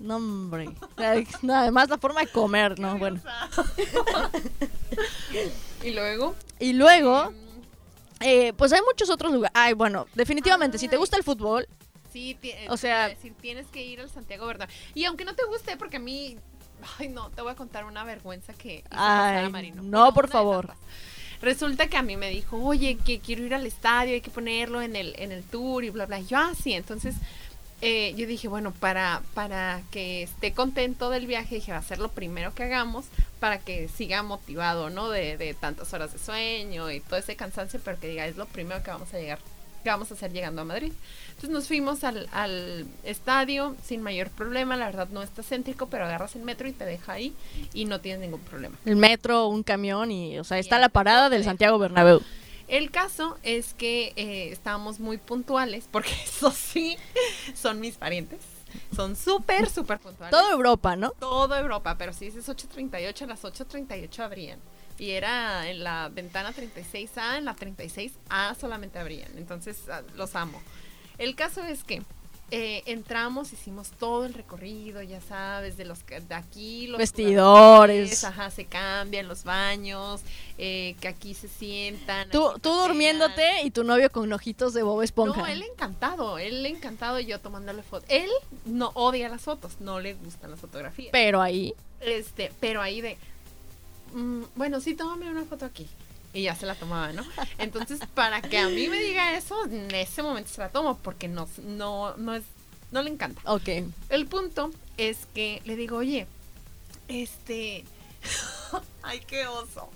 No, 0.00 0.16
hombre. 0.16 0.66
No, 1.42 1.54
además 1.54 1.88
la 1.88 1.98
forma 1.98 2.20
de 2.20 2.26
comer, 2.26 2.78
¿no? 2.80 2.98
Bueno. 2.98 3.20
Y 5.84 5.92
luego, 5.92 6.34
Y 6.58 6.72
luego, 6.72 7.30
mm, 7.30 8.22
eh, 8.24 8.52
pues 8.54 8.72
hay 8.72 8.80
muchos 8.82 9.08
otros 9.10 9.32
lugares. 9.32 9.52
Ay, 9.54 9.74
bueno, 9.74 10.06
definitivamente, 10.14 10.76
si 10.78 10.88
te 10.88 10.96
gusta 10.96 11.16
el 11.16 11.22
fútbol, 11.22 11.68
Sí, 12.12 12.36
ti- 12.40 12.52
O 12.70 12.76
sea- 12.78 13.08
te 13.08 13.14
decir, 13.14 13.34
tienes 13.40 13.66
que 13.68 13.84
ir 13.84 14.00
al 14.00 14.08
Santiago 14.10 14.46
Bernabéu. 14.46 14.74
Y 14.94 15.04
aunque 15.04 15.24
no 15.26 15.34
te 15.36 15.44
guste, 15.44 15.76
porque 15.76 15.98
a 15.98 16.00
mí, 16.00 16.38
ay 16.98 17.08
no, 17.08 17.30
te 17.30 17.42
voy 17.42 17.52
a 17.52 17.56
contar 17.56 17.84
una 17.84 18.04
vergüenza 18.04 18.52
que 18.54 18.84
hizo 18.90 19.10
pasar 19.10 19.44
a 19.44 19.46
Ay, 19.46 19.50
Marino. 19.50 19.82
no, 19.82 20.12
por 20.14 20.28
favor. 20.28 20.74
Resulta 21.40 21.86
que 21.86 21.96
a 21.96 22.02
mí 22.02 22.16
me 22.16 22.30
dijo, 22.30 22.56
oye, 22.64 22.96
que 22.96 23.20
quiero 23.20 23.44
ir 23.44 23.54
al 23.54 23.66
estadio, 23.66 24.14
hay 24.14 24.20
que 24.20 24.30
ponerlo 24.30 24.82
en 24.82 24.96
el, 24.96 25.14
en 25.18 25.30
el 25.30 25.44
tour 25.44 25.84
y 25.84 25.90
bla, 25.90 26.06
bla. 26.06 26.18
Y 26.18 26.26
yo, 26.26 26.36
ah, 26.36 26.52
sí, 26.60 26.72
entonces 26.72 27.14
eh, 27.80 28.12
yo 28.16 28.26
dije, 28.26 28.48
bueno, 28.48 28.72
para, 28.72 29.22
para 29.34 29.80
que 29.92 30.24
esté 30.24 30.52
contento 30.52 31.10
del 31.10 31.28
viaje, 31.28 31.54
dije, 31.56 31.70
va 31.70 31.78
a 31.78 31.82
ser 31.82 32.00
lo 32.00 32.08
primero 32.08 32.52
que 32.54 32.64
hagamos 32.64 33.04
para 33.38 33.60
que 33.60 33.86
siga 33.86 34.24
motivado, 34.24 34.90
¿no? 34.90 35.10
De, 35.10 35.36
de 35.36 35.54
tantas 35.54 35.92
horas 35.94 36.12
de 36.12 36.18
sueño 36.18 36.90
y 36.90 36.98
todo 36.98 37.16
ese 37.20 37.36
cansancio, 37.36 37.80
pero 37.84 38.00
que 38.00 38.08
diga, 38.08 38.26
es 38.26 38.36
lo 38.36 38.46
primero 38.46 38.82
que 38.82 38.90
vamos 38.90 39.14
a 39.14 39.18
llegar, 39.18 39.38
que 39.84 39.90
vamos 39.90 40.10
a 40.10 40.14
hacer 40.14 40.32
llegando 40.32 40.62
a 40.62 40.64
Madrid. 40.64 40.92
Entonces 41.38 41.50
nos 41.54 41.68
fuimos 41.68 42.02
al, 42.02 42.28
al 42.32 42.84
estadio 43.04 43.76
sin 43.84 44.02
mayor 44.02 44.28
problema, 44.28 44.76
la 44.76 44.86
verdad 44.86 45.06
no 45.12 45.22
está 45.22 45.44
céntrico, 45.44 45.86
pero 45.86 46.04
agarras 46.04 46.34
el 46.34 46.42
metro 46.42 46.66
y 46.66 46.72
te 46.72 46.84
deja 46.84 47.12
ahí 47.12 47.32
y 47.72 47.84
no 47.84 48.00
tienes 48.00 48.22
ningún 48.22 48.40
problema. 48.40 48.76
el 48.84 48.96
metro, 48.96 49.46
un 49.46 49.62
camión 49.62 50.10
y, 50.10 50.36
o 50.40 50.42
sea, 50.42 50.58
está 50.58 50.80
la 50.80 50.88
parada 50.88 51.30
del 51.30 51.44
Santiago 51.44 51.78
Bernabéu. 51.78 52.22
El 52.66 52.90
caso 52.90 53.38
es 53.44 53.72
que 53.72 54.12
eh, 54.16 54.48
estábamos 54.50 54.98
muy 54.98 55.18
puntuales, 55.18 55.88
porque 55.92 56.10
eso 56.24 56.50
sí, 56.50 56.96
son 57.54 57.78
mis 57.78 57.94
parientes. 57.94 58.40
Son 58.96 59.14
súper, 59.14 59.70
súper 59.70 60.00
puntuales. 60.00 60.32
Todo 60.32 60.50
Europa, 60.50 60.96
¿no? 60.96 61.12
Todo 61.20 61.54
Europa, 61.54 61.96
pero 61.96 62.12
si 62.12 62.24
dices 62.24 62.48
8.38, 62.48 63.22
a 63.22 63.26
las 63.26 63.44
8.38 63.44 64.18
abrían. 64.24 64.58
Y 64.98 65.12
era 65.12 65.70
en 65.70 65.84
la 65.84 66.08
ventana 66.08 66.52
36A, 66.52 67.38
en 67.38 67.44
la 67.44 67.54
36A 67.54 68.56
solamente 68.56 68.98
abrían. 68.98 69.30
Entonces, 69.38 69.88
ah, 69.88 70.02
los 70.16 70.34
amo. 70.34 70.60
El 71.18 71.34
caso 71.34 71.62
es 71.64 71.84
que 71.84 72.02
eh, 72.50 72.82
entramos, 72.86 73.52
hicimos 73.52 73.90
todo 73.90 74.24
el 74.24 74.32
recorrido, 74.32 75.02
ya 75.02 75.20
sabes, 75.20 75.76
de 75.76 75.84
los 75.84 76.06
de 76.06 76.34
aquí 76.34 76.86
los 76.86 76.96
Vestidores. 76.96 78.24
ajá, 78.24 78.50
se 78.50 78.64
cambian 78.64 79.28
los 79.28 79.44
baños, 79.44 80.22
eh, 80.56 80.96
que 80.98 81.08
aquí 81.08 81.34
se 81.34 81.46
sientan. 81.46 82.30
Tú, 82.30 82.54
tú 82.62 82.70
durmiéndote 82.72 83.62
y 83.64 83.70
tu 83.70 83.84
novio 83.84 84.10
con 84.10 84.32
ojitos 84.32 84.72
de 84.72 84.82
Bob 84.82 85.02
Esponja. 85.02 85.42
No, 85.42 85.46
él 85.46 85.62
encantado, 85.62 86.38
él 86.38 86.64
encantado 86.64 87.20
y 87.20 87.26
yo 87.26 87.38
tomándole 87.38 87.82
fotos. 87.82 88.08
Él 88.08 88.30
no 88.64 88.92
odia 88.94 89.28
las 89.28 89.42
fotos, 89.42 89.78
no 89.80 90.00
le 90.00 90.14
gustan 90.14 90.50
las 90.50 90.60
fotografías. 90.60 91.10
Pero 91.12 91.42
ahí, 91.42 91.74
Este, 92.00 92.50
pero 92.60 92.80
ahí 92.80 93.02
de, 93.02 93.18
mm, 94.14 94.42
bueno, 94.56 94.80
sí, 94.80 94.94
tómame 94.94 95.30
una 95.30 95.44
foto 95.44 95.66
aquí. 95.66 95.86
Y 96.32 96.42
ya 96.42 96.54
se 96.54 96.66
la 96.66 96.74
tomaba, 96.74 97.12
¿no? 97.12 97.24
Entonces, 97.58 98.00
para 98.14 98.42
que 98.42 98.58
a 98.58 98.68
mí 98.68 98.88
me 98.88 98.98
diga 99.00 99.36
eso, 99.36 99.64
en 99.64 99.92
ese 99.94 100.22
momento 100.22 100.50
se 100.50 100.60
la 100.60 100.68
tomo, 100.68 100.98
porque 100.98 101.26
no, 101.26 101.48
no, 101.64 102.16
no 102.16 102.34
es, 102.34 102.44
no 102.90 103.02
le 103.02 103.10
encanta. 103.10 103.40
ok. 103.50 103.68
El 104.10 104.26
punto 104.26 104.70
es 104.98 105.26
que 105.34 105.62
le 105.64 105.74
digo, 105.76 105.96
oye, 105.96 106.26
este, 107.08 107.84
ay, 109.02 109.20
qué 109.26 109.46
oso. 109.46 109.88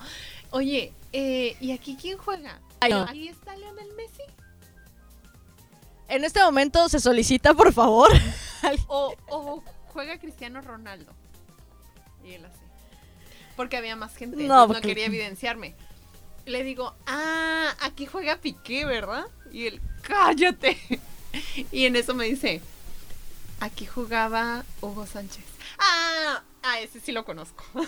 Oye, 0.50 0.92
eh, 1.12 1.56
¿y 1.60 1.72
aquí 1.72 1.96
quién 2.00 2.16
juega? 2.18 2.58
Ay, 2.80 2.92
no. 2.92 3.04
¿Ahí 3.08 3.28
está 3.28 3.54
Lionel 3.56 3.92
Messi? 3.94 4.22
En 6.08 6.24
este 6.24 6.42
momento 6.42 6.88
se 6.88 7.00
solicita, 7.00 7.54
por 7.54 7.72
favor. 7.72 8.10
O, 8.86 9.12
o 9.28 9.60
juega 9.88 10.20
Cristiano 10.20 10.60
Ronaldo. 10.60 11.12
Y 12.24 12.34
él 12.34 12.44
así. 12.44 12.60
Porque 13.56 13.76
había 13.76 13.96
más 13.96 14.14
gente. 14.16 14.36
No, 14.36 14.46
No, 14.46 14.66
porque- 14.68 14.86
quería 14.86 15.06
evidenciarme. 15.06 15.74
Le 16.46 16.64
digo, 16.64 16.94
ah, 17.06 17.74
aquí 17.80 18.06
juega 18.06 18.36
Piqué, 18.38 18.84
¿verdad? 18.84 19.26
Y 19.50 19.66
él, 19.66 19.80
cállate. 20.02 20.78
Y 21.70 21.86
en 21.86 21.96
eso 21.96 22.12
me 22.12 22.26
dice, 22.26 22.60
aquí 23.58 23.86
jugaba 23.86 24.66
Hugo 24.82 25.06
Sánchez. 25.06 25.44
Ah, 25.78 26.42
ah, 26.62 26.80
ese 26.80 27.00
sí 27.00 27.10
lo 27.10 27.24
conozco. 27.24 27.64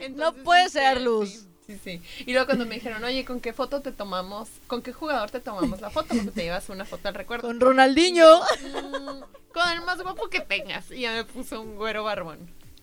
Entonces, 0.00 0.42
puede 0.44 0.68
ser, 0.68 1.00
Luz. 1.00 1.46
Sí, 1.66 1.78
sí, 1.78 1.80
sí. 1.82 2.02
Y 2.26 2.32
luego 2.32 2.46
cuando 2.46 2.66
me 2.66 2.76
dijeron, 2.76 3.02
oye, 3.02 3.24
¿con 3.24 3.40
qué 3.40 3.52
foto 3.52 3.80
te 3.80 3.90
tomamos? 3.90 4.48
¿Con 4.66 4.82
qué 4.82 4.92
jugador 4.92 5.30
te 5.30 5.40
tomamos 5.40 5.80
la 5.80 5.90
foto? 5.90 6.14
Porque 6.14 6.30
te 6.30 6.44
llevas 6.44 6.68
una 6.68 6.84
foto 6.84 7.08
al 7.08 7.14
recuerdo. 7.14 7.48
Con 7.48 7.58
Ronaldinho. 7.60 8.40
Mm, 8.40 9.22
con 9.52 9.68
el 9.68 9.82
más 9.82 10.00
guapo 10.02 10.28
que 10.28 10.40
tengas. 10.40 10.90
Y 10.90 11.00
ya 11.00 11.12
me 11.12 11.24
puso 11.24 11.60
un 11.60 11.76
güero 11.76 12.04
barbón. 12.04 12.38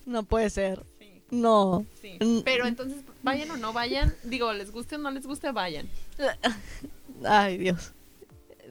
No 0.05 0.23
puede 0.23 0.49
ser. 0.49 0.86
No. 1.32 1.86
sí. 2.02 2.18
Pero 2.44 2.65
entonces, 2.65 3.02
vayan 3.24 3.52
o 3.52 3.58
no 3.58 3.74
vayan. 3.74 4.13
Digo, 4.24 4.52
les 4.54 4.72
guste 4.72 4.96
o 4.96 4.98
no 4.98 5.12
les 5.12 5.26
guste, 5.26 5.52
vayan. 5.52 5.89
Ay, 7.26 7.58
Dios. 7.58 7.94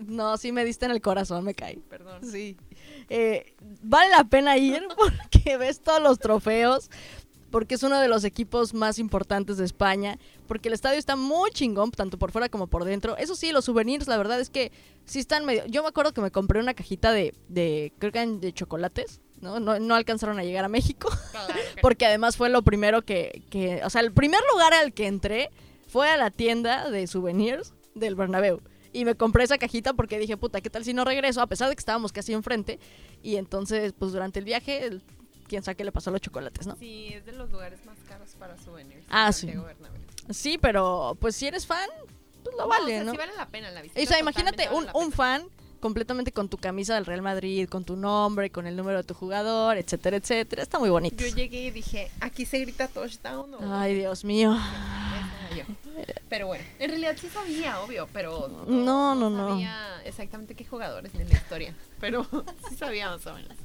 No, 0.07 0.37
sí 0.37 0.53
me 0.53 0.65
diste 0.65 0.87
en 0.87 0.93
el 0.93 1.01
corazón, 1.01 1.45
me 1.45 1.55
caí. 1.55 1.77
Perdón. 1.89 2.21
Sí. 2.31 2.57
Eh, 3.09 3.55
vale 3.83 4.11
la 4.11 4.25
pena 4.25 4.57
ir 4.57 4.87
porque 4.97 5.57
ves 5.57 5.81
todos 5.81 6.03
los 6.03 6.19
trofeos, 6.19 6.91
porque 7.51 7.75
es 7.75 7.83
uno 7.83 7.99
de 7.99 8.09
los 8.09 8.25
equipos 8.25 8.75
más 8.75 8.99
importantes 8.99 9.57
de 9.57 9.65
España, 9.65 10.19
porque 10.47 10.69
el 10.69 10.75
estadio 10.75 10.99
está 10.99 11.17
muy 11.17 11.51
chingón, 11.51 11.91
tanto 11.91 12.19
por 12.19 12.31
fuera 12.31 12.49
como 12.49 12.67
por 12.67 12.85
dentro. 12.85 13.17
Eso 13.17 13.35
sí, 13.35 13.53
los 13.53 13.65
souvenirs, 13.65 14.07
la 14.09 14.19
verdad 14.19 14.41
es 14.41 14.51
que 14.51 14.73
sí 15.05 15.19
están 15.19 15.45
medio... 15.45 15.67
Yo 15.67 15.83
me 15.83 15.89
acuerdo 15.89 16.13
que 16.13 16.21
me 16.21 16.31
compré 16.31 16.61
una 16.61 16.75
cajita 16.75 17.13
de, 17.13 17.35
de 17.49 17.93
creo 17.99 18.13
que 18.13 18.27
de 18.27 18.53
chocolates, 18.53 19.21
¿no? 19.41 19.61
No, 19.61 19.79
no 19.79 19.95
alcanzaron 19.95 20.39
a 20.39 20.45
llegar 20.45 20.65
a 20.65 20.69
México, 20.69 21.09
Claro 21.31 21.55
porque 21.83 22.07
además 22.07 22.37
fue 22.37 22.49
lo 22.49 22.63
primero 22.63 23.03
que, 23.03 23.43
que... 23.51 23.83
O 23.85 23.91
sea, 23.91 24.01
el 24.01 24.13
primer 24.13 24.41
lugar 24.53 24.75
al 24.75 24.93
que 24.93 25.07
entré 25.07 25.51
fue 25.87 26.09
a 26.11 26.17
la 26.17 26.31
tienda 26.31 26.91
de 26.91 27.07
souvenirs 27.07 27.75
del 27.95 28.15
Bernabéu. 28.15 28.61
Y 28.93 29.05
me 29.05 29.15
compré 29.15 29.45
esa 29.45 29.59
cajita 29.59 29.93
porque 29.95 30.19
dije, 30.19 30.37
puta, 30.37 30.61
¿qué 30.61 30.71
tal 30.71 30.85
si 30.85 30.95
no 30.95 31.05
regreso? 31.05 31.41
A 31.43 31.47
pesar 31.47 31.69
de 31.69 31.75
que 31.77 31.81
estábamos 31.81 32.13
casi 32.13 32.33
enfrente. 32.33 32.79
Y 33.23 33.37
entonces, 33.37 33.93
pues 33.99 34.13
durante 34.13 34.39
el 34.39 34.45
viaje, 34.45 34.87
el- 34.87 35.03
quién 35.47 35.63
sabe 35.63 35.77
qué 35.77 35.85
le 35.85 35.93
pasó 35.93 36.11
a 36.11 36.13
los 36.13 36.21
chocolates, 36.23 36.67
¿no? 36.67 36.77
Sí, 36.77 37.09
es 37.15 37.25
de 37.25 37.33
los 37.33 37.51
lugares 37.51 37.85
más 37.85 37.99
caros 38.09 38.31
para 38.39 38.57
souvenirs. 38.59 39.05
Ah, 39.11 39.33
sí. 39.33 39.47
Bernabéu. 39.47 40.03
Sí, 40.31 40.59
pero 40.59 41.17
pues 41.21 41.37
si 41.37 41.47
eres 41.47 41.67
fan, 41.67 41.89
pues 42.43 42.55
lo 42.57 42.63
No, 42.63 42.69
vale, 42.69 42.85
o 42.85 42.89
sea, 42.89 43.05
¿no? 43.05 43.11
sí 43.13 43.17
vale 43.17 43.33
la 43.37 43.49
pena 43.49 43.71
la 43.71 43.83
visita. 43.83 44.01
O 44.01 44.07
sea, 44.07 44.19
imagínate 44.21 44.69
un, 44.95 45.13
fan 45.13 45.49
completamente 45.81 46.33
con 46.33 46.49
tu 46.49 46.57
camisa 46.59 46.95
del 46.95 47.07
Real 47.07 47.23
Madrid, 47.23 47.69
con 47.69 47.85
tu 47.85 47.97
nombre, 47.97 48.51
con 48.51 48.67
el 48.67 48.77
número 48.77 48.99
de 48.99 49.05
tu 49.05 49.15
jugador, 49.15 49.77
etcétera, 49.77 50.17
etcétera. 50.17 50.63
Está 50.63 50.79
muy 50.79 50.91
bonito. 50.91 51.25
Yo 51.25 51.35
llegué 51.35 51.65
y 51.67 51.71
dije, 51.71 52.11
aquí 52.21 52.45
se 52.47 52.59
grita 52.61 52.89
touchdown. 52.89 53.55
¿o? 53.55 53.75
Ay, 53.75 53.95
Dios 53.95 54.25
mío. 54.25 54.57
Pero 56.29 56.47
bueno, 56.47 56.63
en 56.79 56.91
realidad 56.91 57.17
sí 57.19 57.29
sabía, 57.29 57.81
obvio, 57.81 58.09
pero 58.13 58.49
No, 58.67 59.15
no, 59.15 59.31
no. 59.31 59.49
sabía 59.51 60.01
exactamente 60.05 60.55
qué 60.55 60.65
jugadores 60.65 61.13
ni 61.15 61.25
la 61.25 61.35
historia, 61.35 61.75
pero 62.01 62.27
sí 62.69 62.77
sabía 62.77 63.11
más 63.11 63.27
o 63.27 63.35
menos. 63.35 63.57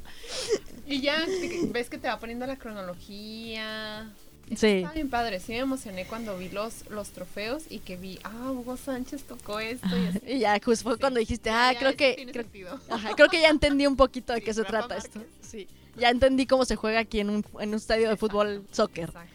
Y 0.87 1.01
ya 1.01 1.23
ves 1.67 1.89
que 1.89 1.97
te 1.97 2.07
va 2.07 2.17
poniendo 2.19 2.45
la 2.47 2.55
cronología. 2.57 4.09
Sí. 4.55 4.67
Está 4.67 4.91
bien 4.91 5.09
padre, 5.09 5.39
sí 5.39 5.53
me 5.53 5.59
emocioné 5.59 6.05
cuando 6.05 6.37
vi 6.37 6.49
los, 6.49 6.87
los 6.89 7.09
trofeos 7.09 7.63
y 7.69 7.79
que 7.79 7.97
vi, 7.97 8.19
ah, 8.23 8.51
Hugo 8.51 8.77
Sánchez 8.77 9.23
tocó 9.23 9.59
esto 9.59 9.87
y 9.97 10.05
así. 10.07 10.19
Y 10.27 10.39
ya, 10.39 10.59
justo 10.63 10.83
fue 10.83 10.93
Sí. 10.95 10.99
cuando 10.99 11.19
dijiste, 11.19 11.49
ah, 11.49 11.71
ya, 11.73 11.79
creo 11.79 11.95
que... 11.95 12.15
Creo, 12.31 12.43
sentido. 12.43 12.79
ajá, 12.89 13.15
creo 13.15 13.29
que 13.29 13.41
ya 13.41 13.49
entendí 13.49 13.87
un 13.87 13.95
poquito 13.95 14.33
de 14.33 14.39
Sí, 14.41 14.45
qué 14.45 14.53
se 14.53 14.63
trata 14.63 14.97
esto. 14.97 15.21
Sí. 15.41 15.67
Ya 15.97 16.09
entendí 16.09 16.45
cómo 16.45 16.65
se 16.65 16.75
juega 16.75 16.99
aquí 16.99 17.19
en 17.19 17.29
un, 17.29 17.45
en 17.59 17.69
un 17.69 17.75
estadio 17.75 18.09
de 18.09 18.17
fútbol 18.17 18.65
soccer. 18.71 19.05
Exacto. 19.09 19.33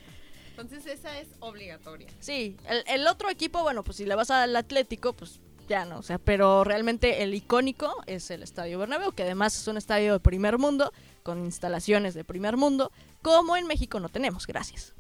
Entonces 0.51 0.87
esa 0.87 1.19
es 1.19 1.29
obligatoria. 1.41 2.09
Sí, 2.21 2.57
el, 2.69 2.83
el 2.89 3.07
otro 3.07 3.31
equipo, 3.31 3.63
bueno, 3.63 3.85
pues 3.85 3.97
si 3.97 4.05
le 4.05 4.15
vas 4.17 4.31
al 4.31 4.55
Atlético, 4.57 5.13
pues 5.13 5.39
ya 5.69 5.85
no, 5.85 5.99
o 5.99 6.03
sea, 6.03 6.19
pero 6.19 6.65
realmente 6.65 7.23
el 7.23 7.35
icónico 7.35 7.95
es 8.07 8.31
el 8.31 8.43
Estadio 8.43 8.79
Bernabéu, 8.79 9.13
que 9.13 9.23
además 9.23 9.57
es 9.57 9.69
un 9.69 9.77
estadio 9.77 10.15
de 10.15 10.21
primer 10.21 10.59
mundo, 10.59 10.93
con 11.23 11.45
instalaciones 11.45 12.15
de 12.15 12.25
primer 12.25 12.57
mundo, 12.57 12.91
como 13.23 13.57
en 13.57 13.67
México 13.67 14.01
no 14.01 14.09
tenemos, 14.09 14.47
gracias. 14.47 14.95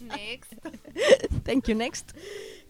Next. 0.00 0.52
Thank 1.44 1.68
you, 1.68 1.74
next. 1.74 2.10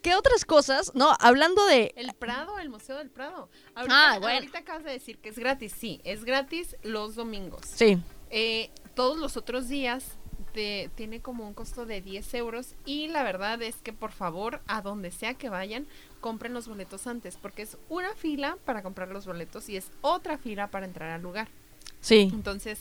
¿Qué 0.03 0.15
otras 0.15 0.45
cosas? 0.45 0.95
No, 0.95 1.17
hablando 1.21 1.65
de... 1.67 1.93
El 1.97 2.13
Prado, 2.15 2.59
el 2.59 2.69
Museo 2.69 2.99
del 2.99 3.11
Prado. 3.11 3.49
Ahorita, 3.75 4.13
Ah, 4.15 4.19
bueno. 4.19 4.35
ahorita 4.37 4.59
acabas 4.59 4.85
de 4.85 4.91
decir 4.93 5.19
que 5.19 5.31
es 5.31 5.39
gratis. 5.39 5.73
Sí, 5.79 6.01
es 6.05 6.25
gratis 6.25 6.77
los 6.83 7.15
domingos. 7.15 7.63
Sí, 7.67 7.99
Eh, 8.31 8.71
todos 8.95 9.17
los 9.19 9.37
otros 9.37 9.69
días 9.69 10.05
tiene 10.95 11.21
como 11.21 11.49
un 11.49 11.53
costo 11.55 11.85
de 11.85 12.01
10 12.01 12.33
euros 12.35 12.75
y 12.85 13.09
la 13.09 13.25
verdad 13.25 13.61
es 13.63 13.77
que 13.77 13.93
por 13.93 14.13
favor, 14.13 14.61
a 14.69 14.83
donde 14.83 15.11
sea 15.11 15.35
que 15.35 15.49
vayan, 15.49 15.89
compren 16.21 16.55
los 16.55 16.69
boletos 16.69 17.09
antes, 17.09 17.37
porque 17.37 17.63
es 17.63 17.77
una 17.89 18.15
fila 18.15 18.57
para 18.65 18.83
comprar 18.85 19.09
los 19.09 19.27
boletos 19.27 19.69
y 19.69 19.77
es 19.77 19.91
otra 20.01 20.39
fila 20.39 20.69
para 20.71 20.87
entrar 20.87 21.11
al 21.11 21.23
lugar. 21.23 21.49
sí. 22.01 22.31
Entonces, 22.33 22.79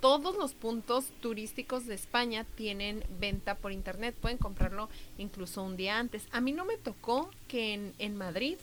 todos 0.00 0.36
los 0.36 0.54
puntos 0.54 1.06
turísticos 1.20 1.86
de 1.86 1.94
España 1.94 2.44
tienen 2.54 3.04
venta 3.18 3.56
por 3.56 3.72
internet. 3.72 4.14
Pueden 4.20 4.38
comprarlo 4.38 4.88
incluso 5.18 5.62
un 5.62 5.76
día 5.76 5.98
antes. 5.98 6.26
A 6.32 6.40
mí 6.40 6.52
no 6.52 6.64
me 6.64 6.76
tocó 6.76 7.30
que 7.48 7.74
en, 7.74 7.92
en 7.98 8.16
Madrid 8.16 8.58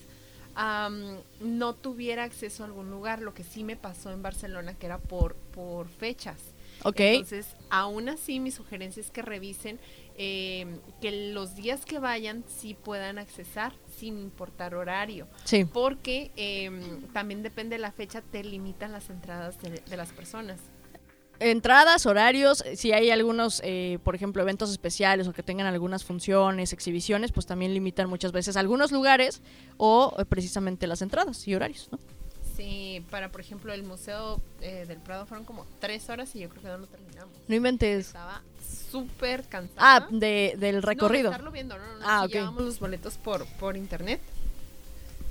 no 1.39 1.73
tuviera 1.73 2.23
acceso 2.23 2.63
a 2.63 2.67
algún 2.67 2.89
lugar. 2.91 3.21
Lo 3.21 3.34
que 3.34 3.43
sí 3.43 3.63
me 3.63 3.75
pasó 3.75 4.11
en 4.11 4.21
Barcelona, 4.21 4.75
que 4.75 4.86
era 4.86 4.99
por, 4.99 5.36
por 5.36 5.88
fechas. 5.88 6.39
Ok. 6.84 6.99
Entonces, 6.99 7.47
aún 7.69 8.09
así, 8.09 8.39
mi 8.39 8.51
sugerencia 8.51 9.01
es 9.01 9.09
que 9.09 9.21
revisen 9.21 9.79
eh, 10.17 10.79
que 11.01 11.31
los 11.34 11.55
días 11.55 11.86
que 11.86 11.97
vayan 11.99 12.43
sí 12.47 12.73
puedan 12.75 13.17
accesar 13.17 13.73
sin 13.97 14.19
importar 14.19 14.75
horario 14.75 15.27
Sí. 15.43 15.65
porque 15.65 16.31
em, 16.36 17.01
también 17.13 17.41
depende 17.41 17.75
de 17.77 17.79
la 17.81 17.91
fecha, 17.91 18.21
te 18.21 18.43
limitan 18.43 18.91
las 18.91 19.09
entradas 19.09 19.59
de, 19.61 19.69
de 19.79 19.97
las 19.97 20.11
personas. 20.11 20.59
Entradas, 21.39 22.05
horarios, 22.05 22.63
si 22.75 22.93
hay 22.93 23.09
algunos, 23.09 23.59
eh, 23.65 23.99
por 24.03 24.15
ejemplo, 24.15 24.41
eventos 24.41 24.69
especiales 24.71 25.27
o 25.27 25.34
que 25.34 25.43
tengan 25.43 25.67
algunas 25.67 26.03
funciones, 26.05 26.71
exhibiciones, 26.73 27.31
pues 27.31 27.45
también 27.45 27.73
limitan 27.73 28.09
muchas 28.09 28.31
veces 28.31 28.55
algunos 28.55 28.91
lugares 28.91 29.41
o 29.77 30.13
eh, 30.17 30.25
precisamente 30.25 30.88
las 30.88 31.01
entradas 31.01 31.45
y 31.47 31.55
horarios, 31.55 31.89
¿no? 31.91 31.99
Sí, 32.55 33.03
para 33.09 33.31
por 33.31 33.41
ejemplo 33.41 33.73
el 33.73 33.81
Museo 33.84 34.39
eh, 34.61 34.86
del 34.88 34.99
Prado 34.99 35.25
fueron 35.25 35.43
como 35.43 35.65
tres 35.79 36.07
horas 36.09 36.36
y 36.36 36.39
yo 36.39 36.49
creo 36.49 36.61
que 36.61 36.67
no 36.67 36.77
lo 36.77 36.86
terminamos. 36.86 37.34
No 37.47 37.55
inventes. 37.55 38.07
Estaba 38.07 38.43
súper 38.91 39.43
cansada. 39.45 39.79
Ah, 39.79 40.07
de, 40.11 40.53
del 40.57 40.75
No, 40.75 40.81
de 40.81 40.88
recorrido. 40.88 41.31
estarlo 41.31 41.51
viendo, 41.51 41.77
no, 41.77 41.84
no, 41.86 41.99
no, 41.99 42.05
Ah, 42.07 42.19
sí 42.21 42.25
ok. 42.27 42.31
llevamos 42.34 42.61
los 42.63 42.79
boletos 42.79 43.17
por, 43.17 43.45
por 43.59 43.75
internet. 43.75 44.21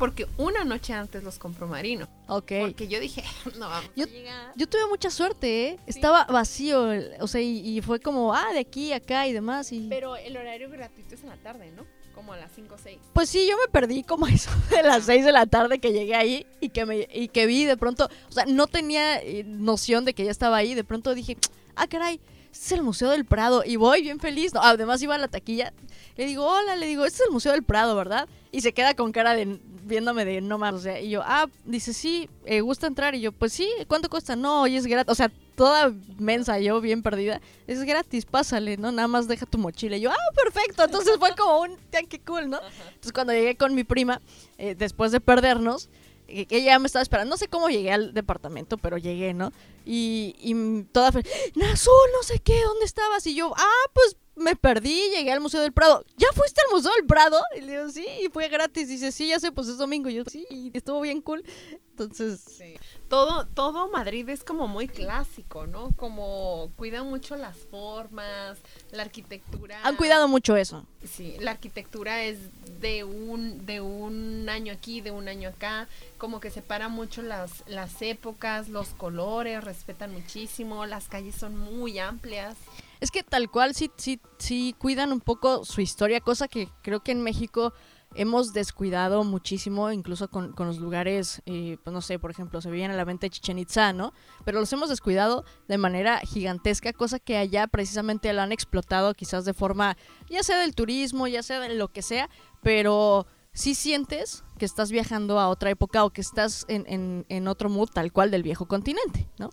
Porque 0.03 0.26
una 0.36 0.64
noche 0.64 0.92
antes 0.94 1.22
los 1.22 1.38
compró 1.38 1.68
Marino. 1.68 2.09
ok. 2.26 2.53
Porque 2.62 2.88
yo 2.88 2.98
dije, 2.98 3.22
no 3.57 3.68
vamos 3.68 3.88
Yo- 3.94 4.03
a 4.07 4.09
llegar. 4.09 4.53
Yo 4.57 4.68
tuve 4.68 4.84
mucha 4.88 5.11
suerte, 5.11 5.68
¿eh? 5.68 5.78
Estaba 5.86 6.24
vacío, 6.24 6.88
o 7.20 7.28
sea, 7.28 7.40
y, 7.40 7.78
y 7.78 7.80
fue 7.82 8.00
como, 8.00 8.34
ah, 8.34 8.53
de 8.53 8.59
aquí, 8.59 8.92
acá 8.92 9.28
y 9.28 9.32
demás. 9.32 9.70
Y... 9.70 9.86
Pero 9.88 10.16
el 10.16 10.36
horario 10.36 10.68
gratuito 10.68 11.14
es 11.14 11.22
en 11.22 11.28
la 11.28 11.36
tarde, 11.36 11.70
¿no? 11.76 11.86
Como 12.16 12.32
a 12.32 12.36
las 12.36 12.50
5 12.53 12.74
o 12.74 12.78
6. 12.78 12.98
Pues 13.12 13.28
sí, 13.28 13.46
yo 13.48 13.57
me 13.57 13.70
perdí 13.70 14.03
como 14.03 14.26
a 14.26 14.30
eso 14.32 14.50
de 14.72 14.82
las 14.82 15.05
6 15.05 15.24
de 15.24 15.30
la 15.30 15.46
tarde 15.46 15.78
que 15.78 15.92
llegué 15.92 16.16
ahí 16.16 16.46
y 16.61 16.70
que, 16.70 16.84
me, 16.84 17.07
y 17.14 17.28
que 17.28 17.46
vi 17.46 17.64
de 17.64 17.76
pronto, 17.76 18.09
o 18.28 18.32
sea, 18.32 18.44
no 18.46 18.66
tenía 18.66 19.22
eh, 19.22 19.44
noción 19.46 20.05
de 20.05 20.14
que 20.14 20.24
ya 20.24 20.32
estaba 20.32 20.57
ahí, 20.57 20.74
de 20.74 20.82
pronto 20.82 21.14
dije, 21.14 21.36
ah, 21.76 21.86
caray, 21.86 22.20
este 22.53 22.66
es 22.66 22.72
el 22.72 22.82
Museo 22.82 23.11
del 23.11 23.24
Prado 23.24 23.62
y 23.64 23.76
voy 23.76 24.03
bien 24.03 24.20
feliz. 24.20 24.53
No, 24.53 24.61
además 24.62 25.00
iba 25.03 25.14
a 25.14 25.18
la 25.18 25.28
taquilla, 25.28 25.72
le 26.16 26.26
digo, 26.26 26.46
hola, 26.46 26.76
le 26.76 26.86
digo, 26.86 27.05
este 27.07 27.22
es 27.22 27.26
el 27.28 27.32
Museo 27.32 27.53
del 27.53 27.62
Prado, 27.62 27.96
¿verdad? 27.96 28.28
Y 28.50 28.61
se 28.61 28.72
queda 28.72 28.94
con 28.94 29.11
cara 29.12 29.34
de 29.34 29.59
viéndome 29.84 30.24
de 30.24 30.40
no 30.40 30.59
más, 30.59 30.74
o 30.74 30.78
sea, 30.78 31.00
y 31.00 31.11
yo, 31.11 31.22
ah, 31.24 31.48
dice, 31.64 31.92
sí, 31.92 32.28
eh, 32.44 32.61
gusta 32.61 32.86
entrar 32.86 33.14
y 33.14 33.20
yo, 33.20 33.32
pues 33.32 33.53
sí, 33.53 33.68
¿cuánto 33.88 34.09
cuesta? 34.09 34.36
No, 34.36 34.66
y 34.66 34.76
es 34.76 34.86
gratis, 34.86 35.11
o 35.11 35.14
sea, 35.14 35.30
toda 35.57 35.92
mensa, 36.18 36.59
yo 36.61 36.80
bien 36.80 37.03
perdida, 37.03 37.40
es 37.66 37.82
gratis, 37.82 38.24
pásale, 38.24 38.76
¿no? 38.76 38.92
Nada 38.92 39.09
más 39.09 39.26
deja 39.28 39.44
tu 39.44 39.59
mochila. 39.59 39.96
Y 39.96 40.03
yo, 40.03 40.11
ah, 40.11 40.34
perfecto, 40.34 40.84
entonces 40.84 41.16
fue 41.18 41.34
como 41.34 41.62
un, 41.62 41.76
qué 41.90 42.20
cool, 42.20 42.48
¿no? 42.48 42.61
Entonces 42.86 43.12
cuando 43.12 43.32
llegué 43.32 43.57
con 43.57 43.74
mi 43.74 43.84
prima, 43.84 44.20
eh, 44.59 44.74
después 44.76 45.11
de 45.11 45.20
perdernos, 45.20 45.88
eh, 46.28 46.46
ella 46.50 46.78
me 46.78 46.86
estaba 46.86 47.03
esperando. 47.03 47.30
No 47.30 47.36
sé 47.36 47.48
cómo 47.48 47.68
llegué 47.68 47.92
al 47.92 48.14
departamento, 48.14 48.78
pero 48.78 48.96
llegué, 48.96 49.34
¿no? 49.34 49.53
Y, 49.85 50.35
y 50.39 50.85
toda 50.93 51.11
Nazul, 51.55 51.95
no 52.14 52.22
sé 52.22 52.39
qué, 52.39 52.61
¿dónde 52.62 52.85
estabas? 52.85 53.26
Y 53.26 53.35
yo, 53.35 53.53
ah, 53.57 53.91
pues 53.93 54.16
me 54.35 54.57
perdí, 54.57 55.11
llegué 55.11 55.33
al 55.33 55.41
Museo 55.41 55.61
del 55.61 55.72
Prado. 55.72 56.05
¿Ya 56.16 56.28
fuiste 56.35 56.61
al 56.66 56.74
Museo 56.74 56.93
del 56.93 57.07
Prado? 57.07 57.41
Y 57.57 57.61
le 57.62 57.72
digo, 57.72 57.91
sí, 57.91 58.07
y 58.24 58.28
fue 58.28 58.49
gratis. 58.49 58.89
Y 58.89 58.93
dice, 58.93 59.12
sí, 59.12 59.28
ya 59.28 59.39
sé, 59.39 59.53
pues 59.53 59.68
es 59.68 59.78
domingo. 59.78 60.09
Y 60.09 60.14
yo, 60.14 60.24
sí, 60.24 60.47
y 60.51 60.70
estuvo 60.76 61.01
bien 61.01 61.20
cool. 61.20 61.45
Entonces, 61.91 62.41
Sí. 62.41 62.74
Todo, 63.09 63.47
todo 63.47 63.91
Madrid 63.91 64.26
es 64.30 64.43
como 64.43 64.66
muy 64.68 64.89
clásico, 64.89 65.66
¿no? 65.66 65.91
Como 65.97 66.72
cuidan 66.76 67.11
mucho 67.11 67.37
las 67.37 67.59
formas, 67.59 68.57
la 68.91 69.03
arquitectura. 69.03 69.78
han 69.83 69.97
cuidado 69.97 70.28
mucho 70.28 70.57
eso. 70.57 70.87
Sí, 71.05 71.37
la 71.39 71.51
arquitectura 71.51 72.24
es 72.24 72.39
de 72.80 73.05
un, 73.05 73.66
de 73.66 73.83
un 73.83 74.49
año 74.49 74.72
aquí, 74.72 75.03
de 75.03 75.11
un 75.11 75.28
año 75.28 75.51
acá, 75.51 75.89
como 76.16 76.41
que 76.41 76.51
separa 76.51 76.89
mucho 76.89 77.20
las, 77.20 77.62
las 77.66 78.01
épocas, 78.01 78.70
los 78.70 78.89
colores, 78.95 79.62
respetan 79.73 80.12
muchísimo, 80.12 80.87
las 80.87 81.09
calles 81.09 81.35
son 81.35 81.57
muy 81.57 81.99
amplias. 81.99 82.57
Es 83.01 83.11
que 83.11 83.23
tal 83.23 83.51
cual 83.51 83.75
sí, 83.75 83.91
sí, 83.97 84.20
sí 84.39 84.75
cuidan 84.79 85.12
un 85.12 85.20
poco 85.20 85.64
su 85.64 85.81
historia, 85.81 86.20
cosa 86.20 86.47
que 86.47 86.68
creo 86.83 87.01
que 87.01 87.12
en 87.12 87.23
México 87.23 87.73
hemos 88.14 88.53
descuidado 88.53 89.25
muchísimo, 89.25 89.91
incluso 89.91 90.29
con, 90.29 90.53
con 90.53 90.66
los 90.66 90.79
lugares, 90.79 91.43
eh, 91.47 91.79
pues 91.83 91.95
no 91.95 92.03
sé, 92.03 92.18
por 92.18 92.31
ejemplo, 92.31 92.61
se 92.61 92.70
viene 92.70 92.93
a 92.93 92.97
la 92.97 93.05
mente 93.05 93.31
Chichen 93.31 93.59
Itza, 93.59 93.93
¿no? 93.93 94.12
Pero 94.45 94.61
los 94.61 94.73
hemos 94.73 94.91
descuidado 94.91 95.45
de 95.68 95.79
manera 95.79 96.20
gigantesca, 96.20 96.93
cosa 96.93 97.18
que 97.18 97.39
allá 97.39 97.66
precisamente 97.66 98.33
la 98.33 98.43
han 98.43 98.53
explotado 98.53 99.14
quizás 99.14 99.45
de 99.47 99.55
forma, 99.55 99.97
ya 100.29 100.43
sea 100.43 100.59
del 100.59 100.75
turismo, 100.75 101.27
ya 101.27 101.43
sea 101.43 101.61
de 101.61 101.75
lo 101.75 101.89
que 101.89 102.03
sea, 102.03 102.29
pero 102.62 103.27
sí 103.53 103.75
sientes 103.75 104.45
que 104.59 104.64
estás 104.64 104.91
viajando 104.91 105.39
a 105.39 105.49
otra 105.49 105.70
época 105.70 106.05
o 106.05 106.11
que 106.11 106.20
estás 106.20 106.64
en, 106.68 106.85
en, 106.87 107.27
en 107.29 107.49
otro 107.49 107.68
mood 107.68 107.89
tal 107.89 108.12
cual 108.12 108.31
del 108.31 108.43
viejo 108.43 108.66
continente, 108.66 109.29
¿no? 109.39 109.51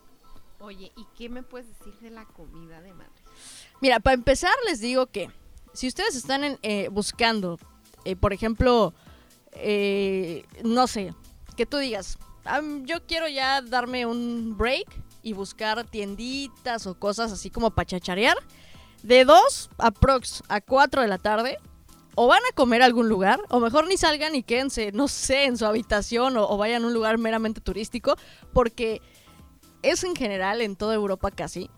Oye, 0.60 0.92
¿y 0.96 1.06
qué 1.18 1.30
me 1.30 1.42
puedes 1.42 1.68
decir 1.70 1.94
de 2.02 2.10
la 2.10 2.26
comida 2.26 2.82
de 2.82 2.94
Madrid? 2.94 3.22
Mira, 3.82 4.00
para 4.00 4.16
empezar 4.16 4.52
les 4.68 4.82
digo 4.82 5.08
que 5.08 5.30
si 5.74 5.88
ustedes 5.88 6.16
están 6.16 6.60
eh, 6.62 6.90
buscando, 6.92 7.58
eh, 8.04 8.16
por 8.18 8.34
ejemplo, 8.34 8.94
eh, 9.54 10.46
no 10.64 10.88
sé, 10.88 11.14
que 11.56 11.66
tú 11.66 11.78
digas, 11.78 12.18
"Am, 12.44 12.86
yo 12.86 13.06
quiero 13.06 13.28
ya 13.30 13.62
darme 13.62 14.06
un 14.06 14.58
break 14.58 14.88
y 15.24 15.34
buscar 15.34 15.86
tienditas 15.86 16.88
o 16.88 17.00
cosas 17.00 17.32
así 17.32 17.50
como 17.50 17.72
para 17.72 17.86
chacharear, 17.86 18.38
de 19.04 19.24
2 19.24 19.70
aprox 19.78 20.44
a 20.50 20.60
4 20.60 21.02
de 21.02 21.08
la 21.08 21.18
tarde, 21.18 21.58
o 22.16 22.28
van 22.28 22.42
a 22.52 22.54
comer 22.54 22.82
a 22.82 22.86
algún 22.86 23.08
lugar, 23.08 23.40
o 23.50 23.62
mejor 23.62 23.88
ni 23.88 23.96
salgan 23.96 24.36
y 24.36 24.44
quédense, 24.44 24.92
no 24.92 25.08
sé, 25.08 25.46
en 25.46 25.58
su 25.58 25.66
habitación 25.66 26.36
o 26.36 26.58
vayan 26.58 26.84
a 26.84 26.88
un 26.88 26.94
lugar 26.94 27.18
meramente 27.18 27.62
turístico, 27.62 28.18
porque 28.52 29.02
es 29.82 30.04
en 30.04 30.16
general 30.16 30.62
en 30.62 30.76
toda 30.76 30.96
Europa 30.96 31.32
casi. 31.32 31.70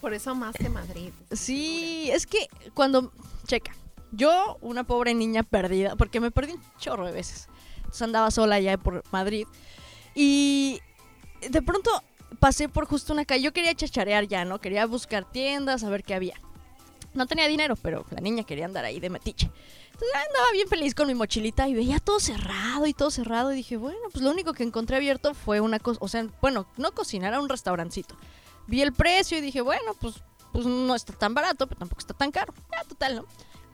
Por 0.00 0.14
eso 0.14 0.34
más 0.34 0.54
que 0.54 0.68
Madrid. 0.68 1.12
Sí, 1.30 2.10
es 2.12 2.26
que 2.26 2.48
cuando. 2.74 3.12
Checa. 3.46 3.74
Yo, 4.12 4.58
una 4.60 4.84
pobre 4.84 5.14
niña 5.14 5.42
perdida, 5.42 5.94
porque 5.94 6.20
me 6.20 6.30
perdí 6.30 6.52
un 6.54 6.62
chorro 6.78 7.06
de 7.06 7.12
veces. 7.12 7.48
Entonces 7.76 8.02
andaba 8.02 8.30
sola 8.30 8.56
allá 8.56 8.76
por 8.76 9.04
Madrid. 9.12 9.46
Y 10.14 10.80
de 11.48 11.62
pronto 11.62 11.90
pasé 12.38 12.68
por 12.68 12.86
justo 12.86 13.12
una 13.12 13.24
calle. 13.24 13.42
Yo 13.42 13.52
quería 13.52 13.74
chacharear 13.74 14.26
ya, 14.26 14.44
¿no? 14.44 14.60
Quería 14.60 14.86
buscar 14.86 15.30
tiendas, 15.30 15.84
a 15.84 15.90
ver 15.90 16.02
qué 16.02 16.14
había. 16.14 16.34
No 17.14 17.26
tenía 17.26 17.46
dinero, 17.48 17.76
pero 17.76 18.04
la 18.10 18.20
niña 18.20 18.44
quería 18.44 18.64
andar 18.64 18.84
ahí 18.84 19.00
de 19.00 19.10
metiche. 19.10 19.50
Andaba 20.02 20.52
bien 20.52 20.68
feliz 20.68 20.94
con 20.94 21.06
mi 21.06 21.14
mochilita 21.14 21.68
y 21.68 21.74
veía 21.74 21.98
todo 21.98 22.20
cerrado 22.20 22.86
y 22.86 22.94
todo 22.94 23.10
cerrado. 23.10 23.52
Y 23.52 23.56
dije, 23.56 23.76
bueno, 23.76 23.98
pues 24.12 24.22
lo 24.22 24.30
único 24.30 24.52
que 24.52 24.62
encontré 24.62 24.96
abierto 24.96 25.34
fue 25.34 25.60
una 25.60 25.78
cosa, 25.78 25.98
o 26.02 26.08
sea, 26.08 26.26
bueno, 26.40 26.66
no 26.76 26.92
cocinar, 26.92 27.32
era 27.32 27.40
un 27.40 27.48
restaurancito. 27.48 28.16
Vi 28.66 28.82
el 28.82 28.92
precio 28.92 29.38
y 29.38 29.40
dije, 29.40 29.60
bueno, 29.60 29.94
pues, 30.00 30.22
pues 30.52 30.66
no 30.66 30.94
está 30.94 31.12
tan 31.12 31.34
barato, 31.34 31.66
pero 31.66 31.78
tampoco 31.78 32.00
está 32.00 32.14
tan 32.14 32.30
caro. 32.30 32.54
Ya, 32.72 32.84
total, 32.84 33.16
¿no? 33.16 33.26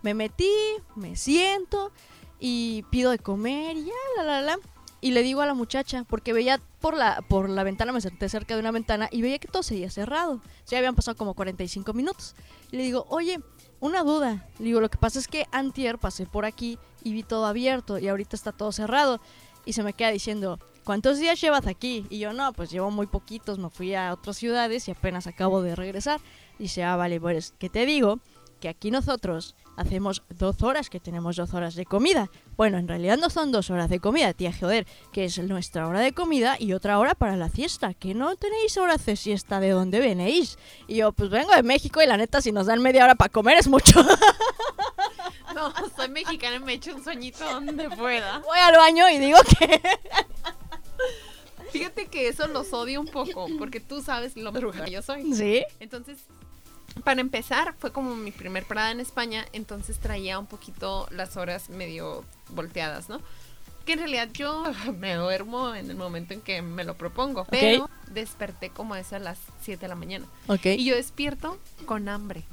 Me 0.03 0.15
metí, 0.15 0.51
me 0.95 1.17
siento 1.17 1.93
y 2.39 2.85
pido 2.91 3.11
de 3.11 3.19
comer 3.19 3.77
y 3.77 3.87
ya, 3.87 3.93
la, 4.17 4.25
la, 4.25 4.43
la. 4.43 4.59
Y 5.01 5.13
le 5.13 5.23
digo 5.23 5.43
a 5.43 5.47
la 5.47 5.55
muchacha, 5.55 6.05
porque 6.09 6.33
veía 6.33 6.61
por 6.81 6.97
la, 6.97 7.23
por 7.29 7.49
la 7.49 7.63
ventana, 7.63 7.93
me 7.93 8.01
senté 8.01 8.29
cerca 8.29 8.55
de 8.55 8.61
una 8.61 8.73
ventana 8.73 9.09
y 9.13 9.23
veía 9.23 9.39
que 9.39 9.49
todo 9.49 9.63
seguía 9.63 9.91
cerrado. 9.91 10.41
Ya 10.67 10.79
habían 10.79 10.95
pasado 10.95 11.17
como 11.17 11.35
45 11.35 11.93
minutos. 11.93 12.35
Y 12.73 12.77
le 12.77 12.83
digo, 12.83 13.07
oye, 13.11 13.41
una 13.81 14.03
duda. 14.03 14.47
Le 14.59 14.67
digo, 14.67 14.81
lo 14.81 14.89
que 14.89 14.99
pasa 14.99 15.19
es 15.19 15.29
que 15.29 15.47
antier 15.53 15.99
pasé 15.99 16.27
por 16.27 16.45
aquí 16.45 16.79
y 17.03 17.13
vi 17.13 17.23
todo 17.23 17.47
abierto 17.47 17.99
y 17.99 18.09
ahorita 18.09 18.37
está 18.37 18.53
todo 18.53 18.73
cerrado. 18.73 19.21
Y 19.65 19.73
se 19.73 19.83
me 19.83 19.93
queda 19.93 20.11
diciendo, 20.11 20.59
¿cuántos 20.85 21.19
días 21.19 21.41
llevas 21.41 21.67
aquí? 21.67 22.07
Y 22.11 22.19
yo, 22.19 22.33
no, 22.33 22.53
pues 22.53 22.71
llevo 22.71 22.91
muy 22.91 23.07
poquitos, 23.07 23.59
me 23.59 23.71
fui 23.71 23.95
a 23.95 24.13
otras 24.13 24.37
ciudades 24.37 24.87
y 24.89 24.93
apenas 24.93 25.27
acabo 25.27 25.63
de 25.63 25.75
regresar. 25.75 26.21
Dice, 26.59 26.85
ah, 26.85 26.97
vale, 26.97 27.21
pues, 27.21 27.55
¿qué 27.59 27.69
te 27.69 27.85
digo? 27.85 28.21
Que 28.61 28.69
aquí 28.69 28.91
nosotros 28.91 29.55
hacemos 29.77 30.23
dos 30.31 30.63
horas, 30.63 30.89
que 30.89 31.01
tenemos 31.01 31.37
dos 31.37 31.53
horas 31.55 31.75
de 31.75 31.85
comida. 31.85 32.31
Bueno, 32.57 32.79
en 32.79 32.89
realidad 32.89 33.19
no 33.19 33.29
son 33.31 33.53
dos 33.53 33.71
horas 33.71 33.91
de 33.91 34.01
comida, 34.01 34.33
tía, 34.33 34.53
joder, 34.53 34.87
que 35.13 35.25
es 35.27 35.39
nuestra 35.39 35.87
hora 35.87 36.01
de 36.01 36.13
comida 36.13 36.57
y 36.59 36.73
otra 36.73 36.99
hora 36.99 37.15
para 37.15 37.37
la 37.37 37.49
siesta, 37.49 37.93
que 37.95 38.15
no 38.15 38.35
tenéis 38.37 38.77
horas 38.79 39.05
de 39.05 39.17
siesta 39.17 39.61
de 39.61 39.71
dónde 39.71 40.01
venéis. 40.01 40.59
Y 40.89 40.97
yo, 40.97 41.13
pues 41.13 41.31
vengo 41.31 41.55
de 41.55 41.63
México 41.63 42.03
y 42.03 42.07
la 42.07 42.17
neta, 42.17 42.41
si 42.41 42.53
nos 42.53 42.67
dan 42.67 42.83
media 42.83 43.05
hora 43.05 43.15
para 43.15 43.31
comer 43.31 43.59
es 43.59 43.69
mucho. 43.69 44.01
No, 45.55 45.73
soy 45.97 46.09
mexicana 46.11 46.57
y 46.57 46.59
me 46.59 46.75
echo 46.75 46.95
un 46.95 47.03
sueñito 47.03 47.43
donde 47.43 47.89
pueda. 47.89 48.41
Voy 48.41 48.59
al 48.59 48.77
baño 48.77 49.09
y 49.09 49.17
digo 49.17 49.39
que... 49.59 49.81
Fíjate 51.71 52.07
que 52.07 52.29
eso 52.29 52.47
los 52.47 52.73
odio 52.75 53.01
un 53.01 53.07
poco, 53.07 53.47
porque 53.59 53.81
tú 53.81 54.03
sabes 54.03 54.37
lo 54.37 54.53
que 54.73 54.91
yo 54.91 55.01
soy. 55.01 55.33
¿Sí? 55.35 55.65
Entonces, 55.81 56.19
para 57.05 57.21
empezar, 57.21 57.75
fue 57.79 57.93
como 57.93 58.15
mi 58.17 58.31
primer 58.31 58.65
parada 58.65 58.91
en 58.91 59.01
España, 59.01 59.47
entonces 59.53 59.99
traía 59.99 60.39
un 60.39 60.47
poquito 60.47 61.07
las 61.11 61.37
horas 61.37 61.71
medio 61.71 62.25
volteadas, 62.51 63.09
¿no? 63.09 63.21
Que 63.85 63.93
en 63.93 64.01
realidad 64.01 64.29
yo 64.33 64.65
me 64.99 65.15
duermo 65.15 65.75
en 65.75 65.91
el 65.91 65.97
momento 65.97 66.35
en 66.35 66.41
que 66.41 66.63
me 66.63 66.85
lo 66.85 66.97
propongo, 66.97 67.45
pero 67.51 67.89
desperté 68.11 68.71
como 68.71 68.95
a 68.95 69.01
eso 69.01 69.17
a 69.17 69.19
las 69.19 69.39
7 69.63 69.81
de 69.81 69.89
la 69.89 69.95
mañana. 69.95 70.27
Ok. 70.49 70.67
Y 70.67 70.85
yo 70.85 70.97
despierto 70.97 71.59
con 71.85 72.09
hambre. 72.09 72.45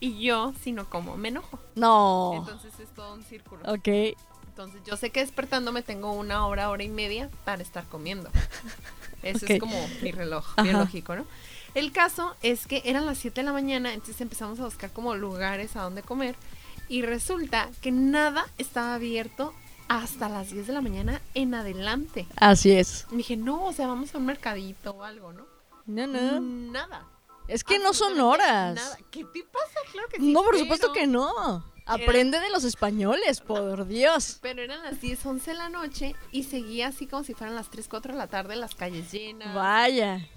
Y 0.00 0.20
yo, 0.20 0.52
si 0.62 0.72
no 0.72 0.88
como, 0.88 1.16
me 1.16 1.28
enojo. 1.28 1.58
No. 1.74 2.32
Entonces 2.36 2.78
es 2.78 2.88
todo 2.94 3.14
un 3.14 3.24
círculo. 3.24 3.62
Ok. 3.66 4.16
Entonces 4.48 4.80
yo 4.84 4.96
sé 4.96 5.10
que 5.10 5.20
despertándome 5.20 5.82
tengo 5.82 6.12
una 6.12 6.46
hora, 6.46 6.70
hora 6.70 6.82
y 6.82 6.88
media 6.88 7.30
para 7.44 7.62
estar 7.62 7.84
comiendo. 7.84 8.30
Eso 9.22 9.46
es 9.46 9.60
como 9.60 9.76
mi 10.02 10.12
reloj 10.12 10.46
Ajá. 10.56 10.62
biológico, 10.62 11.16
¿no? 11.16 11.24
El 11.78 11.92
caso 11.92 12.34
es 12.42 12.66
que 12.66 12.82
eran 12.86 13.06
las 13.06 13.18
7 13.18 13.40
de 13.40 13.44
la 13.44 13.52
mañana, 13.52 13.94
entonces 13.94 14.20
empezamos 14.20 14.58
a 14.58 14.64
buscar 14.64 14.90
como 14.90 15.14
lugares 15.14 15.76
a 15.76 15.82
donde 15.82 16.02
comer 16.02 16.34
y 16.88 17.02
resulta 17.02 17.70
que 17.80 17.92
nada 17.92 18.48
estaba 18.58 18.96
abierto 18.96 19.54
hasta 19.86 20.28
las 20.28 20.50
10 20.50 20.66
de 20.66 20.72
la 20.72 20.80
mañana 20.80 21.22
en 21.34 21.54
adelante. 21.54 22.26
Así 22.34 22.72
es. 22.72 23.06
Y 23.12 23.18
dije, 23.18 23.36
no, 23.36 23.66
o 23.66 23.72
sea, 23.72 23.86
vamos 23.86 24.12
a 24.12 24.18
un 24.18 24.26
mercadito 24.26 24.90
o 24.90 25.04
algo, 25.04 25.32
¿no? 25.32 25.46
No, 25.86 26.08
no. 26.08 26.40
Nada. 26.40 27.06
Es 27.46 27.62
que 27.62 27.78
no 27.78 27.94
son 27.94 28.18
horas. 28.18 28.74
Nada. 28.74 28.98
¿Qué 29.12 29.24
te 29.26 29.44
pasa? 29.44 29.78
Claro 29.92 30.08
que 30.08 30.16
sí. 30.16 30.32
No, 30.32 30.42
por 30.42 30.58
supuesto 30.58 30.92
que 30.92 31.06
no. 31.06 31.64
Aprende 31.86 32.40
de 32.40 32.50
los 32.50 32.64
españoles, 32.64 33.40
por 33.40 33.86
Dios. 33.86 34.40
Pero 34.42 34.62
eran 34.62 34.82
las 34.82 35.00
10, 35.00 35.24
11 35.24 35.52
de 35.52 35.56
la 35.56 35.68
noche 35.68 36.16
y 36.32 36.42
seguía 36.42 36.88
así 36.88 37.06
como 37.06 37.22
si 37.22 37.34
fueran 37.34 37.54
las 37.54 37.70
3, 37.70 37.86
4 37.86 38.14
de 38.14 38.18
la 38.18 38.26
tarde, 38.26 38.56
las 38.56 38.74
calles 38.74 39.12
llenas. 39.12 39.54
Vaya. 39.54 40.28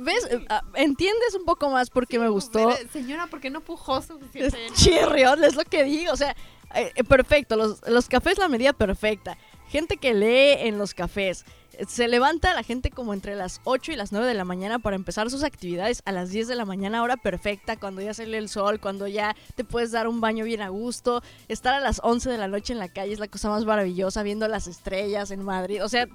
¿Ves? 0.00 0.28
Ah, 0.48 0.62
Entiendes 0.74 1.34
un 1.34 1.44
poco 1.44 1.70
más 1.70 1.90
porque 1.90 2.18
me 2.18 2.28
gustó. 2.28 2.70
Pero, 2.76 2.90
señora, 2.92 3.26
¿por 3.26 3.40
qué 3.40 3.50
no 3.50 3.60
pujó 3.60 3.98
Es 3.98 4.06
suficiente? 4.06 4.58
chirrión, 4.74 5.42
es 5.44 5.54
lo 5.56 5.64
que 5.64 5.84
digo. 5.84 6.12
O 6.12 6.16
sea, 6.16 6.36
eh, 6.74 6.92
eh, 6.94 7.04
perfecto. 7.04 7.56
Los, 7.56 7.86
los 7.88 8.08
cafés, 8.08 8.38
la 8.38 8.48
medida 8.48 8.72
perfecta. 8.72 9.36
Gente 9.68 9.96
que 9.96 10.14
lee 10.14 10.66
en 10.68 10.78
los 10.78 10.94
cafés. 10.94 11.44
Se 11.88 12.06
levanta 12.06 12.52
la 12.52 12.62
gente 12.62 12.90
como 12.90 13.14
entre 13.14 13.34
las 13.34 13.62
8 13.64 13.92
y 13.92 13.96
las 13.96 14.12
9 14.12 14.26
de 14.26 14.34
la 14.34 14.44
mañana 14.44 14.78
para 14.78 14.94
empezar 14.94 15.30
sus 15.30 15.42
actividades 15.42 16.02
a 16.04 16.12
las 16.12 16.28
10 16.30 16.46
de 16.48 16.54
la 16.54 16.66
mañana, 16.66 17.02
hora 17.02 17.16
perfecta, 17.16 17.78
cuando 17.78 18.02
ya 18.02 18.12
sale 18.12 18.36
el 18.36 18.50
sol, 18.50 18.78
cuando 18.78 19.08
ya 19.08 19.34
te 19.54 19.64
puedes 19.64 19.90
dar 19.90 20.06
un 20.06 20.20
baño 20.20 20.44
bien 20.44 20.60
a 20.60 20.68
gusto. 20.68 21.22
Estar 21.48 21.72
a 21.72 21.80
las 21.80 22.00
11 22.04 22.28
de 22.28 22.36
la 22.36 22.46
noche 22.46 22.74
en 22.74 22.78
la 22.78 22.88
calle 22.90 23.14
es 23.14 23.18
la 23.20 23.28
cosa 23.28 23.48
más 23.48 23.64
maravillosa, 23.64 24.22
viendo 24.22 24.46
las 24.48 24.66
estrellas 24.66 25.30
en 25.30 25.42
Madrid. 25.42 25.82
O 25.82 25.88
sea, 25.88 26.04
¿qué 26.06 26.12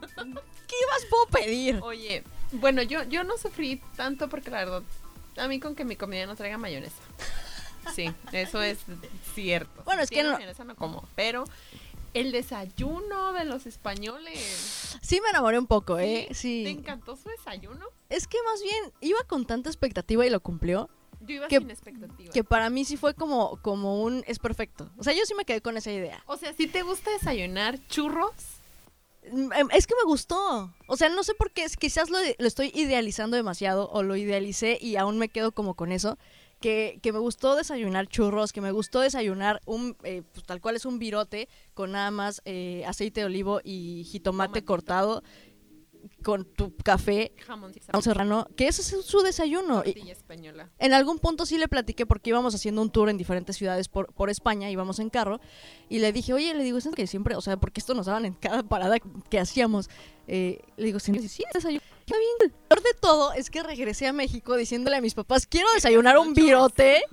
más 0.91 1.05
puedo 1.09 1.25
pedir? 1.31 1.79
Oye, 1.81 2.23
bueno, 2.53 2.81
yo, 2.81 3.03
yo 3.03 3.23
no 3.23 3.37
sufrí 3.37 3.81
tanto 3.95 4.29
porque 4.29 4.49
la 4.51 4.59
verdad, 4.59 4.83
a 5.37 5.47
mí 5.47 5.59
con 5.59 5.75
que 5.75 5.85
mi 5.85 5.95
comida 5.95 6.25
no 6.25 6.35
traiga 6.35 6.57
mayonesa. 6.57 6.95
Sí, 7.95 8.11
eso 8.33 8.61
es 8.61 8.79
cierto. 9.33 9.83
Bueno, 9.85 10.01
es 10.01 10.09
que 10.09 10.23
no- 10.23 10.33
mayonesa 10.33 10.63
no 10.65 10.75
como, 10.75 11.07
pero 11.15 11.45
el 12.13 12.31
desayuno 12.31 13.31
de 13.33 13.45
los 13.45 13.65
españoles. 13.65 14.97
Sí 15.01 15.21
me 15.21 15.29
enamoré 15.29 15.57
un 15.59 15.67
poco, 15.67 15.97
¿eh? 15.99 16.25
¿Te 16.29 16.33
Sí. 16.33 16.65
encantó 16.67 17.15
su 17.15 17.29
desayuno? 17.29 17.85
Es 18.09 18.27
que 18.27 18.37
más 18.43 18.61
bien 18.61 18.91
iba 19.01 19.19
con 19.27 19.45
tanta 19.45 19.69
expectativa 19.69 20.25
y 20.25 20.29
lo 20.29 20.39
cumplió. 20.41 20.89
Yo 21.21 21.35
iba 21.35 21.47
Que- 21.47 21.57
sin 21.59 21.69
expectativa. 21.71 22.31
que 22.33 22.43
para 22.43 22.69
mí 22.69 22.85
sí 22.85 22.97
fue 22.97 23.13
como, 23.13 23.57
como 23.61 24.01
un 24.03 24.23
es 24.27 24.39
perfecto. 24.39 24.89
O 24.97 25.03
sea, 25.03 25.13
yo 25.13 25.25
sí 25.25 25.33
me 25.33 25.45
quedé 25.45 25.61
con 25.61 25.77
esa 25.77 25.91
idea. 25.91 26.21
O 26.27 26.37
sea, 26.37 26.53
si 26.53 26.67
te 26.67 26.81
gusta 26.83 27.09
desayunar 27.11 27.79
churros, 27.87 28.31
Es 29.73 29.87
que 29.87 29.93
me 29.95 30.07
gustó. 30.07 30.73
O 30.87 30.97
sea, 30.97 31.09
no 31.09 31.23
sé 31.23 31.33
por 31.33 31.51
qué, 31.51 31.63
es- 31.63 31.77
quizás 31.77 32.09
lo, 32.09 32.17
lo 32.37 32.47
estoy 32.47 32.71
idealizando 32.73 33.35
demasiado 33.37 33.89
o 33.91 34.03
lo 34.03 34.15
idealicé 34.15 34.77
y 34.81 34.95
aún 34.95 35.17
me 35.17 35.29
quedo 35.29 35.51
como 35.51 35.75
con 35.75 35.91
eso. 35.91 36.17
Que, 36.59 36.97
que 37.03 37.13
me 37.13 37.19
gustó 37.19 37.55
desayunar 37.55 38.07
churros, 38.07 38.51
que 38.51 38.61
me 38.61 38.71
gustó 38.71 38.99
desayunar 39.01 39.61
un, 39.67 39.95
eh, 40.03 40.23
pues, 40.33 40.43
tal 40.43 40.59
cual 40.59 40.75
es 40.75 40.85
un 40.85 40.97
virote 40.97 41.47
con 41.75 41.91
nada 41.91 42.09
más 42.09 42.41
eh, 42.45 42.83
aceite 42.87 43.19
de 43.19 43.27
olivo 43.27 43.61
y 43.63 44.05
jitomate 44.05 44.47
Tomatito. 44.61 44.65
cortado 44.65 45.23
con 46.23 46.45
tu 46.45 46.75
café, 46.75 47.33
jamón 47.45 47.71
jamón 47.73 48.01
serrano, 48.01 48.47
que 48.55 48.67
ese 48.67 48.81
es 48.81 49.05
su 49.05 49.21
desayuno. 49.21 49.81
Y- 49.81 49.93
tortilla 49.93 50.13
española. 50.13 50.69
En 50.79 50.93
algún 50.93 51.19
punto 51.19 51.45
sí 51.45 51.57
le 51.57 51.67
platiqué 51.67 52.05
porque 52.05 52.29
íbamos 52.31 52.53
haciendo 52.55 52.81
un 52.81 52.89
tour 52.89 53.09
en 53.09 53.17
diferentes 53.17 53.55
ciudades 53.57 53.87
por, 53.87 54.13
por 54.13 54.29
España, 54.29 54.69
íbamos 54.69 54.99
en 54.99 55.09
carro, 55.09 55.39
y 55.89 55.99
le 55.99 56.11
dije, 56.11 56.33
oye, 56.33 56.53
le 56.53 56.63
digo, 56.63 56.77
¿es 56.77 56.87
que 56.87 57.07
siempre, 57.07 57.35
o 57.35 57.41
sea, 57.41 57.57
porque 57.57 57.79
esto 57.79 57.93
nos 57.93 58.05
daban 58.07 58.25
en 58.25 58.33
cada 58.33 58.63
parada 58.63 58.97
que 58.99 59.39
hacíamos? 59.39 59.89
Eh, 60.27 60.61
le 60.77 60.85
digo, 60.87 60.99
sí, 60.99 61.13
sí, 61.27 61.43
desayuno. 61.53 61.81
Lo 62.07 62.49
peor 62.49 62.83
de 62.83 62.93
todo 62.99 63.33
es 63.33 63.49
que 63.49 63.63
regresé 63.63 64.07
a 64.07 64.13
México 64.13 64.55
diciéndole 64.55 64.97
a 64.97 65.01
mis 65.01 65.13
papás, 65.13 65.45
quiero 65.45 65.67
desayunar 65.73 66.17
un 66.17 66.33
virote 66.33 67.03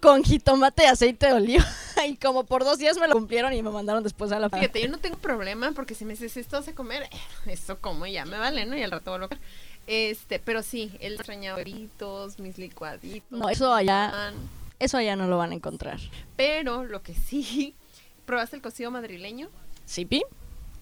con 0.00 0.24
jitomate 0.24 0.84
y 0.84 0.86
aceite 0.86 1.26
de 1.26 1.32
oliva. 1.32 1.66
Y 2.06 2.16
como 2.16 2.44
por 2.44 2.62
dos 2.62 2.78
días 2.78 2.96
me 2.96 3.08
lo 3.08 3.14
cumplieron 3.14 3.52
y 3.52 3.60
me 3.60 3.70
mandaron 3.70 4.04
después 4.04 4.30
a 4.30 4.38
la 4.38 4.48
Fíjate, 4.48 4.80
yo 4.80 4.88
no 4.88 4.98
tengo 4.98 5.18
problema 5.18 5.72
porque 5.72 5.96
si 5.96 6.04
me 6.04 6.12
dices 6.12 6.36
esto 6.36 6.56
vas 6.56 6.68
a 6.68 6.74
comer, 6.74 7.08
esto 7.46 7.78
como 7.80 8.06
y 8.06 8.12
ya 8.12 8.24
me 8.24 8.38
vale, 8.38 8.66
¿no? 8.66 8.76
Y 8.76 8.82
al 8.82 8.92
rato 8.92 9.10
vuelvo 9.10 9.26
a 9.26 9.28
comer. 9.30 9.42
Este, 9.88 10.38
pero 10.38 10.62
sí, 10.62 10.92
el 11.00 11.14
extrañaba 11.14 11.56
huevitos, 11.56 12.38
mis 12.38 12.56
licuaditos. 12.56 13.36
No, 13.36 13.48
eso 13.48 13.74
allá, 13.74 14.32
eso 14.78 14.96
allá 14.96 15.16
no 15.16 15.26
lo 15.26 15.38
van 15.38 15.50
a 15.50 15.54
encontrar. 15.54 15.98
Pero 16.36 16.84
lo 16.84 17.02
que 17.02 17.14
sí, 17.14 17.74
probaste 18.26 18.54
el 18.56 18.62
cocido 18.62 18.90
madrileño, 18.92 19.48
¿Sí, 19.84 20.04
Pi? 20.04 20.22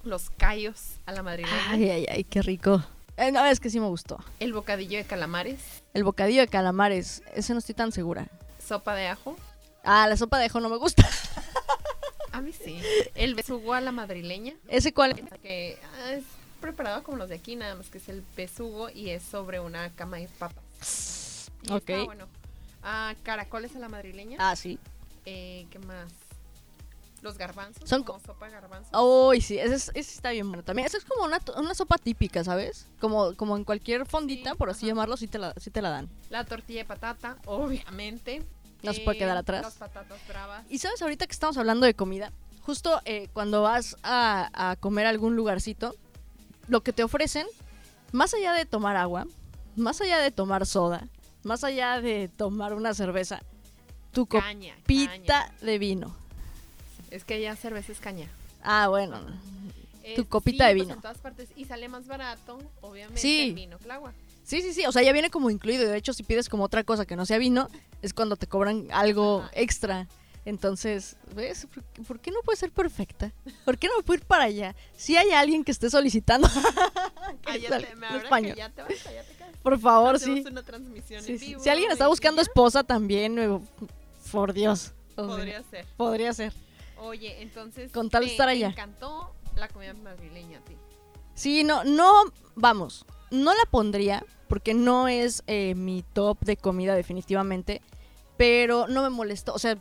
los 0.05 0.29
callos 0.31 0.97
a 1.07 1.12
la 1.12 1.23
madrileña, 1.23 1.71
Ay, 1.71 1.89
ay, 1.89 2.07
ay, 2.11 2.25
qué 2.25 2.43
rico. 2.43 2.85
Eh, 3.17 3.33
no, 3.33 3.45
es 3.47 3.61
que 3.61 3.71
sí 3.71 3.81
me 3.81 3.87
gustó. 3.87 4.19
el 4.41 4.53
bocadillo 4.53 4.99
de 4.99 5.05
calamares, 5.05 5.59
El 5.95 6.05
bocadillo 6.05 6.41
de 6.43 6.49
calamares, 6.49 7.23
ese 7.35 7.53
no 7.55 7.59
estoy 7.61 7.75
tan 7.75 7.93
segura. 7.93 8.29
sopa 8.64 8.95
de 8.95 9.09
ajo. 9.09 9.37
Ah, 9.85 10.07
la 10.09 10.17
sopa 10.17 10.39
de 10.39 10.47
ajo 10.47 10.61
no 10.61 10.69
me 10.69 10.77
gusta. 10.77 11.09
A 12.33 12.41
mí 12.43 12.53
sí. 12.53 12.79
El 13.14 13.35
besugo 13.35 13.73
a 13.73 13.81
la 13.81 13.93
madrileña, 13.93 14.53
¿Ese 14.69 14.93
cuál? 14.93 15.14
que 15.43 15.79
ah, 16.05 16.12
es 16.12 16.25
preparado 16.61 17.03
como 17.03 17.17
los 17.17 17.31
de 17.31 17.37
aquí, 17.37 17.57
nada 17.57 17.75
más 17.77 17.89
que 17.89 17.97
es 17.99 18.09
el 18.11 18.23
besugo 18.37 18.91
y 18.91 19.09
es 19.11 19.23
sobre 19.23 19.59
una 19.61 19.89
cama 19.95 20.19
de 20.19 20.29
papas. 20.39 21.51
Y 21.62 21.73
Ok. 21.73 21.89
está 21.89 22.05
bueno. 22.05 22.27
Ah, 22.83 23.14
caracoles 23.23 23.75
a 23.75 23.79
la 23.79 23.89
madrileña. 23.89 24.37
Ah, 24.39 24.55
sí. 24.55 24.79
Eh, 25.25 25.67
¿Qué 25.71 25.79
más? 25.79 26.12
Los 27.23 27.39
garbanzos. 27.39 27.89
Son 27.89 28.03
como 28.05 28.21
sopa 28.21 28.47
de 28.47 28.53
garbanzos. 28.53 28.91
Uy, 29.01 29.41
sí, 29.41 29.59
ese, 29.59 29.75
es- 29.75 29.91
ese 29.95 30.14
está 30.14 30.31
bien 30.31 30.49
bueno 30.49 30.62
también. 30.62 30.87
Ese 30.87 30.99
es 30.99 31.05
como 31.05 31.25
una, 31.25 31.41
una 31.57 31.75
sopa 31.75 31.99
típica, 31.99 32.45
¿sabes? 32.45 32.87
Como, 33.01 33.35
como 33.37 33.57
en 33.57 33.64
cualquier 33.64 34.07
fondita, 34.07 34.51
Sí, 34.53 34.57
por 34.57 34.71
así 34.71 34.81
ajá. 34.87 34.89
llamarlo, 34.89 35.17
sí 35.17 35.27
te, 35.27 35.39
la, 35.39 35.55
sí 35.57 35.71
te 35.71 35.83
la 35.83 35.91
dan. 35.91 36.09
La 36.31 36.45
tortilla 36.45 36.81
de 36.81 36.85
patata, 36.85 37.39
obviamente. 37.47 38.43
No 38.83 38.93
se 38.93 39.01
puede 39.01 39.19
quedar 39.19 39.37
atrás. 39.37 39.62
Las 39.62 39.75
patatas 39.75 40.21
bravas. 40.29 40.64
Y 40.69 40.79
sabes, 40.79 41.01
ahorita 41.03 41.27
que 41.27 41.33
estamos 41.33 41.57
hablando 41.57 41.87
de 41.87 41.95
comida, 41.95 42.31
justo 42.62 43.01
eh, 43.05 43.29
cuando 43.33 43.62
vas 43.62 43.97
a, 44.03 44.51
a 44.71 44.77
comer 44.77 45.07
a 45.07 45.09
algún 45.09 45.35
lugarcito, 45.35 45.95
lo 46.69 46.83
que 46.83 46.93
te 46.93 47.03
ofrecen, 47.03 47.47
más 48.12 48.35
allá 48.35 48.53
de 48.53 48.67
tomar 48.67 48.97
agua, 48.97 49.27
más 49.75 50.01
allá 50.01 50.19
de 50.19 50.31
tomar 50.31 50.67
soda, 50.67 51.09
más 51.43 51.64
allá 51.64 52.01
de 52.01 52.29
tomar 52.29 52.75
una 52.75 52.93
cerveza, 52.95 53.41
tu 54.12 54.27
Caña, 54.27 54.75
copita 54.77 55.47
caña. 55.47 55.55
de 55.62 55.79
vino. 55.79 56.17
Es 57.17 57.25
que 57.25 57.41
ya 57.41 57.57
cerveza 57.57 57.93
es 57.93 57.99
caña. 57.99 58.29
Ah, 58.62 58.89
bueno. 58.89 59.21
Tu 60.14 60.23
Eh, 60.23 60.27
copita 60.29 60.67
de 60.67 60.75
pues, 60.75 60.85
vino. 60.85 60.95
en 60.95 61.01
todas 61.01 61.19
partes. 61.19 61.49
Y 61.57 61.64
sale 61.64 61.89
más 61.89 62.07
barato, 62.07 62.59
obviamente, 62.83 63.21
Sí. 63.21 63.49
el 63.49 63.55
vino 63.55 63.79
que 63.79 63.85
el 63.85 63.91
agua. 63.93 64.12
Sí, 64.45 64.61
sí, 64.62 64.73
sí. 64.75 64.85
O 64.87 64.93
sea, 64.93 65.03
ya 65.03 65.12
viene 65.12 65.31
como 65.31 65.51
incluido. 65.51 65.89
De 65.89 65.97
hecho, 65.97 66.12
si 66.12 66.23
pides 66.23 66.49
como 66.49 66.64
otra 66.64 66.85
cosa 66.85 67.07
que 67.07 67.17
no 67.17 67.27
sea 67.27 67.39
vino, 67.39 67.69
es 68.03 68.12
cuando 68.12 68.37
te 68.37 68.47
cobran 68.47 68.87
algo 68.93 69.41
Ajá. 69.41 69.51
extra. 69.55 70.07
Entonces, 70.45 71.17
¿ves? 71.35 71.67
¿Por, 72.07 72.21
qué- 72.21 72.31
no 72.31 72.41
puede 72.45 72.57
ser 72.57 72.71
perfecta? 72.71 73.33
¿Por 73.64 73.79
qué 73.79 73.89
no 73.89 73.97
me 73.97 74.03
puedo 74.05 74.19
ir 74.21 74.25
para 74.27 74.45
allá? 74.45 74.77
Si 74.97 75.17
hay 75.17 75.31
alguien 75.33 75.64
que 75.64 75.73
esté 75.73 75.91
solicitando. 75.91 76.47
que 77.43 77.61
ya 77.61 77.79
te, 77.79 77.97
me 77.97 78.17
español. 78.19 78.53
que 78.53 78.59
ya 78.59 78.69
te 78.71 78.83
vas, 78.83 78.91
ya 79.05 79.23
te 79.25 79.35
caes. 79.35 79.57
Por 79.62 79.81
favor, 79.81 80.14
Hacemos 80.17 80.39
sí. 80.41 80.45
una 80.49 80.62
transmisión 80.62 81.25
Sí, 81.25 81.33
en 81.33 81.39
sí. 81.41 81.47
vivo. 81.49 81.62
Si 81.64 81.69
alguien 81.69 81.91
está 81.91 82.07
buscando 82.07 82.41
esposa 82.43 82.85
también, 82.85 83.61
por 84.31 84.53
Dios. 84.53 84.93
O 85.17 85.27
sea, 85.27 85.37
podría 85.37 85.62
ser. 85.64 85.87
podría 85.97 86.33
ser. 86.33 86.53
Oye, 86.99 87.43
entonces. 87.43 87.93
Con 87.93 88.11
tal 88.11 88.25
me 88.25 88.31
estar 88.31 88.49
allá. 88.49 88.69
encantó 88.69 89.33
la 89.57 89.69
comida 89.69 89.95
madrileña 89.95 90.59
a 90.59 90.61
ti. 90.63 90.77
Sí, 91.35 91.65
no, 91.65 91.85
no, 91.85 92.11
vamos, 92.55 93.05
no 93.31 93.53
la 93.55 93.65
pondría 93.71 94.25
porque 94.49 94.75
no 94.75 95.09
es 95.09 95.43
eh, 95.47 95.75
mi 95.75 96.03
top 96.15 96.39
de 96.41 96.57
comida 96.57 96.95
definitivamente, 96.95 97.83
pero 98.37 98.87
no 98.89 99.03
me 99.03 99.11
molestó, 99.11 99.53
o 99.55 99.59
sea, 99.59 99.77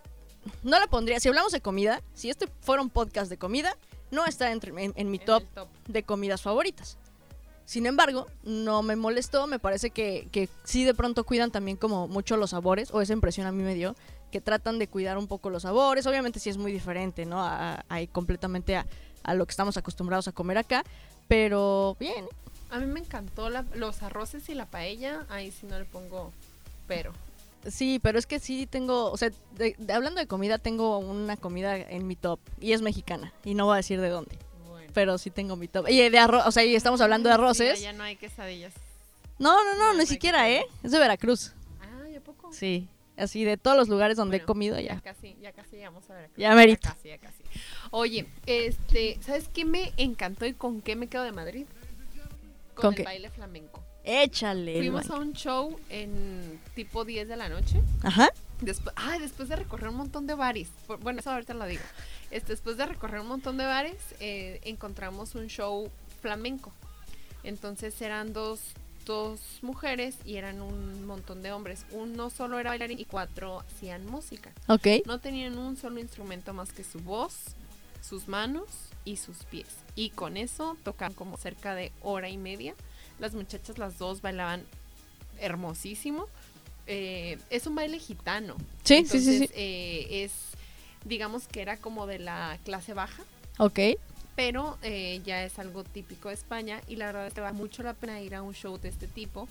no 0.64 0.80
la 0.80 0.88
pondría. 0.88 1.20
Si 1.20 1.28
hablamos 1.30 1.52
de 1.52 1.62
comida, 1.62 2.02
si 2.14 2.30
este 2.30 2.48
fuera 2.62 2.82
un 2.82 2.90
podcast 2.90 3.30
de 3.30 3.38
comida, 3.38 3.78
no 4.12 4.26
está 4.26 4.52
entre, 4.52 4.72
en, 4.84 4.94
en 4.96 5.12
mi 5.12 5.18
En 5.18 5.26
top 5.26 5.44
el 5.44 5.50
top. 5.50 5.68
de 5.88 6.04
comidas 6.04 6.42
favoritas. 6.42 6.98
Sin 7.66 7.86
embargo, 7.88 8.28
no 8.44 8.84
me 8.84 8.96
molestó, 8.96 9.48
me 9.48 9.58
parece 9.58 9.90
que, 9.90 10.28
que 10.32 10.50
sí 10.64 10.84
de 10.84 10.94
pronto 10.94 11.24
cuidan 11.24 11.50
también 11.52 11.78
como 11.78 12.08
mucho 12.08 12.38
los 12.38 12.52
sabores, 12.52 12.92
o 12.92 13.02
esa 13.02 13.14
impresión 13.14 13.48
a 13.48 13.52
mí 13.52 13.64
me 13.64 13.74
dio, 13.74 13.96
que 14.36 14.42
tratan 14.42 14.80
de 14.80 14.90
cuidar 14.90 15.18
un 15.18 15.28
poco 15.28 15.50
los 15.50 15.62
sabores, 15.64 16.06
obviamente 16.08 16.42
sí 16.42 16.50
es 16.50 16.58
muy 16.58 16.74
diferente, 16.74 17.26
¿no? 17.26 17.42
A, 17.42 17.76
a- 17.76 17.86
a- 17.88 18.08
completamente 18.12 18.76
a, 18.76 18.86
a 19.24 19.34
lo 19.34 19.46
que 19.46 19.52
estamos 19.52 19.78
acostumbrados 19.78 20.28
a 20.28 20.34
comer 20.34 20.58
acá, 20.58 20.84
pero 21.30 21.96
bien, 22.02 22.26
A 22.70 22.80
mí 22.80 22.86
me 22.86 23.00
encantó 23.00 23.48
la- 23.50 23.64
los 23.76 24.04
arroces 24.04 24.50
y 24.50 24.54
la 24.56 24.66
paella. 24.66 25.26
Ahí 25.30 25.52
sí 25.52 25.66
no 25.68 25.80
le 25.80 25.86
pongo 25.86 26.34
pero. 26.86 27.14
sí, 27.66 27.98
pero 28.04 28.20
es 28.20 28.26
que 28.28 28.40
sí 28.40 28.68
tengo, 28.68 29.10
o 29.10 29.16
sea, 29.16 29.30
de- 29.56 29.76
de- 29.78 29.94
hablando 29.94 30.20
de 30.20 30.28
comida, 30.28 30.58
tengo 30.58 30.98
una 30.98 31.38
comida 31.38 31.78
en 31.78 32.06
mi 32.08 32.18
top, 32.18 32.42
y 32.60 32.74
es 32.74 32.82
mexicana, 32.82 33.32
y 33.46 33.54
no 33.54 33.66
voy 33.68 33.76
a 33.76 33.78
decir 33.78 34.02
de 34.02 34.10
dónde, 34.10 34.38
Bueno. 34.68 34.92
pero 34.94 35.18
sí 35.18 35.30
tengo 35.30 35.56
mi 35.56 35.70
top. 35.70 35.88
Y 35.88 36.10
de 36.10 36.20
arroz, 36.20 36.44
o 36.46 36.52
sea, 36.52 36.66
y 36.66 36.76
estamos 36.76 37.00
hablando 37.00 37.30
de 37.30 37.36
arroces. 37.36 37.80
Ya 37.80 37.94
no 37.94 38.04
hay 38.04 38.18
quesadillas. 38.18 38.74
No, 39.40 39.64
no, 39.64 39.76
no, 39.78 39.94
No, 39.94 40.00
ni 40.00 40.06
siquiera, 40.06 40.50
¿eh? 40.50 40.66
Es 40.84 40.92
de 40.92 41.00
Veracruz. 41.00 41.54
Ah, 41.82 42.10
¿y 42.10 42.16
a 42.18 42.22
poco? 42.22 42.52
Sí, 42.52 42.90
así 43.18 43.44
de 43.44 43.58
todos 43.58 43.78
los 43.78 43.88
lugares 43.90 44.18
donde 44.18 44.38
he 44.38 44.42
comido 44.44 44.80
ya. 44.80 45.00
casi, 45.02 45.36
ya 45.42 45.52
casi 45.52 45.78
llegamos 45.78 46.10
a 46.10 46.14
Veracruz. 46.16 46.38
Ya 46.38 46.54
merito. 46.56 46.90
casi, 46.90 47.10
ya 47.10 47.18
casi. 47.18 47.44
Oye, 47.92 48.28
este, 48.46 49.18
¿sabes 49.22 49.50
qué 49.54 49.66
me 49.66 49.94
encantó 49.98 50.46
y 50.46 50.54
con 50.54 50.82
qué 50.82 50.96
me 50.96 51.08
quedo 51.08 51.24
de 51.24 51.32
Madrid? 51.32 51.66
Con, 52.74 52.82
¿Con 52.82 52.94
el 52.94 52.98
qué? 52.98 53.04
baile 53.04 53.30
flamenco. 53.30 53.84
Échale. 54.04 54.78
Fuimos 54.78 55.10
a 55.10 55.16
un 55.16 55.34
show 55.34 55.80
en 55.90 56.60
tipo 56.76 57.06
10 57.06 57.28
de 57.28 57.36
la 57.38 57.50
noche. 57.50 57.82
Ajá. 58.04 58.30
Después, 58.62 58.94
ah, 58.98 59.18
después 59.20 59.50
de 59.50 59.56
recorrer 59.56 59.90
un 59.90 59.96
montón 59.98 60.28
de 60.28 60.36
bares. 60.36 60.70
por- 60.86 61.00
Bueno, 61.00 61.20
eso 61.22 61.32
ahorita 61.32 61.54
lo 61.54 61.66
digo. 61.66 61.82
Este, 62.32 62.54
después 62.54 62.78
de 62.78 62.86
recorrer 62.86 63.22
un 63.22 63.28
montón 63.28 63.58
de 63.58 63.66
bares, 63.66 63.96
eh, 64.20 64.60
encontramos 64.64 65.36
un 65.36 65.48
show 65.48 65.90
flamenco. 66.22 66.72
Entonces 67.44 68.00
eran 68.02 68.34
dos, 68.34 68.60
dos 69.06 69.40
mujeres 69.62 70.18
y 70.26 70.36
eran 70.38 70.62
un 70.62 71.06
montón 71.06 71.42
de 71.42 71.52
hombres. 71.52 71.86
Uno 71.92 72.30
solo 72.30 72.60
era 72.60 72.72
bailarín 72.72 73.00
y 73.00 73.06
cuatro 73.06 73.60
hacían 73.62 74.06
música. 74.06 74.52
Ok. 74.68 74.88
No 75.06 75.20
tenían 75.20 75.58
un 75.58 75.78
solo 75.78 76.00
instrumento 76.00 76.54
más 76.54 76.72
que 76.74 76.84
su 76.84 77.00
voz, 77.00 77.34
sus 78.02 78.28
manos 78.28 78.68
y 79.06 79.18
sus 79.18 79.44
pies. 79.46 79.68
Y 79.96 80.10
con 80.10 80.38
eso 80.38 80.78
tocaban 80.84 81.14
como 81.14 81.38
cerca 81.38 81.76
de 81.76 81.92
hora 82.02 82.30
y 82.30 82.38
media. 82.38 82.76
Las 83.20 83.34
muchachas, 83.34 83.78
las 83.78 83.98
dos, 83.98 84.22
bailaban 84.22 84.64
hermosísimo. 85.40 86.28
Eh, 86.88 87.38
es 87.50 87.68
un 87.68 87.76
baile 87.76 88.00
gitano. 88.00 88.56
Sí, 88.84 89.06
sí, 89.06 89.20
sí, 89.22 89.50
eh, 89.54 90.24
es, 90.24 90.32
digamos 91.04 91.48
que 91.48 91.62
era 91.62 91.78
como 91.78 92.08
de 92.08 92.20
la 92.20 92.60
clase 92.64 92.94
baja, 92.94 93.24
Ok. 93.58 93.80
Pero 94.36 94.78
eh, 94.82 95.22
ya 95.24 95.44
es 95.44 95.60
algo 95.60 95.84
típico 95.84 96.30
de 96.30 96.36
España 96.36 96.82
y 96.88 96.98
la 96.98 97.08
verdad 97.08 97.32
que 97.32 97.42
vale 97.42 97.58
mucho 97.58 97.84
la 97.84 97.94
pena 97.94 98.22
ir 98.22 98.36
a 98.36 98.42
un 98.42 98.54
show 98.54 98.78
de 98.78 98.90
este 98.90 99.08
tipo. 99.08 99.48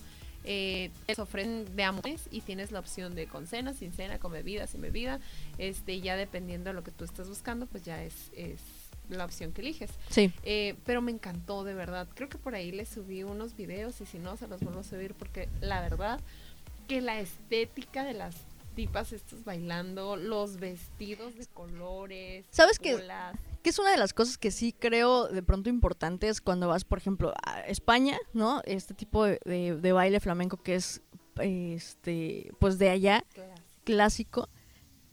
Eh, 0.47 0.91
te 1.07 1.21
ofrecen 1.21 1.75
de 1.75 1.85
amores 1.85 2.29
y 2.31 2.43
tienes 2.43 2.71
la 2.71 2.81
opción 2.81 3.15
de 3.15 3.27
con 3.27 3.47
cena, 3.47 3.73
sin 3.73 3.93
cena, 3.93 4.19
con 4.19 4.33
bebida, 4.33 4.67
sin 4.67 4.83
bebida. 4.83 5.21
Este, 5.57 6.01
ya 6.01 6.17
dependiendo 6.17 6.71
de 6.71 6.75
lo 6.75 6.85
que 6.85 6.91
tú 6.91 7.05
estés 7.05 7.29
buscando, 7.29 7.67
pues 7.67 7.83
ya 7.83 8.05
es, 8.05 8.31
es 8.37 8.61
la 9.09 9.25
opción 9.25 9.53
que 9.53 9.63
eliges. 9.63 9.91
Sí. 10.11 10.31
Eh, 10.43 10.75
pero 10.85 11.01
me 11.01 11.13
encantó, 11.13 11.65
de 11.65 11.73
verdad. 11.73 12.07
Creo 12.15 12.29
que 12.29 12.37
por 12.37 12.55
ahí 12.55 12.73
les 12.73 12.91
subí 12.91 13.23
unos 13.23 13.57
videos 13.57 14.01
y 14.03 14.07
si 14.07 14.19
no, 14.19 14.37
se 14.37 14.47
los 14.47 14.61
vuelvo 14.61 14.81
a 14.81 14.85
subir 14.85 15.15
porque 15.15 15.49
la 15.63 15.81
verdad 15.81 16.21
que 16.89 17.01
la 17.01 17.19
estética 17.21 18.05
de 18.05 18.13
las 18.13 18.37
tipas 18.75 19.13
estas 19.13 19.45
bailando, 19.45 20.17
los 20.17 20.59
vestidos 20.59 21.37
de 21.37 21.47
colores, 21.47 22.45
¿Sabes 22.51 22.79
qué? 22.79 22.99
Que 23.65 23.71
es 23.71 23.79
una 23.81 23.91
de 23.91 23.97
las 23.97 24.13
cosas 24.13 24.37
que 24.39 24.51
sí 24.53 24.73
creo 24.79 25.27
de 25.27 25.43
pronto 25.43 25.71
importantes 25.71 26.41
cuando 26.41 26.69
vas, 26.69 26.85
por 26.85 26.99
ejemplo, 26.99 27.33
a 27.45 27.61
España, 27.63 28.19
¿no? 28.35 28.61
Este 28.67 28.93
tipo 28.95 29.25
de, 29.25 29.41
de- 29.47 29.75
de 29.77 29.93
baile 29.93 30.21
flamenco 30.21 30.59
que 30.59 30.75
es, 30.77 31.01
este, 31.41 32.53
pues 32.59 32.79
de 32.79 32.91
allá, 32.91 33.25
clásico. 33.85 34.49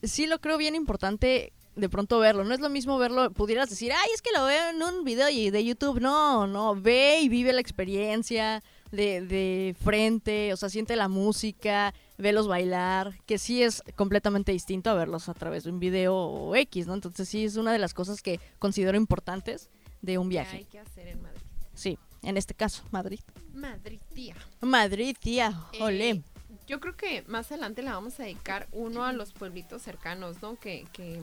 Sí 0.03 0.27
lo 0.27 0.39
creo 0.41 0.57
bien 0.57 0.75
importante 0.75 1.53
de 1.75 1.89
pronto 1.89 2.19
verlo. 2.19 2.43
No 2.43 2.53
es 2.53 2.59
lo 2.59 2.69
mismo 2.69 2.97
verlo, 2.97 3.31
pudieras 3.31 3.69
decir, 3.69 3.93
ay, 3.93 4.09
es 4.13 4.21
que 4.21 4.31
lo 4.35 4.45
veo 4.45 4.69
en 4.71 4.83
un 4.83 5.03
video 5.05 5.27
de 5.27 5.63
YouTube. 5.63 6.01
No, 6.01 6.45
no, 6.47 6.75
ve 6.75 7.19
y 7.21 7.29
vive 7.29 7.53
la 7.53 7.61
experiencia 7.61 8.61
de, 8.91 9.21
de 9.21 9.75
frente, 9.81 10.51
o 10.51 10.57
sea, 10.57 10.67
siente 10.69 10.95
la 10.97 11.07
música, 11.07 11.93
velos 12.21 12.47
bailar, 12.47 13.19
que 13.25 13.37
sí 13.37 13.63
es 13.63 13.83
completamente 13.95 14.51
distinto 14.51 14.89
a 14.89 14.93
verlos 14.93 15.29
a 15.29 15.33
través 15.33 15.63
de 15.63 15.71
un 15.71 15.79
video 15.79 16.15
o 16.15 16.55
X, 16.55 16.87
¿no? 16.87 16.93
Entonces 16.93 17.27
sí 17.27 17.45
es 17.45 17.55
una 17.55 17.71
de 17.73 17.79
las 17.79 17.93
cosas 17.93 18.21
que 18.21 18.39
considero 18.59 18.97
importantes 18.97 19.69
de 20.01 20.17
un 20.17 20.29
viaje. 20.29 20.57
hay 20.57 20.65
que 20.65 20.79
hacer 20.79 21.07
en 21.07 21.21
Madrid. 21.21 21.41
Sí, 21.73 21.97
en 22.21 22.37
este 22.37 22.53
caso, 22.53 22.83
Madrid. 22.91 23.19
Madrid, 23.53 23.99
tía. 24.13 24.35
Madrid, 24.61 25.15
tía, 25.19 25.59
olé. 25.79 26.09
Eh, 26.09 26.23
yo 26.67 26.79
creo 26.79 26.95
que 26.95 27.23
más 27.27 27.51
adelante 27.51 27.81
le 27.81 27.89
vamos 27.89 28.19
a 28.19 28.23
dedicar 28.23 28.67
uno 28.71 29.03
a 29.03 29.13
los 29.13 29.33
pueblitos 29.33 29.81
cercanos, 29.81 30.41
¿no? 30.41 30.59
Que, 30.59 30.87
que, 30.93 31.19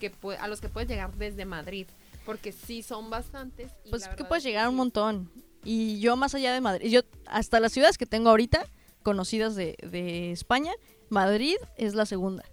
que 0.00 0.12
a 0.38 0.48
los 0.48 0.60
que 0.60 0.68
puedes 0.68 0.88
llegar 0.88 1.14
desde 1.14 1.44
Madrid. 1.44 1.86
Porque 2.24 2.52
sí 2.52 2.82
son 2.82 3.08
bastantes. 3.08 3.70
y 3.84 3.90
Pues 3.90 4.02
la 4.02 4.16
que 4.16 4.24
puedes 4.24 4.44
es 4.44 4.48
llegar 4.48 4.66
a 4.66 4.68
un 4.68 4.76
montón. 4.76 5.30
Y 5.64 5.98
yo 6.00 6.16
más 6.16 6.34
allá 6.34 6.52
de 6.52 6.60
Madrid, 6.60 6.90
yo 6.90 7.00
hasta 7.26 7.60
las 7.60 7.72
ciudades 7.72 7.98
que 7.98 8.06
tengo 8.06 8.30
ahorita, 8.30 8.66
conocidas 9.02 9.54
de, 9.54 9.76
de 9.82 10.32
España, 10.32 10.72
Madrid 11.08 11.56
es 11.76 11.94
la 11.94 12.06
segunda. 12.06 12.44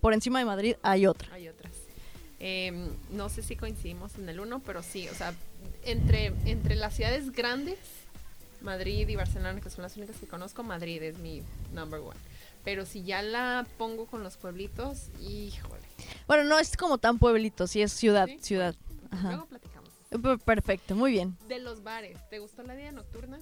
Por 0.00 0.14
encima 0.14 0.38
de 0.38 0.44
Madrid 0.44 0.76
hay 0.82 1.06
otra. 1.06 1.32
Hay 1.32 1.48
otras. 1.48 1.72
Em, 2.38 2.88
no 3.10 3.28
sé 3.28 3.42
si 3.42 3.54
coincidimos 3.54 4.14
en 4.16 4.28
el 4.28 4.40
uno, 4.40 4.60
pero 4.60 4.82
sí, 4.82 5.08
o 5.08 5.14
sea, 5.14 5.34
entre, 5.84 6.32
entre 6.46 6.74
las 6.74 6.94
ciudades 6.94 7.32
grandes, 7.32 7.78
Madrid 8.62 9.06
y 9.08 9.16
Barcelona, 9.16 9.60
que 9.60 9.68
son 9.68 9.82
las 9.82 9.96
únicas 9.98 10.16
que 10.16 10.26
conozco, 10.26 10.62
Madrid 10.62 11.02
es 11.02 11.18
mi 11.18 11.42
number 11.74 12.00
one. 12.00 12.18
Pero 12.64 12.86
si 12.86 13.02
ya 13.02 13.20
la 13.20 13.66
pongo 13.76 14.06
con 14.06 14.22
los 14.22 14.38
pueblitos, 14.38 15.08
híjole. 15.20 15.82
Bueno, 16.26 16.44
no 16.44 16.58
es 16.58 16.78
como 16.78 16.96
tan 16.96 17.18
pueblito, 17.18 17.66
sí 17.66 17.82
es 17.82 17.92
ciudad, 17.92 18.26
¿sí? 18.26 18.38
ciudad. 18.40 18.74
Ajá. 19.10 19.28
Luego 19.28 19.46
platicamos. 19.46 19.90
Perfecto, 20.44 20.96
muy 20.96 21.12
bien. 21.12 21.36
De 21.46 21.58
los 21.58 21.82
bares, 21.82 22.18
¿te 22.30 22.38
gustó 22.38 22.62
la 22.62 22.74
vida 22.74 22.90
nocturna? 22.90 23.38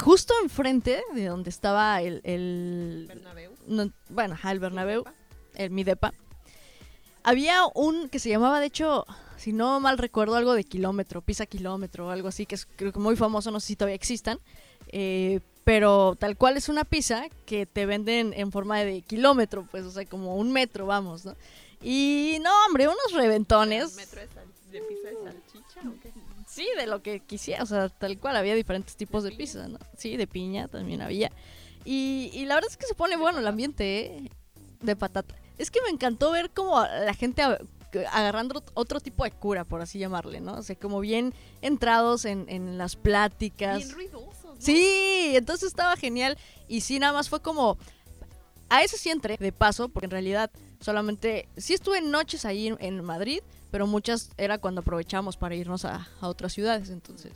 Justo 0.00 0.34
enfrente 0.42 1.02
de 1.14 1.26
donde 1.26 1.50
estaba 1.50 2.00
el... 2.02 2.20
el 2.24 3.06
Bernabéu. 3.08 3.52
no, 3.66 3.90
bueno, 4.10 4.34
ajá, 4.34 4.52
el 4.52 4.60
Bernabéu, 4.60 5.04
el 5.54 5.70
mi 5.70 5.84
depa, 5.84 6.12
había 7.22 7.62
un 7.74 8.08
que 8.08 8.18
se 8.18 8.28
llamaba, 8.28 8.60
de 8.60 8.66
hecho, 8.66 9.06
si 9.36 9.52
no 9.52 9.80
mal 9.80 9.98
recuerdo, 9.98 10.36
algo 10.36 10.54
de 10.54 10.64
kilómetro, 10.64 11.22
pisa 11.22 11.46
kilómetro 11.46 12.06
o 12.06 12.10
algo 12.10 12.28
así, 12.28 12.46
que 12.46 12.54
es 12.56 12.66
creo 12.76 12.92
que 12.92 12.98
muy 12.98 13.16
famoso, 13.16 13.50
no 13.50 13.58
sé 13.58 13.68
si 13.68 13.76
todavía 13.76 13.96
existan, 13.96 14.38
eh, 14.88 15.40
pero 15.64 16.14
tal 16.18 16.36
cual 16.36 16.56
es 16.56 16.68
una 16.68 16.84
pizza 16.84 17.24
que 17.46 17.66
te 17.66 17.86
venden 17.86 18.32
en 18.36 18.52
forma 18.52 18.78
de 18.80 19.00
kilómetro, 19.02 19.66
pues, 19.70 19.84
o 19.84 19.90
sea, 19.90 20.04
como 20.04 20.36
un 20.36 20.52
metro, 20.52 20.86
vamos, 20.86 21.24
¿no? 21.24 21.34
Y 21.82 22.38
no, 22.42 22.50
hombre, 22.66 22.86
unos 22.86 23.12
reventones. 23.12 23.96
¿Metro 23.96 24.20
de, 24.20 24.28
sal- 24.28 24.46
de 24.70 24.80
pizza 24.82 25.08
de 25.08 25.16
salchicha 25.24 25.80
o 25.88 26.00
qué? 26.00 26.12
Sí, 26.56 26.66
de 26.78 26.86
lo 26.86 27.02
que 27.02 27.20
quisiera, 27.20 27.62
o 27.62 27.66
sea, 27.66 27.88
tal 27.90 28.18
cual 28.18 28.34
había 28.36 28.54
diferentes 28.54 28.96
tipos 28.96 29.22
de, 29.22 29.28
piña? 29.30 29.38
pizza, 29.38 29.68
¿no? 29.68 29.78
Sí, 29.96 30.16
de 30.16 30.26
piña 30.26 30.68
también 30.68 31.02
había. 31.02 31.30
Y, 31.84 32.30
y 32.32 32.46
la 32.46 32.54
verdad 32.54 32.70
es 32.70 32.76
que 32.78 32.86
se 32.86 32.94
pone 32.94 33.16
bueno 33.16 33.38
el 33.40 33.46
ambiente, 33.46 34.06
¿eh? 34.16 34.30
De 34.80 34.96
patata. 34.96 35.34
Es 35.58 35.70
que 35.70 35.80
me 35.82 35.90
encantó 35.90 36.30
ver 36.30 36.50
como 36.50 36.80
la 36.80 37.14
gente 37.14 37.42
agarrando 38.12 38.60
ot- 38.60 38.70
otro 38.74 39.00
tipo 39.00 39.24
de 39.24 39.30
cura, 39.30 39.64
por 39.64 39.80
así 39.82 39.98
llamarle, 39.98 40.40
¿no? 40.40 40.54
O 40.54 40.62
sea, 40.62 40.76
como 40.76 41.00
bien 41.00 41.32
entrados 41.62 42.24
en, 42.24 42.46
en 42.48 42.78
las 42.78 42.96
pláticas. 42.96 43.76
Bien 43.78 43.90
ruidosos, 43.90 44.44
¿no? 44.44 44.54
Sí, 44.58 45.32
entonces 45.34 45.68
estaba 45.68 45.96
genial. 45.96 46.36
Y 46.68 46.80
sí, 46.80 46.98
nada 46.98 47.12
más 47.12 47.28
fue 47.28 47.40
como. 47.40 47.76
a 48.68 48.82
ese 48.82 48.96
sí 48.98 49.10
entré 49.10 49.36
de 49.38 49.52
paso, 49.52 49.88
porque 49.88 50.06
en 50.06 50.10
realidad 50.10 50.50
solamente, 50.80 51.48
sí 51.56 51.72
estuve 51.74 52.00
noches 52.00 52.44
ahí 52.44 52.66
en, 52.68 52.76
en 52.80 53.02
Madrid, 53.04 53.40
pero 53.70 53.86
muchas 53.86 54.30
era 54.36 54.58
cuando 54.58 54.80
aprovechamos 54.80 55.36
para 55.36 55.54
irnos 55.54 55.84
a, 55.84 56.08
a 56.20 56.28
otras 56.28 56.52
ciudades, 56.52 56.90
entonces. 56.90 57.32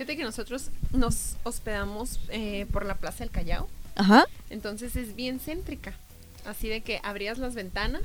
Fíjate 0.00 0.16
que 0.16 0.24
nosotros 0.24 0.70
nos 0.92 1.36
hospedamos 1.42 2.20
eh, 2.30 2.66
por 2.72 2.86
la 2.86 2.94
Plaza 2.94 3.18
del 3.18 3.30
Callao. 3.30 3.68
Ajá. 3.96 4.24
Entonces 4.48 4.96
es 4.96 5.14
bien 5.14 5.40
céntrica. 5.40 5.92
Así 6.46 6.68
de 6.68 6.80
que 6.80 7.00
abrías 7.02 7.36
las 7.36 7.54
ventanas 7.54 8.02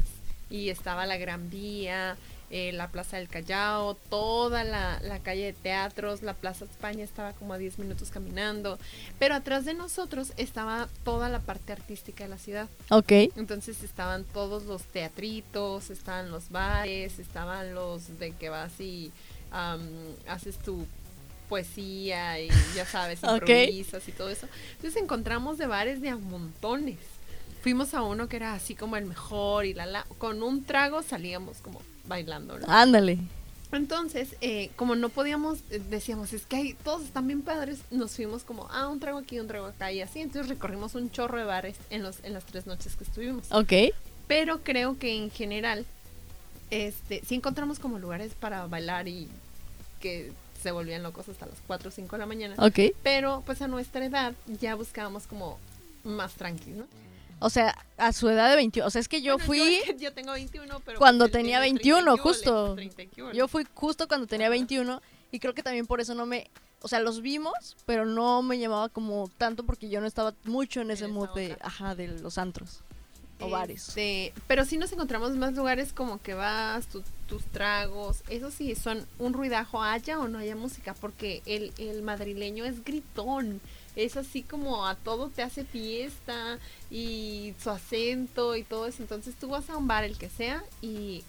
y 0.49 0.69
estaba 0.69 1.05
la 1.05 1.15
Gran 1.17 1.49
Vía, 1.49 2.17
eh, 2.57 2.71
la 2.71 2.87
Plaza 2.87 3.17
del 3.17 3.27
Callao, 3.27 3.95
toda 3.95 4.63
la, 4.63 4.97
la 5.01 5.19
calle 5.19 5.47
de 5.47 5.51
teatros, 5.51 6.23
la 6.23 6.33
Plaza 6.33 6.63
España 6.63 7.03
estaba 7.03 7.33
como 7.33 7.51
a 7.51 7.57
10 7.57 7.79
minutos 7.79 8.11
caminando. 8.11 8.79
Pero 9.19 9.35
atrás 9.35 9.65
de 9.65 9.73
nosotros 9.73 10.31
estaba 10.37 10.87
toda 11.03 11.27
la 11.27 11.41
parte 11.41 11.73
artística 11.73 12.23
de 12.23 12.29
la 12.29 12.37
ciudad. 12.37 12.69
Ok. 12.91 13.11
Entonces 13.35 13.83
estaban 13.83 14.23
todos 14.23 14.63
los 14.63 14.83
teatritos, 14.83 15.89
estaban 15.89 16.31
los 16.31 16.49
bares, 16.49 17.19
estaban 17.19 17.75
los 17.75 18.19
de 18.19 18.31
que 18.31 18.47
vas 18.47 18.79
y 18.79 19.11
am, 19.51 19.81
haces 20.25 20.57
tu 20.57 20.87
poesía 21.49 22.39
y 22.39 22.47
ya 22.73 22.85
sabes, 22.85 23.19
improvisas 23.23 24.07
y 24.07 24.13
todo 24.13 24.29
eso. 24.29 24.47
Entonces 24.77 25.03
encontramos 25.03 25.57
de 25.57 25.67
bares 25.67 25.99
de 25.99 26.07
a 26.07 26.15
montones. 26.15 26.99
Fuimos 27.61 27.93
a 27.93 28.01
uno 28.01 28.29
que 28.29 28.37
era 28.37 28.53
así 28.53 28.75
como 28.75 28.95
el 28.95 29.03
mejor 29.03 29.65
y 29.65 29.73
la 29.73 29.85
la. 29.85 30.05
Con 30.19 30.41
un 30.41 30.63
trago 30.63 31.01
salíamos 31.01 31.57
como 31.57 31.81
bailando. 32.07 32.59
¿no? 32.59 32.65
Ándale. 32.67 33.19
Entonces, 33.71 34.35
eh, 34.41 34.69
como 34.75 34.95
no 34.95 35.09
podíamos, 35.09 35.59
eh, 35.69 35.81
decíamos, 35.89 36.33
es 36.33 36.45
que 36.45 36.55
hay, 36.55 36.73
todos 36.75 37.03
están 37.03 37.27
bien 37.27 37.41
padres, 37.41 37.79
nos 37.91 38.15
fuimos 38.15 38.43
como, 38.43 38.67
ah, 38.71 38.87
un 38.87 38.99
trago 38.99 39.17
aquí, 39.17 39.39
un 39.39 39.47
trago 39.47 39.65
acá 39.65 39.91
y 39.91 40.01
así. 40.01 40.21
Entonces 40.21 40.49
recorrimos 40.49 40.95
un 40.95 41.11
chorro 41.11 41.37
de 41.37 41.43
bares 41.43 41.75
en, 41.89 42.03
los, 42.03 42.23
en 42.23 42.33
las 42.33 42.45
tres 42.45 42.67
noches 42.67 42.95
que 42.95 43.03
estuvimos. 43.03 43.51
Ok. 43.51 43.73
Pero 44.27 44.63
creo 44.63 44.97
que 44.97 45.15
en 45.15 45.29
general, 45.29 45.85
este, 46.71 47.21
sí 47.25 47.35
encontramos 47.35 47.79
como 47.79 47.99
lugares 47.99 48.33
para 48.33 48.65
bailar 48.67 49.07
y 49.07 49.27
que 49.99 50.31
se 50.61 50.71
volvían 50.71 51.03
locos 51.03 51.29
hasta 51.29 51.45
las 51.45 51.57
4 51.67 51.89
o 51.89 51.91
5 51.91 52.15
de 52.15 52.19
la 52.19 52.25
mañana. 52.25 52.55
Ok. 52.57 52.95
Pero 53.03 53.43
pues 53.45 53.61
a 53.61 53.67
nuestra 53.67 54.05
edad 54.05 54.33
ya 54.59 54.75
buscábamos 54.75 55.27
como 55.27 55.59
más 56.03 56.33
tranquilos, 56.33 56.79
¿no? 56.79 57.04
O 57.39 57.49
sea, 57.49 57.75
a 57.97 58.13
su 58.13 58.29
edad 58.29 58.49
de 58.49 58.55
21. 58.55 58.87
O 58.87 58.89
sea, 58.89 59.01
es 59.01 59.07
que 59.07 59.21
yo 59.21 59.33
Bueno, 59.33 59.45
fui. 59.45 59.79
Yo, 59.87 59.93
yo 59.97 60.13
tengo 60.13 60.31
21, 60.31 60.79
pero. 60.85 60.99
cuando 60.99 61.25
pues, 61.25 61.31
tenía 61.33 61.59
tiene 61.61 61.73
21, 61.79 62.01
30 62.03 62.11
y 62.13 62.15
qué 62.15 62.21
justo. 62.21 62.63
ole, 62.65 62.75
30 62.75 63.01
y 63.03 63.07
qué 63.07 63.21
ole. 63.23 63.35
Yo 63.37 63.47
fui 63.47 63.65
justo 63.73 64.07
cuando 64.07 64.25
tenía 64.27 64.47
Ajá. 64.47 64.51
21 64.51 65.01
y 65.31 65.39
creo 65.39 65.53
que 65.53 65.63
también 65.63 65.85
por 65.85 65.99
eso 66.01 66.15
no 66.15 66.25
me... 66.25 66.49
O 66.81 66.87
sea, 66.87 66.99
los 66.99 67.21
vimos, 67.21 67.53
pero 67.85 68.05
no 68.05 68.41
me 68.43 68.59
llamaba 68.59 68.89
como 68.89 69.27
tanto 69.37 69.65
porque 69.65 69.89
yo 69.89 69.99
no 70.01 70.07
estaba 70.07 70.33
mucho 70.43 70.81
en 70.81 70.91
ese 70.91 71.07
mood 71.07 71.29
de, 71.33 71.57
ajá, 71.61 71.95
de 71.95 72.07
los 72.07 72.37
antros 72.37 72.81
o 73.39 73.49
bares. 73.49 73.89
Este, 73.89 74.33
pero 74.47 74.63
sí 74.65 74.77
nos 74.77 74.91
encontramos 74.93 75.31
más 75.35 75.53
lugares 75.55 75.91
como 75.93 76.21
que 76.21 76.35
vas, 76.35 76.85
tu- 76.87 77.03
tus 77.27 77.43
tragos, 77.45 78.21
eso 78.29 78.49
sí, 78.51 78.75
son 78.75 79.05
un 79.19 79.33
ruidajo, 79.33 79.81
haya 79.83 80.19
o 80.19 80.27
no 80.27 80.37
haya 80.37 80.55
música, 80.55 80.93
porque 80.93 81.41
el, 81.45 81.73
el 81.79 82.01
madrileño 82.03 82.63
es 82.65 82.83
gritón, 82.85 83.59
es 83.95 84.17
así 84.17 84.43
como 84.43 84.85
a 84.85 84.95
todo 84.95 85.29
te 85.29 85.41
hace 85.41 85.63
fiesta 85.63 86.59
y 86.91 87.53
su 87.61 87.69
acento 87.69 88.55
y 88.55 88.63
todo 88.63 88.87
eso, 88.87 89.01
entonces 89.01 89.35
tú 89.35 89.49
vas 89.49 89.69
a 89.69 89.77
un 89.77 89.87
bar, 89.87 90.03
el 90.03 90.17
que 90.17 90.29
sea, 90.29 90.63
y 90.81 91.23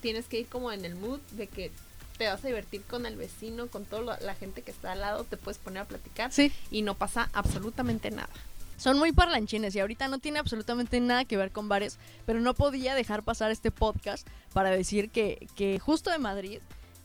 tienes 0.00 0.26
que 0.26 0.40
ir 0.40 0.46
como 0.46 0.72
en 0.72 0.84
el 0.84 0.94
mood 0.94 1.20
de 1.32 1.46
que 1.46 1.70
te 2.16 2.26
vas 2.26 2.44
a 2.44 2.48
divertir 2.48 2.82
con 2.82 3.06
el 3.06 3.16
vecino, 3.16 3.68
con 3.68 3.84
toda 3.84 4.18
la 4.20 4.34
gente 4.34 4.62
que 4.62 4.70
está 4.70 4.92
al 4.92 5.00
lado, 5.00 5.24
te 5.24 5.36
puedes 5.36 5.58
poner 5.58 5.82
a 5.82 5.84
platicar 5.86 6.32
Sí, 6.32 6.52
y 6.70 6.82
no 6.82 6.94
pasa 6.94 7.30
absolutamente 7.32 8.10
nada. 8.10 8.30
son 8.76 8.98
muy 8.98 9.12
parlanchines 9.12 9.74
y 9.74 9.80
ahorita 9.80 10.08
no 10.08 10.18
tiene 10.18 10.38
absolutamente 10.38 10.98
nada 11.00 11.24
que 11.24 11.36
ver 11.36 11.52
con 11.52 11.68
bares, 11.68 11.98
pero 12.26 12.40
no 12.40 12.54
podía 12.54 12.94
dejar 12.94 13.22
pasar 13.22 13.50
este 13.50 13.70
podcast 13.70 14.26
para 14.52 14.70
decir 14.70 15.10
que, 15.10 15.46
que 15.56 15.78
justo 15.78 16.10
de 16.10 16.18
Madrid, 16.18 16.60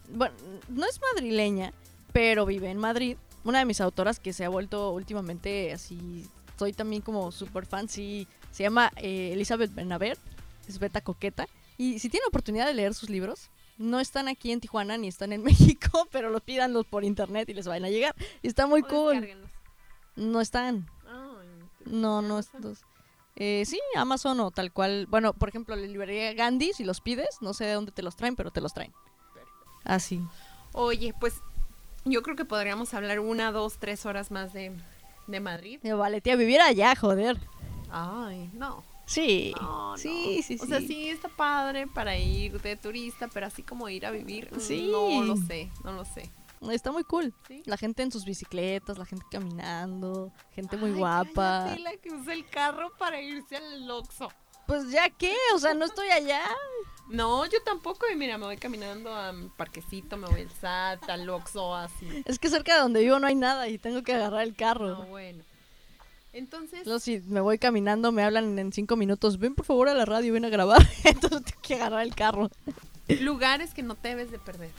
bueno, 0.09 0.35
no 0.69 0.85
es 0.85 0.99
madrileña, 1.13 1.73
pero 2.11 2.45
vive 2.45 2.69
en 2.69 2.77
Madrid, 2.77 3.17
una 3.43 3.59
de 3.59 3.65
mis 3.65 3.81
autoras 3.81 4.19
que 4.19 4.33
se 4.33 4.45
ha 4.45 4.49
vuelto 4.49 4.91
últimamente 4.91 5.73
así, 5.73 6.27
soy 6.57 6.73
también 6.73 7.01
como 7.01 7.31
súper 7.31 7.65
fan, 7.65 7.89
sí, 7.89 8.27
se 8.51 8.63
llama 8.63 8.91
eh, 8.97 9.31
Elizabeth 9.33 9.73
Benaver, 9.73 10.17
es 10.67 10.79
beta 10.79 11.01
coqueta, 11.01 11.47
y 11.77 11.99
si 11.99 12.09
tienen 12.09 12.27
oportunidad 12.27 12.65
de 12.67 12.73
leer 12.73 12.93
sus 12.93 13.09
libros, 13.09 13.49
no 13.77 13.99
están 13.99 14.27
aquí 14.27 14.51
en 14.51 14.61
Tijuana 14.61 14.97
ni 14.97 15.07
están 15.07 15.33
en 15.33 15.43
México, 15.43 16.07
pero 16.11 16.29
los 16.29 16.41
pídanlos 16.41 16.85
por 16.85 17.03
internet 17.03 17.49
y 17.49 17.53
les 17.53 17.67
van 17.67 17.83
a 17.85 17.89
llegar. 17.89 18.15
Y 18.41 18.47
está 18.47 18.67
muy 18.67 18.81
O 18.81 18.87
cool. 18.87 19.27
No 20.15 20.41
están. 20.41 20.87
No, 21.85 22.21
no 22.21 22.39
estos. 22.39 22.79
Eh, 23.35 23.63
sí, 23.65 23.79
Amazon 23.95 24.39
o 24.39 24.51
tal 24.51 24.71
cual. 24.71 25.07
Bueno, 25.07 25.33
por 25.33 25.49
ejemplo, 25.49 25.75
la 25.75 25.85
librería 25.85 26.33
Gandhi, 26.33 26.71
si 26.73 26.83
los 26.83 27.01
pides, 27.01 27.41
no 27.41 27.53
sé 27.53 27.65
de 27.65 27.73
dónde 27.73 27.91
te 27.91 28.03
los 28.03 28.15
traen, 28.15 28.35
pero 28.35 28.51
te 28.51 28.61
los 28.61 28.73
traen. 28.73 28.93
Así. 29.83 30.21
Oye, 30.71 31.13
pues 31.19 31.41
yo 32.05 32.21
creo 32.21 32.35
que 32.35 32.45
podríamos 32.45 32.93
hablar 32.93 33.19
una, 33.19 33.51
dos, 33.51 33.77
tres 33.79 34.05
horas 34.05 34.31
más 34.31 34.53
de, 34.53 34.71
de 35.27 35.39
Madrid. 35.39 35.79
Yo, 35.83 35.97
vale, 35.97 36.21
tía, 36.21 36.35
vivir 36.35 36.61
allá, 36.61 36.95
joder. 36.95 37.37
Ay, 37.89 38.49
no. 38.53 38.83
Sí. 39.05 39.53
No, 39.59 39.91
no. 39.91 39.97
sí, 39.97 40.41
sí, 40.43 40.57
sí. 40.57 40.63
O 40.63 40.67
sea, 40.67 40.79
sí 40.79 41.09
está 41.09 41.27
padre 41.29 41.87
para 41.87 42.17
ir 42.17 42.59
de 42.61 42.75
turista, 42.77 43.27
pero 43.27 43.47
así 43.47 43.61
como 43.61 43.89
ir 43.89 44.05
a 44.05 44.11
vivir, 44.11 44.49
mm, 44.55 44.59
Sí. 44.59 44.89
no 44.91 45.23
lo 45.23 45.35
sé, 45.37 45.69
no 45.83 45.91
lo 45.91 46.05
sé. 46.05 46.31
Está 46.71 46.93
muy 46.93 47.03
cool. 47.03 47.33
¿Sí? 47.47 47.61
La 47.65 47.75
gente 47.75 48.03
en 48.03 48.11
sus 48.13 48.23
bicicletas, 48.23 48.97
la 48.97 49.05
gente 49.05 49.25
caminando, 49.29 50.31
gente 50.55 50.77
muy 50.77 50.91
Ay, 50.91 50.95
guapa. 50.95 51.65
cállate, 51.65 51.79
la 51.81 51.97
que 51.97 52.09
usa 52.13 52.33
el 52.33 52.47
carro 52.49 52.93
para 52.97 53.21
irse 53.21 53.57
al 53.57 53.91
Oxxo. 53.91 54.31
Pues 54.65 54.89
ya 54.89 55.09
qué, 55.09 55.35
o 55.53 55.59
sea, 55.59 55.73
no 55.73 55.83
estoy 55.83 56.07
allá. 56.09 56.41
No, 57.09 57.45
yo 57.45 57.61
tampoco. 57.63 58.05
Y 58.11 58.15
mira, 58.15 58.37
me 58.37 58.45
voy 58.45 58.57
caminando 58.57 59.13
a 59.13 59.31
mi 59.33 59.49
parquecito, 59.49 60.17
me 60.17 60.27
voy 60.27 60.41
al 60.41 60.49
SAT, 60.49 61.09
al 61.09 61.29
Oxxo, 61.29 61.75
así. 61.75 62.23
Es 62.25 62.39
que 62.39 62.49
cerca 62.49 62.75
de 62.75 62.81
donde 62.81 63.01
vivo 63.01 63.19
no 63.19 63.27
hay 63.27 63.35
nada 63.35 63.67
y 63.67 63.77
tengo 63.77 64.03
que 64.03 64.13
agarrar 64.13 64.43
el 64.43 64.55
carro. 64.55 64.89
No, 64.89 65.05
bueno. 65.07 65.43
Entonces, 66.31 66.85
Luego, 66.85 66.99
si 66.99 67.19
me 67.19 67.41
voy 67.41 67.59
caminando, 67.59 68.11
me 68.11 68.23
hablan 68.23 68.57
en 68.57 68.73
cinco 68.73 68.95
minutos. 68.95 69.37
Ven 69.37 69.53
por 69.53 69.65
favor 69.65 69.87
a 69.87 69.93
la 69.93 70.05
radio, 70.05 70.33
ven 70.33 70.45
a 70.45 70.49
grabar. 70.49 70.81
Entonces 71.03 71.43
tengo 71.43 71.61
que 71.61 71.75
agarrar 71.75 72.01
el 72.01 72.15
carro. 72.15 72.49
lugares 73.21 73.73
que 73.73 73.83
no 73.83 73.95
te 73.95 74.09
debes 74.09 74.31
de 74.31 74.39
perder. 74.39 74.71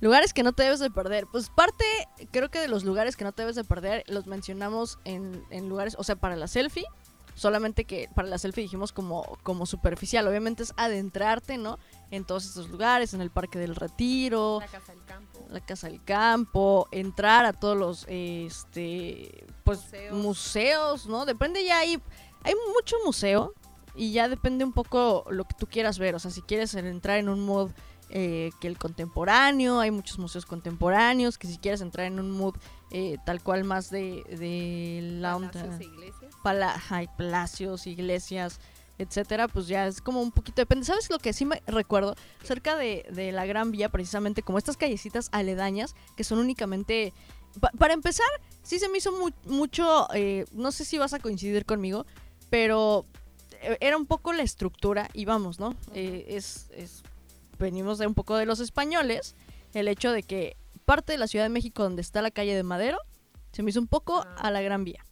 Lugares 0.00 0.32
que 0.32 0.42
no 0.42 0.52
te 0.52 0.62
debes 0.62 0.80
de 0.80 0.90
perder. 0.90 1.26
Pues 1.30 1.50
parte, 1.50 1.84
creo 2.30 2.50
que 2.50 2.58
de 2.58 2.68
los 2.68 2.84
lugares 2.84 3.16
que 3.16 3.24
no 3.24 3.32
te 3.32 3.42
debes 3.42 3.56
de 3.56 3.64
perder, 3.64 4.04
los 4.06 4.26
mencionamos 4.26 4.98
en, 5.04 5.44
en 5.50 5.68
lugares, 5.68 5.94
o 5.98 6.04
sea, 6.04 6.16
para 6.16 6.36
la 6.36 6.48
selfie. 6.48 6.86
Solamente 7.34 7.84
que 7.84 8.08
para 8.14 8.28
la 8.28 8.38
selfie 8.38 8.62
dijimos 8.62 8.92
como, 8.92 9.38
como 9.42 9.66
superficial. 9.66 10.26
Obviamente 10.28 10.62
es 10.62 10.72
adentrarte, 10.76 11.58
¿no? 11.58 11.78
En 12.10 12.24
todos 12.24 12.44
estos 12.44 12.68
lugares, 12.68 13.12
en 13.12 13.20
el 13.20 13.30
Parque 13.30 13.58
del 13.58 13.74
Retiro, 13.74 14.60
La 14.60 14.66
casa 14.68 14.92
del 14.92 15.04
campo. 15.04 15.46
la 15.50 15.60
Casa 15.60 15.88
del 15.88 16.04
Campo, 16.04 16.88
entrar 16.92 17.44
a 17.44 17.52
todos 17.52 17.76
los, 17.76 18.06
este, 18.08 19.46
pues, 19.64 19.80
Museos. 19.80 20.14
museos, 20.16 21.06
¿no? 21.06 21.24
Depende 21.26 21.64
ya, 21.64 21.78
hay, 21.78 22.00
hay 22.42 22.54
mucho 22.74 22.96
museo 23.04 23.52
y 23.96 24.12
ya 24.12 24.28
depende 24.28 24.64
un 24.64 24.72
poco 24.72 25.24
lo 25.30 25.44
que 25.44 25.54
tú 25.58 25.66
quieras 25.66 25.98
ver. 25.98 26.14
O 26.14 26.18
sea, 26.18 26.30
si 26.30 26.42
quieres 26.42 26.74
entrar 26.74 27.18
en 27.18 27.28
un 27.28 27.40
mood 27.40 27.70
eh, 28.10 28.50
que 28.60 28.68
el 28.68 28.78
contemporáneo, 28.78 29.80
hay 29.80 29.90
muchos 29.90 30.18
museos 30.18 30.46
contemporáneos, 30.46 31.36
que 31.38 31.46
si 31.48 31.58
quieres 31.58 31.80
entrar 31.80 32.06
en 32.06 32.20
un 32.20 32.30
mood 32.30 32.54
eh, 32.90 33.16
tal 33.26 33.42
cual 33.42 33.64
más 33.64 33.90
de, 33.90 34.22
de 34.28 35.00
la 35.20 35.36
onda 35.36 35.50
Palacios 35.50 35.80
e 35.80 35.84
iglesias. 35.84 36.23
Pala 36.44 36.80
hay 36.90 37.08
palacios, 37.18 37.88
iglesias, 37.88 38.60
etcétera, 38.98 39.48
pues 39.48 39.66
ya 39.66 39.88
es 39.88 40.00
como 40.00 40.22
un 40.22 40.30
poquito 40.30 40.62
depende. 40.62 40.84
¿Sabes 40.86 41.10
lo 41.10 41.18
que 41.18 41.32
sí 41.32 41.44
me 41.44 41.60
recuerdo? 41.66 42.14
Cerca 42.44 42.76
de, 42.76 43.04
de 43.10 43.32
la 43.32 43.44
Gran 43.46 43.72
Vía, 43.72 43.88
precisamente 43.88 44.42
como 44.42 44.58
estas 44.58 44.76
callecitas 44.76 45.28
aledañas 45.32 45.96
que 46.16 46.22
son 46.22 46.38
únicamente. 46.38 47.12
pa- 47.58 47.72
para 47.76 47.94
empezar, 47.94 48.28
sí 48.62 48.78
se 48.78 48.88
me 48.88 48.98
hizo 48.98 49.10
mu- 49.10 49.30
mucho. 49.52 50.06
eh, 50.14 50.44
no 50.52 50.70
sé 50.70 50.84
si 50.84 50.98
vas 50.98 51.12
a 51.14 51.18
coincidir 51.18 51.64
conmigo, 51.66 52.06
pero 52.50 53.04
eh, 53.62 53.76
era 53.80 53.96
un 53.96 54.06
poco 54.06 54.32
la 54.32 54.42
estructura, 54.44 55.08
y 55.12 55.24
vamos, 55.24 55.58
¿no? 55.58 55.74
Eh, 55.94 56.26
es, 56.28 56.68
es- 56.70 57.02
Venimos 57.58 57.98
de 57.98 58.06
un 58.06 58.14
poco 58.14 58.36
de 58.36 58.46
los 58.46 58.60
españoles. 58.60 59.34
El 59.74 59.88
hecho 59.88 60.12
de 60.12 60.22
que 60.22 60.56
parte 60.84 61.12
de 61.12 61.18
la 61.18 61.26
Ciudad 61.28 61.44
de 61.46 61.48
México, 61.48 61.82
donde 61.82 62.02
está 62.02 62.20
la 62.22 62.30
calle 62.30 62.54
de 62.54 62.62
Madero, 62.62 62.98
se 63.52 63.62
me 63.62 63.70
hizo 63.70 63.80
un 63.80 63.86
poco 63.88 64.24
a 64.36 64.50
la 64.50 64.60
Gran 64.60 64.84
Vía. 64.84 65.06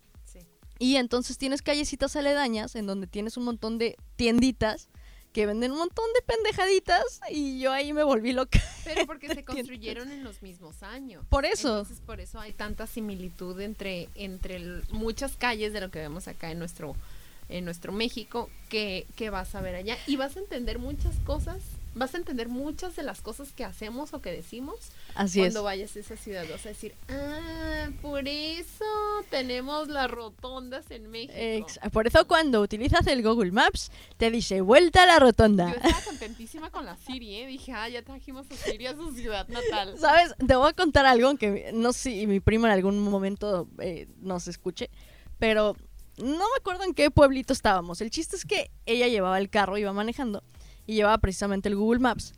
Y 0.82 0.96
entonces 0.96 1.38
tienes 1.38 1.62
callecitas 1.62 2.16
aledañas 2.16 2.74
en 2.74 2.88
donde 2.88 3.06
tienes 3.06 3.36
un 3.36 3.44
montón 3.44 3.78
de 3.78 3.96
tienditas 4.16 4.88
que 5.32 5.46
venden 5.46 5.70
un 5.70 5.78
montón 5.78 6.06
de 6.12 6.22
pendejaditas 6.22 7.20
y 7.30 7.60
yo 7.60 7.70
ahí 7.70 7.92
me 7.92 8.02
volví 8.02 8.32
loca. 8.32 8.60
Pero 8.82 9.06
porque 9.06 9.32
se 9.32 9.44
construyeron 9.44 10.10
en 10.10 10.24
los 10.24 10.42
mismos 10.42 10.82
años. 10.82 11.24
Por 11.28 11.44
eso. 11.44 11.68
Entonces, 11.68 12.00
por 12.04 12.18
eso 12.18 12.40
hay 12.40 12.52
tanta 12.52 12.88
similitud 12.88 13.60
entre, 13.60 14.08
entre 14.16 14.82
muchas 14.90 15.36
calles 15.36 15.72
de 15.72 15.82
lo 15.82 15.92
que 15.92 16.00
vemos 16.00 16.26
acá 16.26 16.50
en 16.50 16.58
nuestro, 16.58 16.96
en 17.48 17.64
nuestro 17.64 17.92
México 17.92 18.50
que, 18.68 19.06
que 19.14 19.30
vas 19.30 19.54
a 19.54 19.60
ver 19.60 19.76
allá. 19.76 19.96
Y 20.08 20.16
vas 20.16 20.36
a 20.36 20.40
entender 20.40 20.80
muchas 20.80 21.14
cosas 21.20 21.62
vas 21.94 22.14
a 22.14 22.18
entender 22.18 22.48
muchas 22.48 22.96
de 22.96 23.02
las 23.02 23.20
cosas 23.20 23.52
que 23.52 23.64
hacemos 23.64 24.14
o 24.14 24.20
que 24.22 24.32
decimos 24.32 24.76
Así 25.14 25.40
es. 25.40 25.46
cuando 25.48 25.62
vayas 25.64 25.94
a 25.96 25.98
esa 26.00 26.16
ciudad. 26.16 26.44
Vas 26.50 26.64
a 26.64 26.70
decir, 26.70 26.94
ah, 27.08 27.90
por 28.00 28.26
eso 28.26 28.84
tenemos 29.30 29.88
las 29.88 30.10
rotondas 30.10 30.90
en 30.90 31.10
México. 31.10 31.32
Ex- 31.36 31.78
Por 31.92 32.06
eso 32.06 32.26
cuando 32.26 32.60
utilizas 32.60 33.06
el 33.06 33.22
Google 33.22 33.52
Maps 33.52 33.90
te 34.16 34.30
dice 34.30 34.60
vuelta 34.62 35.02
a 35.02 35.06
la 35.06 35.14
Yo 35.14 35.20
rotonda. 35.20 35.70
estaba 35.70 36.00
contentísima 36.04 36.70
con 36.70 36.84
la 36.86 36.96
Siri, 36.96 37.36
¿eh? 37.36 37.46
Dije, 37.46 37.72
ah, 37.72 37.88
ya 37.88 38.02
trajimos 38.02 38.46
a 38.50 38.54
Siri 38.56 38.86
a 38.86 38.96
su 38.96 39.12
ciudad 39.14 39.46
natal. 39.48 39.94
¿Sabes? 39.98 40.34
Te 40.46 40.54
voy 40.56 40.70
a 40.70 40.72
contar 40.72 41.04
algo 41.06 41.36
que 41.36 41.70
no 41.74 41.92
sé 41.92 42.02
si 42.10 42.26
mi 42.26 42.40
primo 42.40 42.66
en 42.66 42.72
algún 42.72 42.98
momento 43.00 43.68
eh, 43.78 44.08
nos 44.20 44.48
escuche, 44.48 44.88
pero 45.38 45.76
no 46.18 46.38
me 46.38 46.56
acuerdo 46.58 46.84
en 46.84 46.94
qué 46.94 47.10
pueblito 47.10 47.52
estábamos. 47.52 48.00
El 48.00 48.10
chiste 48.10 48.36
es 48.36 48.44
que 48.44 48.70
ella 48.86 49.08
llevaba 49.08 49.38
el 49.38 49.50
carro, 49.50 49.76
iba 49.78 49.92
manejando 49.92 50.42
y 50.92 50.96
llevaba 50.96 51.18
precisamente 51.18 51.68
el 51.68 51.76
Google 51.76 52.00
Maps. 52.00 52.34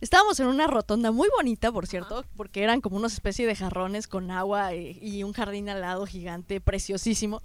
Estábamos 0.00 0.38
en 0.40 0.46
una 0.46 0.66
rotonda 0.66 1.10
muy 1.10 1.28
bonita, 1.36 1.72
por 1.72 1.86
cierto, 1.86 2.24
porque 2.36 2.62
eran 2.62 2.80
como 2.80 2.96
una 2.96 3.06
especie 3.06 3.46
de 3.46 3.56
jarrones 3.56 4.06
con 4.06 4.30
agua 4.30 4.72
eh, 4.72 4.98
y 5.00 5.24
un 5.24 5.32
jardín 5.32 5.68
al 5.68 5.80
lado 5.80 6.06
gigante, 6.06 6.60
preciosísimo. 6.60 7.42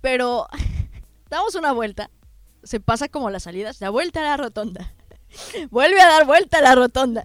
Pero 0.00 0.46
damos 1.30 1.54
una 1.54 1.72
vuelta, 1.72 2.10
se 2.62 2.80
pasa 2.80 3.08
como 3.08 3.30
las 3.30 3.44
salidas, 3.44 3.78
da 3.78 3.90
vuelta 3.90 4.20
a 4.20 4.24
la 4.24 4.36
rotonda. 4.36 4.94
Vuelve 5.70 6.00
a 6.00 6.06
dar 6.06 6.26
vuelta 6.26 6.58
a 6.58 6.62
la 6.62 6.74
rotonda. 6.74 7.22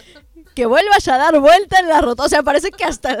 que 0.54 0.66
vuelvas 0.66 1.08
a 1.08 1.16
dar 1.16 1.40
vuelta 1.40 1.80
en 1.80 1.88
la 1.88 2.00
rotonda. 2.00 2.24
O 2.24 2.28
sea, 2.28 2.42
parece 2.42 2.70
que 2.70 2.84
hasta 2.84 3.16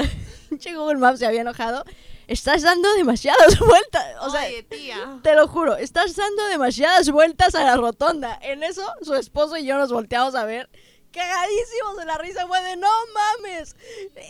Google 0.50 0.98
Maps 0.98 1.18
se 1.18 1.26
había 1.26 1.40
enojado. 1.40 1.84
Estás 2.28 2.62
dando 2.62 2.92
demasiadas 2.94 3.58
vueltas. 3.60 4.04
O 4.20 4.30
sea, 4.30 4.42
Oye, 4.46 4.62
tía. 4.64 5.20
te 5.22 5.34
lo 5.34 5.46
juro, 5.48 5.76
estás 5.76 6.16
dando 6.16 6.44
demasiadas 6.46 7.10
vueltas 7.10 7.54
a 7.54 7.62
la 7.64 7.76
rotonda. 7.76 8.38
En 8.42 8.62
eso, 8.62 8.84
su 9.02 9.14
esposo 9.14 9.56
y 9.56 9.64
yo 9.64 9.76
nos 9.78 9.92
volteamos 9.92 10.34
a 10.34 10.44
ver. 10.44 10.68
Cagadísimos 11.12 11.96
de 11.96 12.04
la 12.04 12.18
risa, 12.18 12.46
fue 12.46 12.60
de 12.62 12.76
no 12.76 12.90
mames. 13.14 13.74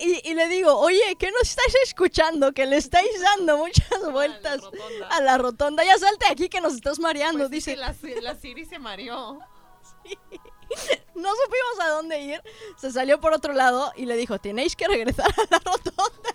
Y, 0.01 0.30
y 0.30 0.34
le 0.34 0.47
digo, 0.47 0.76
oye, 0.78 1.16
¿qué 1.18 1.32
no 1.32 1.38
estáis 1.42 1.74
escuchando? 1.82 2.53
Que 2.53 2.64
le 2.66 2.76
estáis 2.76 3.20
dando 3.20 3.57
muchas 3.57 3.88
vueltas 4.12 4.61
rotonda. 4.61 5.09
a 5.09 5.20
la 5.22 5.36
rotonda. 5.38 5.82
Ya 5.84 5.99
salte 5.99 6.26
aquí 6.30 6.49
que 6.49 6.61
nos 6.61 6.74
estás 6.74 7.01
mareando, 7.01 7.49
Pues 7.49 7.49
sí 7.49 7.55
dice. 7.57 7.70
que 7.74 7.76
la, 7.78 7.94
la 8.22 8.34
Siri 8.36 8.64
se 8.66 8.78
mareó. 8.78 9.38
No 11.14 11.30
supimos 11.30 11.80
a 11.86 11.88
dónde 11.90 12.20
ir. 12.20 12.42
Se 12.76 12.90
salió 12.92 13.20
por 13.20 13.32
otro 13.32 13.53
lado 13.53 13.92
y 13.97 14.05
le 14.05 14.16
dijo, 14.16 14.38
tenéis 14.40 14.74
que 14.76 14.86
regresar 14.88 15.26
a 15.30 15.42
la 15.49 15.59
rotonda. 15.61 16.26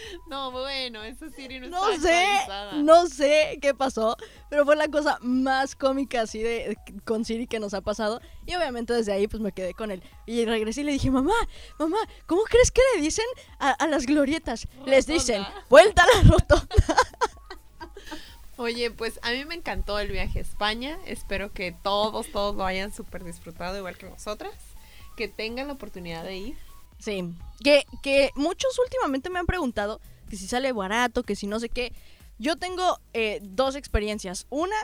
No, 0.28 0.50
bueno, 0.50 1.02
esa 1.02 1.28
Siri 1.30 1.60
no, 1.60 1.68
No 1.68 1.90
está 1.90 2.08
sé, 2.08 2.24
actualizada. 2.24 2.72
no 2.82 3.06
sé 3.06 3.58
qué 3.60 3.74
pasó, 3.74 4.16
pero 4.50 4.64
fue 4.64 4.76
la 4.76 4.88
cosa 4.88 5.18
más 5.20 5.74
cómica 5.76 6.22
así 6.22 6.42
de 6.42 6.76
con 7.04 7.24
Siri 7.24 7.46
que 7.46 7.60
nos 7.60 7.74
ha 7.74 7.80
pasado. 7.80 8.20
Y 8.46 8.54
obviamente 8.54 8.92
desde 8.92 9.12
ahí 9.12 9.28
pues 9.28 9.42
me 9.42 9.52
quedé 9.52 9.74
con 9.74 9.90
él. 9.90 10.02
Y 10.26 10.44
regresé 10.44 10.80
y 10.82 10.84
le 10.84 10.92
dije, 10.92 11.10
mamá, 11.10 11.34
mamá, 11.78 11.98
¿cómo 12.26 12.42
crees 12.44 12.70
que 12.70 12.80
le 12.96 13.02
dicen 13.02 13.26
a, 13.58 13.70
a 13.70 13.86
las 13.86 14.06
glorietas? 14.06 14.66
Les 14.86 15.06
dicen, 15.06 15.44
vuelta 15.68 16.02
a 16.02 16.16
la 16.16 16.30
rotonda. 16.30 16.66
Oye, 18.56 18.90
pues 18.90 19.18
a 19.22 19.30
mí 19.30 19.44
me 19.44 19.54
encantó 19.54 19.98
el 19.98 20.10
viaje 20.12 20.38
a 20.38 20.42
España. 20.42 20.98
Espero 21.06 21.52
que 21.52 21.72
todos, 21.72 22.30
todos 22.30 22.54
lo 22.54 22.64
hayan 22.64 22.92
súper 22.92 23.24
disfrutado 23.24 23.76
igual 23.78 23.96
que 23.96 24.08
nosotras. 24.08 24.52
Que 25.16 25.26
tengan 25.26 25.66
la 25.66 25.72
oportunidad 25.74 26.22
de 26.22 26.36
ir. 26.36 26.56
Sí, 27.02 27.24
que, 27.64 27.84
que 28.02 28.30
muchos 28.36 28.78
últimamente 28.78 29.28
me 29.28 29.40
han 29.40 29.46
preguntado 29.46 30.00
que 30.30 30.36
si 30.36 30.46
sale 30.46 30.72
barato, 30.72 31.24
que 31.24 31.34
si 31.34 31.46
no 31.46 31.58
sé 31.58 31.68
qué. 31.68 31.92
Yo 32.38 32.56
tengo 32.56 32.98
eh, 33.12 33.40
dos 33.42 33.74
experiencias. 33.74 34.46
Una, 34.50 34.76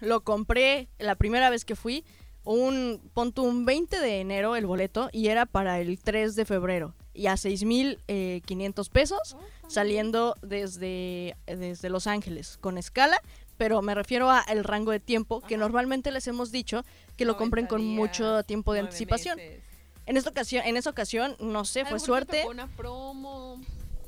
lo 0.00 0.22
compré 0.22 0.88
la 0.98 1.16
primera 1.16 1.50
vez 1.50 1.64
que 1.64 1.74
fui, 1.76 2.04
un, 2.44 3.00
pon 3.12 3.32
un 3.38 3.64
20 3.64 3.98
de 3.98 4.20
enero 4.20 4.56
el 4.56 4.66
boleto 4.66 5.08
y 5.12 5.28
era 5.28 5.46
para 5.46 5.80
el 5.80 5.98
3 5.98 6.36
de 6.36 6.44
febrero. 6.44 6.94
Y 7.12 7.26
a 7.26 7.34
6.500 7.34 8.88
pesos 8.90 9.36
saliendo 9.68 10.36
desde, 10.42 11.36
desde 11.46 11.90
Los 11.90 12.06
Ángeles 12.06 12.56
con 12.60 12.78
escala. 12.78 13.20
Pero 13.56 13.82
me 13.82 13.94
refiero 13.94 14.30
a 14.30 14.40
el 14.48 14.64
rango 14.64 14.90
de 14.90 15.00
tiempo 15.00 15.40
que 15.40 15.54
Ajá. 15.54 15.62
normalmente 15.62 16.10
les 16.10 16.26
hemos 16.26 16.50
dicho 16.50 16.84
que 17.16 17.24
lo 17.24 17.36
compren 17.36 17.66
90 17.66 17.68
con 17.68 17.84
mucho 17.84 18.42
tiempo 18.44 18.72
de 18.72 18.80
anticipación. 18.80 19.36
meses. 19.36 19.73
En 20.06 20.16
esta 20.16 20.30
ocasión, 20.30 20.64
en 20.66 20.76
esa 20.76 20.90
ocasión, 20.90 21.36
no 21.40 21.64
sé, 21.64 21.84
fue 21.84 21.98
suerte. 21.98 22.44
una 22.48 22.66
promo. 22.76 23.60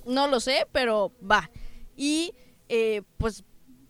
No 0.05 0.29
lo 0.29 0.41
sé, 0.41 0.67
pero 0.73 1.13
va. 1.29 1.51
Y 1.97 2.35
eh, 2.69 3.03
pues 3.17 3.45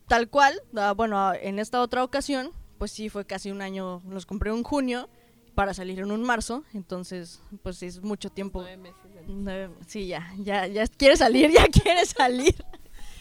tal 0.09 0.29
cual, 0.29 0.61
ah, 0.77 0.93
bueno, 0.93 1.33
en 1.35 1.59
esta 1.59 1.81
otra 1.81 2.05
ocasión, 2.05 2.53
pues 2.79 2.93
sí 2.93 3.09
fue 3.09 3.25
casi 3.27 3.51
un 3.51 3.61
año, 3.63 4.03
los 4.09 4.25
compré 4.27 4.51
en 4.51 4.63
junio 4.63 5.09
para 5.55 5.73
salir 5.75 5.99
en 6.01 6.11
un 6.13 6.23
marzo, 6.23 6.65
entonces 6.75 7.41
pues 7.63 7.83
es 7.83 8.03
mucho 8.03 8.31
tiempo. 8.31 8.61
Nueve 8.61 8.77
meses 8.77 8.97
Nueve- 9.27 9.75
sí, 9.87 10.07
ya, 10.07 10.33
ya, 10.39 10.67
ya 10.67 10.87
quiere 10.87 11.17
salir, 11.17 11.51
ya 11.55 11.67
quiere 11.69 12.05
salir. 12.07 12.55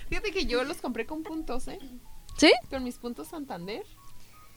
Fíjate 0.09 0.31
que 0.31 0.45
yo 0.45 0.63
los 0.63 0.77
compré 0.77 1.05
con 1.05 1.23
puntos, 1.23 1.67
¿eh? 1.67 1.79
¿Sí? 2.37 2.51
Con 2.69 2.83
mis 2.83 2.97
puntos 2.97 3.29
Santander. 3.29 3.83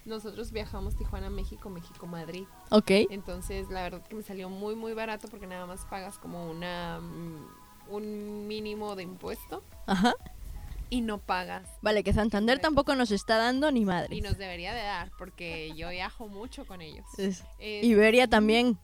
Nosotros 0.08 0.50
viajamos 0.52 0.96
Tijuana, 0.96 1.30
México, 1.30 1.68
México, 1.70 2.06
Madrid. 2.06 2.44
Ok. 2.70 2.90
Entonces, 3.10 3.68
la 3.70 3.82
verdad 3.82 4.02
que 4.06 4.14
me 4.14 4.22
salió 4.22 4.48
muy, 4.48 4.74
muy 4.74 4.94
barato 4.94 5.28
porque 5.28 5.46
nada 5.46 5.66
más 5.66 5.84
pagas 5.84 6.18
como 6.18 6.50
una 6.50 6.98
mm, 7.00 7.46
un 7.90 8.46
mínimo 8.46 8.96
de 8.96 9.02
impuesto 9.02 9.62
Ajá. 9.86 10.14
y 10.90 11.00
no 11.02 11.18
pagas. 11.18 11.68
Vale, 11.82 12.02
que 12.04 12.12
Santander 12.12 12.58
tampoco 12.58 12.94
nos 12.94 13.10
está 13.10 13.36
dando 13.38 13.70
ni 13.70 13.84
madre. 13.84 14.14
Y 14.16 14.20
nos 14.20 14.36
debería 14.38 14.74
de 14.74 14.82
dar 14.82 15.10
porque 15.18 15.72
yo 15.76 15.88
viajo 15.90 16.28
mucho 16.28 16.66
con 16.66 16.80
ellos. 16.82 17.06
Es- 17.18 17.44
Eh, 17.58 17.80
Iberia 17.84 18.28
también. 18.28 18.78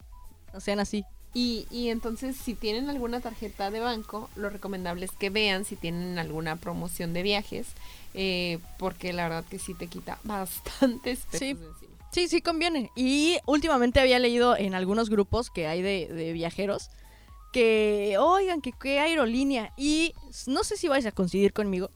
O 0.52 0.60
sean 0.60 0.78
así. 0.80 1.04
Y, 1.34 1.66
y 1.70 1.88
entonces, 1.88 2.36
si 2.36 2.54
tienen 2.54 2.88
alguna 2.88 3.20
tarjeta 3.20 3.70
de 3.72 3.80
banco, 3.80 4.30
lo 4.36 4.50
recomendable 4.50 5.04
es 5.04 5.10
que 5.10 5.30
vean 5.30 5.64
si 5.64 5.74
tienen 5.74 6.16
alguna 6.18 6.56
promoción 6.56 7.12
de 7.12 7.22
viajes, 7.24 7.66
eh, 8.14 8.60
porque 8.78 9.12
la 9.12 9.24
verdad 9.28 9.44
que 9.50 9.58
sí 9.58 9.74
te 9.74 9.88
quita 9.88 10.18
bastantes 10.24 11.20
pesos 11.30 11.38
Sí. 11.40 11.50
encima. 11.50 11.70
Sí, 12.12 12.28
sí 12.28 12.40
conviene. 12.40 12.90
Y 12.94 13.38
últimamente 13.46 13.98
había 13.98 14.20
leído 14.20 14.56
en 14.56 14.74
algunos 14.76 15.10
grupos 15.10 15.50
que 15.50 15.66
hay 15.66 15.82
de, 15.82 16.06
de 16.06 16.32
viajeros 16.32 16.90
que, 17.52 18.16
oigan, 18.20 18.60
que 18.60 18.70
qué 18.72 19.00
aerolínea. 19.00 19.72
Y 19.76 20.14
no 20.46 20.62
sé 20.62 20.76
si 20.76 20.86
vais 20.86 21.06
a 21.06 21.10
coincidir 21.12 21.52
conmigo. 21.52 21.90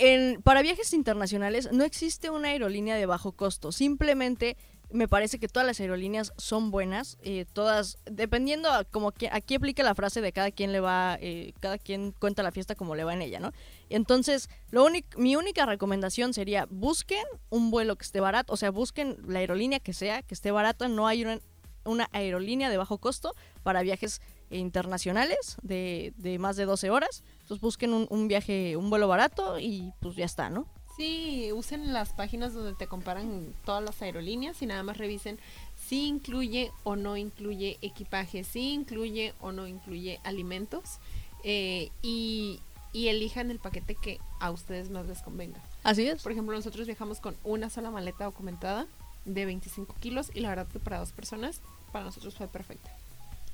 En, 0.00 0.42
para 0.42 0.62
viajes 0.62 0.92
internacionales 0.92 1.68
no 1.72 1.84
existe 1.84 2.28
una 2.30 2.48
aerolínea 2.48 2.96
de 2.96 3.06
bajo 3.06 3.30
costo. 3.30 3.70
Simplemente 3.70 4.56
me 4.90 5.08
parece 5.08 5.38
que 5.38 5.48
todas 5.48 5.66
las 5.66 5.80
aerolíneas 5.80 6.32
son 6.36 6.70
buenas. 6.70 7.18
eh, 7.22 7.46
todas, 7.52 7.98
dependiendo 8.04 8.70
a 8.70 8.84
como 8.84 9.12
que, 9.12 9.28
aquí 9.32 9.56
aplica 9.56 9.82
la 9.82 9.94
frase 9.94 10.20
de 10.20 10.32
cada 10.32 10.50
quien 10.50 10.72
le 10.72 10.80
va, 10.80 11.18
eh, 11.20 11.52
cada 11.60 11.78
quien 11.78 12.12
cuenta 12.12 12.42
la 12.42 12.52
fiesta 12.52 12.74
como 12.74 12.94
le 12.94 13.04
va 13.04 13.14
en 13.14 13.22
ella, 13.22 13.40
¿no? 13.40 13.52
Entonces, 13.88 14.48
lo 14.70 14.86
mi 15.16 15.36
única 15.36 15.66
recomendación 15.66 16.34
sería 16.34 16.66
busquen 16.70 17.24
un 17.50 17.70
vuelo 17.70 17.96
que 17.96 18.04
esté 18.04 18.20
barato, 18.20 18.52
o 18.52 18.56
sea, 18.56 18.70
busquen 18.70 19.16
la 19.26 19.40
aerolínea 19.40 19.80
que 19.80 19.92
sea, 19.92 20.22
que 20.22 20.34
esté 20.34 20.50
barata. 20.50 20.88
No 20.88 21.06
hay 21.06 21.22
una, 21.24 21.40
una 21.84 22.08
aerolínea 22.12 22.70
de 22.70 22.76
bajo 22.76 22.98
costo 22.98 23.34
para 23.62 23.82
viajes 23.82 24.20
internacionales 24.50 25.56
de, 25.62 26.12
de 26.16 26.38
más 26.38 26.56
de 26.56 26.66
12 26.66 26.90
horas. 26.90 27.24
Entonces 27.40 27.60
busquen 27.60 27.92
un, 27.92 28.06
un 28.10 28.28
viaje, 28.28 28.76
un 28.76 28.90
vuelo 28.90 29.08
barato 29.08 29.58
y 29.58 29.92
pues 30.00 30.16
ya 30.16 30.24
está, 30.24 30.50
¿no? 30.50 30.68
Sí, 30.96 31.50
usen 31.52 31.92
las 31.92 32.12
páginas 32.12 32.54
donde 32.54 32.74
te 32.74 32.86
comparan 32.86 33.52
todas 33.64 33.82
las 33.82 34.00
aerolíneas 34.00 34.62
y 34.62 34.66
nada 34.66 34.82
más 34.84 34.96
revisen 34.96 35.38
si 35.76 36.06
incluye 36.06 36.70
o 36.84 36.94
no 36.94 37.16
incluye 37.16 37.78
equipaje, 37.82 38.44
si 38.44 38.72
incluye 38.72 39.34
o 39.40 39.50
no 39.50 39.66
incluye 39.66 40.20
alimentos 40.22 40.98
eh, 41.42 41.90
y, 42.00 42.60
y 42.92 43.08
elijan 43.08 43.50
el 43.50 43.58
paquete 43.58 43.96
que 43.96 44.20
a 44.38 44.52
ustedes 44.52 44.90
más 44.90 45.06
les 45.06 45.20
convenga. 45.22 45.60
Así 45.82 46.06
es. 46.06 46.22
Por 46.22 46.30
ejemplo, 46.32 46.54
nosotros 46.54 46.86
viajamos 46.86 47.18
con 47.18 47.36
una 47.42 47.70
sola 47.70 47.90
maleta 47.90 48.24
documentada 48.24 48.86
de 49.24 49.44
25 49.46 49.94
kilos 50.00 50.30
y 50.32 50.40
la 50.40 50.50
verdad 50.50 50.68
que 50.68 50.78
para 50.78 50.98
dos 51.00 51.12
personas 51.12 51.60
para 51.92 52.04
nosotros 52.04 52.34
fue 52.36 52.46
perfecta. 52.46 52.90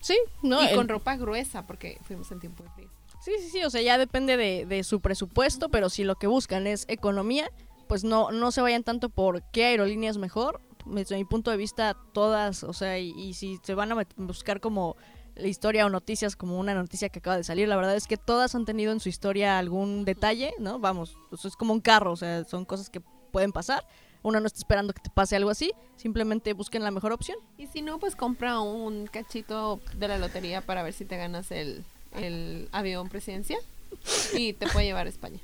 Sí, 0.01 0.19
no. 0.43 0.63
y 0.63 0.67
el- 0.67 0.77
con 0.77 0.89
ropa 0.89 1.17
gruesa 1.17 1.67
porque 1.67 1.99
fuimos 2.05 2.31
en 2.33 2.41
tiempo 2.41 2.63
de 2.65 2.71
frío. 2.71 2.89
Sí, 3.31 3.45
sí, 3.45 3.51
sí, 3.51 3.65
o 3.65 3.71
sea, 3.71 3.81
ya 3.81 3.97
depende 3.97 4.37
de, 4.37 4.67
de 4.67 4.83
su 4.83 4.99
presupuesto, 5.01 5.69
pero 5.69 5.89
si 5.89 6.03
lo 6.03 6.17
que 6.17 6.27
buscan 6.27 6.67
es 6.67 6.85
economía, 6.89 7.49
pues 7.87 8.03
no, 8.03 8.33
no 8.33 8.51
se 8.51 8.61
vayan 8.61 8.83
tanto 8.83 9.09
por 9.09 9.43
qué 9.53 9.67
aerolínea 9.67 10.11
es 10.11 10.19
mejor. 10.19 10.61
Desde 10.85 11.17
mi 11.17 11.25
punto 11.25 11.53
de 11.53 11.57
vista, 11.57 11.97
todas, 12.13 12.65
o 12.65 12.73
sea, 12.73 12.99
y, 12.99 13.11
y 13.11 13.35
si 13.35 13.61
se 13.63 13.75
van 13.75 13.93
a 13.93 14.05
buscar 14.17 14.61
como 14.61 14.97
la 15.37 15.47
historia 15.47 15.87
o 15.87 15.91
noticias, 15.91 16.35
como 16.35 16.59
una 16.59 16.75
noticia 16.75 17.09
que 17.09 17.21
acaba 17.21 17.37
de 17.37 17.45
salir, 17.45 17.69
la 17.69 17.77
verdad 17.77 17.95
es 17.95 18.09
que 18.09 18.17
todas 18.17 18.57
han 18.57 18.65
tenido 18.65 18.91
en 18.91 18.99
su 18.99 19.09
historia 19.09 19.61
algún 19.61 20.05
detalle, 20.05 20.53
¿no? 20.59 20.81
Vamos, 20.81 21.17
pues 21.29 21.45
es 21.45 21.55
como 21.55 21.73
un 21.73 21.81
carro, 21.81 22.11
o 22.11 22.17
sea, 22.17 22.43
son 22.45 22.65
cosas 22.65 22.91
que 22.91 23.01
pueden 23.31 23.53
pasar. 23.53 23.87
Uno 24.23 24.41
no 24.41 24.47
está 24.49 24.59
esperando 24.59 24.93
que 24.93 25.03
te 25.03 25.11
pase 25.11 25.37
algo 25.37 25.51
así, 25.51 25.71
simplemente 25.95 26.53
busquen 26.53 26.83
la 26.83 26.91
mejor 26.91 27.13
opción. 27.13 27.39
Y 27.59 27.69
si 27.69 27.81
no, 27.81 28.01
pues 28.01 28.17
compra 28.17 28.59
un 28.59 29.07
cachito 29.07 29.79
de 29.97 30.09
la 30.09 30.19
lotería 30.19 30.63
para 30.63 30.83
ver 30.83 30.95
si 30.95 31.05
te 31.05 31.17
ganas 31.17 31.53
el, 31.53 31.85
el 32.13 32.69
avión 32.73 33.09
presidencial 33.09 33.61
y 34.35 34.53
te 34.53 34.67
puede 34.69 34.87
llevar 34.87 35.07
a 35.07 35.11
España. 35.11 35.39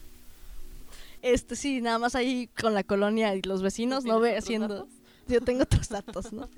Este 1.23 1.57
sí, 1.57 1.81
nada 1.81 1.99
más 1.99 2.14
ahí 2.14 2.49
con 2.61 2.75
la 2.75 2.85
colonia 2.85 3.35
y 3.35 3.43
los 3.43 3.62
vecinos, 3.62 4.05
no 4.05 4.21
¿Tienes 4.21 4.33
ve 4.33 4.39
haciendo... 4.39 4.69
datos? 4.69 4.89
yo 5.29 5.41
tengo 5.41 5.62
otros 5.62 5.89
datos, 5.89 6.33
¿no? 6.33 6.49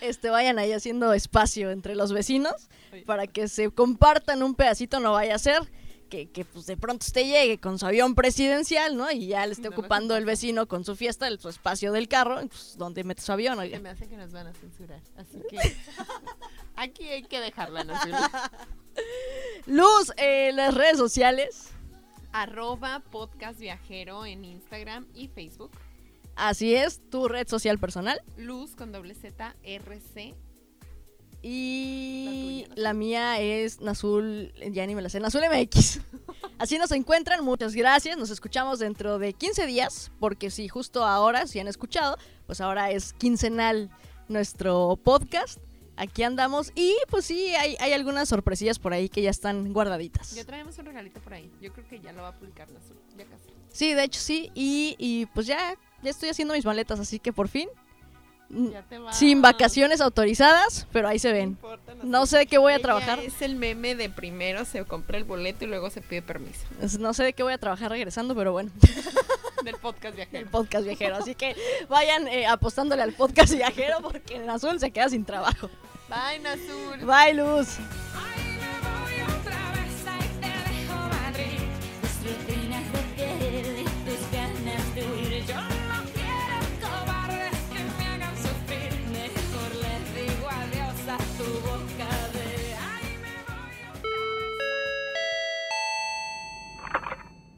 Este, 0.00 0.30
vayan 0.30 0.58
ahí 0.58 0.72
haciendo 0.72 1.12
espacio 1.12 1.70
entre 1.72 1.96
los 1.96 2.12
vecinos 2.12 2.54
Oye. 2.92 3.02
para 3.02 3.26
que 3.26 3.48
se 3.48 3.70
compartan 3.70 4.42
un 4.44 4.54
pedacito, 4.54 5.00
no 5.00 5.12
vaya 5.12 5.34
a 5.34 5.38
ser 5.38 5.60
que, 6.08 6.30
que, 6.30 6.44
pues 6.44 6.66
de 6.66 6.76
pronto 6.76 7.04
usted 7.04 7.22
llegue 7.24 7.58
con 7.58 7.78
su 7.78 7.86
avión 7.86 8.14
presidencial, 8.14 8.96
¿no? 8.96 9.10
Y 9.10 9.28
ya 9.28 9.44
le 9.46 9.52
esté 9.52 9.68
No, 9.68 9.76
ocupando 9.76 10.16
el 10.16 10.24
vecino 10.24 10.66
con 10.66 10.84
su 10.84 10.96
fiesta, 10.96 11.28
el, 11.28 11.38
su 11.38 11.48
espacio 11.48 11.92
del 11.92 12.08
carro, 12.08 12.40
pues, 12.48 12.76
donde 12.78 13.04
mete 13.04 13.22
su 13.22 13.32
avión, 13.32 13.58
Se 13.58 13.78
me 13.80 13.90
hace 13.90 14.08
que 14.08 14.16
nos 14.16 14.32
van 14.32 14.46
a 14.46 14.52
censurar. 14.54 15.00
Así 15.16 15.40
que 15.50 15.58
aquí 16.76 17.08
hay 17.08 17.22
que 17.24 17.40
dejarla, 17.40 17.84
¿no? 17.84 17.94
Luz, 19.66 20.12
eh, 20.16 20.52
las 20.54 20.74
redes 20.74 20.98
sociales. 20.98 21.70
Arroba 22.32 23.00
podcast 23.10 23.58
viajero 23.58 24.26
en 24.26 24.44
Instagram 24.44 25.06
y 25.14 25.28
Facebook. 25.28 25.70
Así 26.36 26.74
es, 26.74 27.00
tu 27.10 27.28
red 27.28 27.48
social 27.48 27.78
personal. 27.78 28.20
Luz 28.36 28.76
con 28.76 28.92
doble 28.92 29.14
Z 29.14 29.56
RC. 29.62 30.34
Y 31.48 32.24
La 32.24 32.70
tuya, 32.70 32.82
la 32.82 32.92
mía 32.92 33.40
es 33.40 33.80
Nazul, 33.80 34.52
ya 34.72 34.84
ni 34.84 34.96
me 34.96 35.02
la 35.02 35.08
sé, 35.08 35.20
Nazul 35.20 35.42
MX. 35.48 36.00
Así 36.58 36.76
nos 36.76 36.90
encuentran, 36.90 37.44
muchas 37.44 37.76
gracias. 37.76 38.18
Nos 38.18 38.30
escuchamos 38.30 38.80
dentro 38.80 39.20
de 39.20 39.32
15 39.32 39.64
días, 39.66 40.10
porque 40.18 40.50
si 40.50 40.66
justo 40.66 41.04
ahora, 41.04 41.46
si 41.46 41.60
han 41.60 41.68
escuchado, 41.68 42.18
pues 42.46 42.60
ahora 42.60 42.90
es 42.90 43.12
quincenal 43.12 43.90
nuestro 44.26 44.98
podcast. 45.04 45.60
Aquí 45.96 46.24
andamos 46.24 46.72
y 46.74 46.96
pues 47.10 47.24
sí, 47.24 47.54
hay, 47.54 47.76
hay 47.78 47.92
algunas 47.92 48.28
sorpresillas 48.28 48.80
por 48.80 48.92
ahí 48.92 49.08
que 49.08 49.22
ya 49.22 49.30
están 49.30 49.72
guardaditas. 49.72 50.34
Ya 50.34 50.44
traemos 50.44 50.76
un 50.78 50.86
regalito 50.86 51.20
por 51.20 51.32
ahí. 51.32 51.52
Yo 51.62 51.72
creo 51.72 51.86
que 51.86 52.00
ya 52.00 52.12
lo 52.12 52.22
va 52.22 52.28
a 52.28 52.34
publicar 52.34 52.68
Nazul. 52.72 52.96
Ya 53.16 53.24
casi. 53.24 53.50
Sí, 53.70 53.94
de 53.94 54.02
hecho 54.02 54.18
sí. 54.18 54.50
Y, 54.54 54.96
y 54.98 55.26
pues 55.26 55.46
ya, 55.46 55.76
ya 56.02 56.10
estoy 56.10 56.28
haciendo 56.28 56.54
mis 56.54 56.64
maletas, 56.64 56.98
así 56.98 57.20
que 57.20 57.32
por 57.32 57.46
fin. 57.46 57.68
Sin 59.12 59.42
vacaciones 59.42 60.00
autorizadas, 60.00 60.86
pero 60.92 61.08
ahí 61.08 61.18
se 61.18 61.28
No 61.28 61.34
ven. 61.34 61.58
No 62.04 62.26
sé 62.26 62.38
de 62.38 62.46
qué 62.46 62.58
voy 62.58 62.72
a 62.72 62.78
trabajar. 62.78 63.18
Es 63.18 63.42
el 63.42 63.56
meme 63.56 63.94
de 63.94 64.08
primero 64.08 64.64
se 64.64 64.84
compra 64.84 65.18
el 65.18 65.24
boleto 65.24 65.64
y 65.64 65.68
luego 65.68 65.90
se 65.90 66.00
pide 66.00 66.22
permiso. 66.22 66.60
No 66.98 67.12
sé 67.12 67.24
de 67.24 67.32
qué 67.32 67.42
voy 67.42 67.52
a 67.52 67.58
trabajar 67.58 67.90
regresando, 67.90 68.34
pero 68.34 68.52
bueno, 68.52 68.70
Del 69.64 69.74
podcast 69.76 70.04
el 70.10 70.14
viajero. 70.14 70.50
podcast 70.50 70.84
viajero. 70.84 71.16
Así 71.16 71.34
que 71.34 71.56
vayan 71.88 72.28
eh, 72.28 72.46
apostándole 72.46 73.02
al 73.02 73.12
podcast 73.14 73.52
viajero 73.52 73.98
porque 74.00 74.36
en 74.36 74.48
azul 74.48 74.78
se 74.78 74.90
queda 74.92 75.08
sin 75.08 75.24
trabajo. 75.24 75.68
Bye, 76.08 76.38
Nazul. 76.38 77.04
Bye, 77.04 77.34
Luz. 77.34 77.78
Ay, 78.14 78.45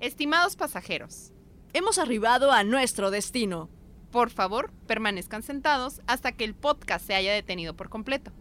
Estimados 0.00 0.56
pasajeros, 0.56 1.32
Hemos 1.72 1.98
arribado 1.98 2.52
a 2.52 2.64
nuestro 2.64 3.10
destino. 3.10 3.68
por 4.10 4.30
favor, 4.30 4.72
permanezcan 4.86 5.42
sentados 5.42 6.00
hasta 6.06 6.32
que 6.32 6.44
el 6.44 6.54
podcast 6.54 7.06
se 7.06 7.14
haya 7.14 7.32
detenido 7.32 7.74
por 7.74 7.88
completo. 7.90 8.32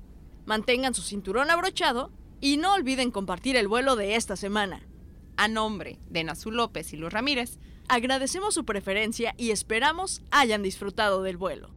Mantengan 0.45 0.93
su 0.93 1.01
cinturón 1.01 1.51
abrochado 1.51 2.11
y 2.39 2.57
no 2.57 2.73
olviden 2.73 3.11
compartir 3.11 3.57
el 3.57 3.67
vuelo 3.67 3.95
de 3.95 4.15
esta 4.15 4.35
semana. 4.35 4.87
A 5.35 5.47
nombre 5.47 5.99
de 6.09 6.23
Nazul 6.23 6.55
López 6.55 6.93
y 6.93 6.97
Luz 6.97 7.11
Ramírez, 7.11 7.59
Agradecemos 7.89 8.53
su 8.53 8.65
preferencia 8.65 9.33
y 9.37 9.51
esperamos 9.51 10.21
hayan 10.29 10.61
disfrutado 10.61 11.23
del 11.23 11.37
vuelo. 11.37 11.69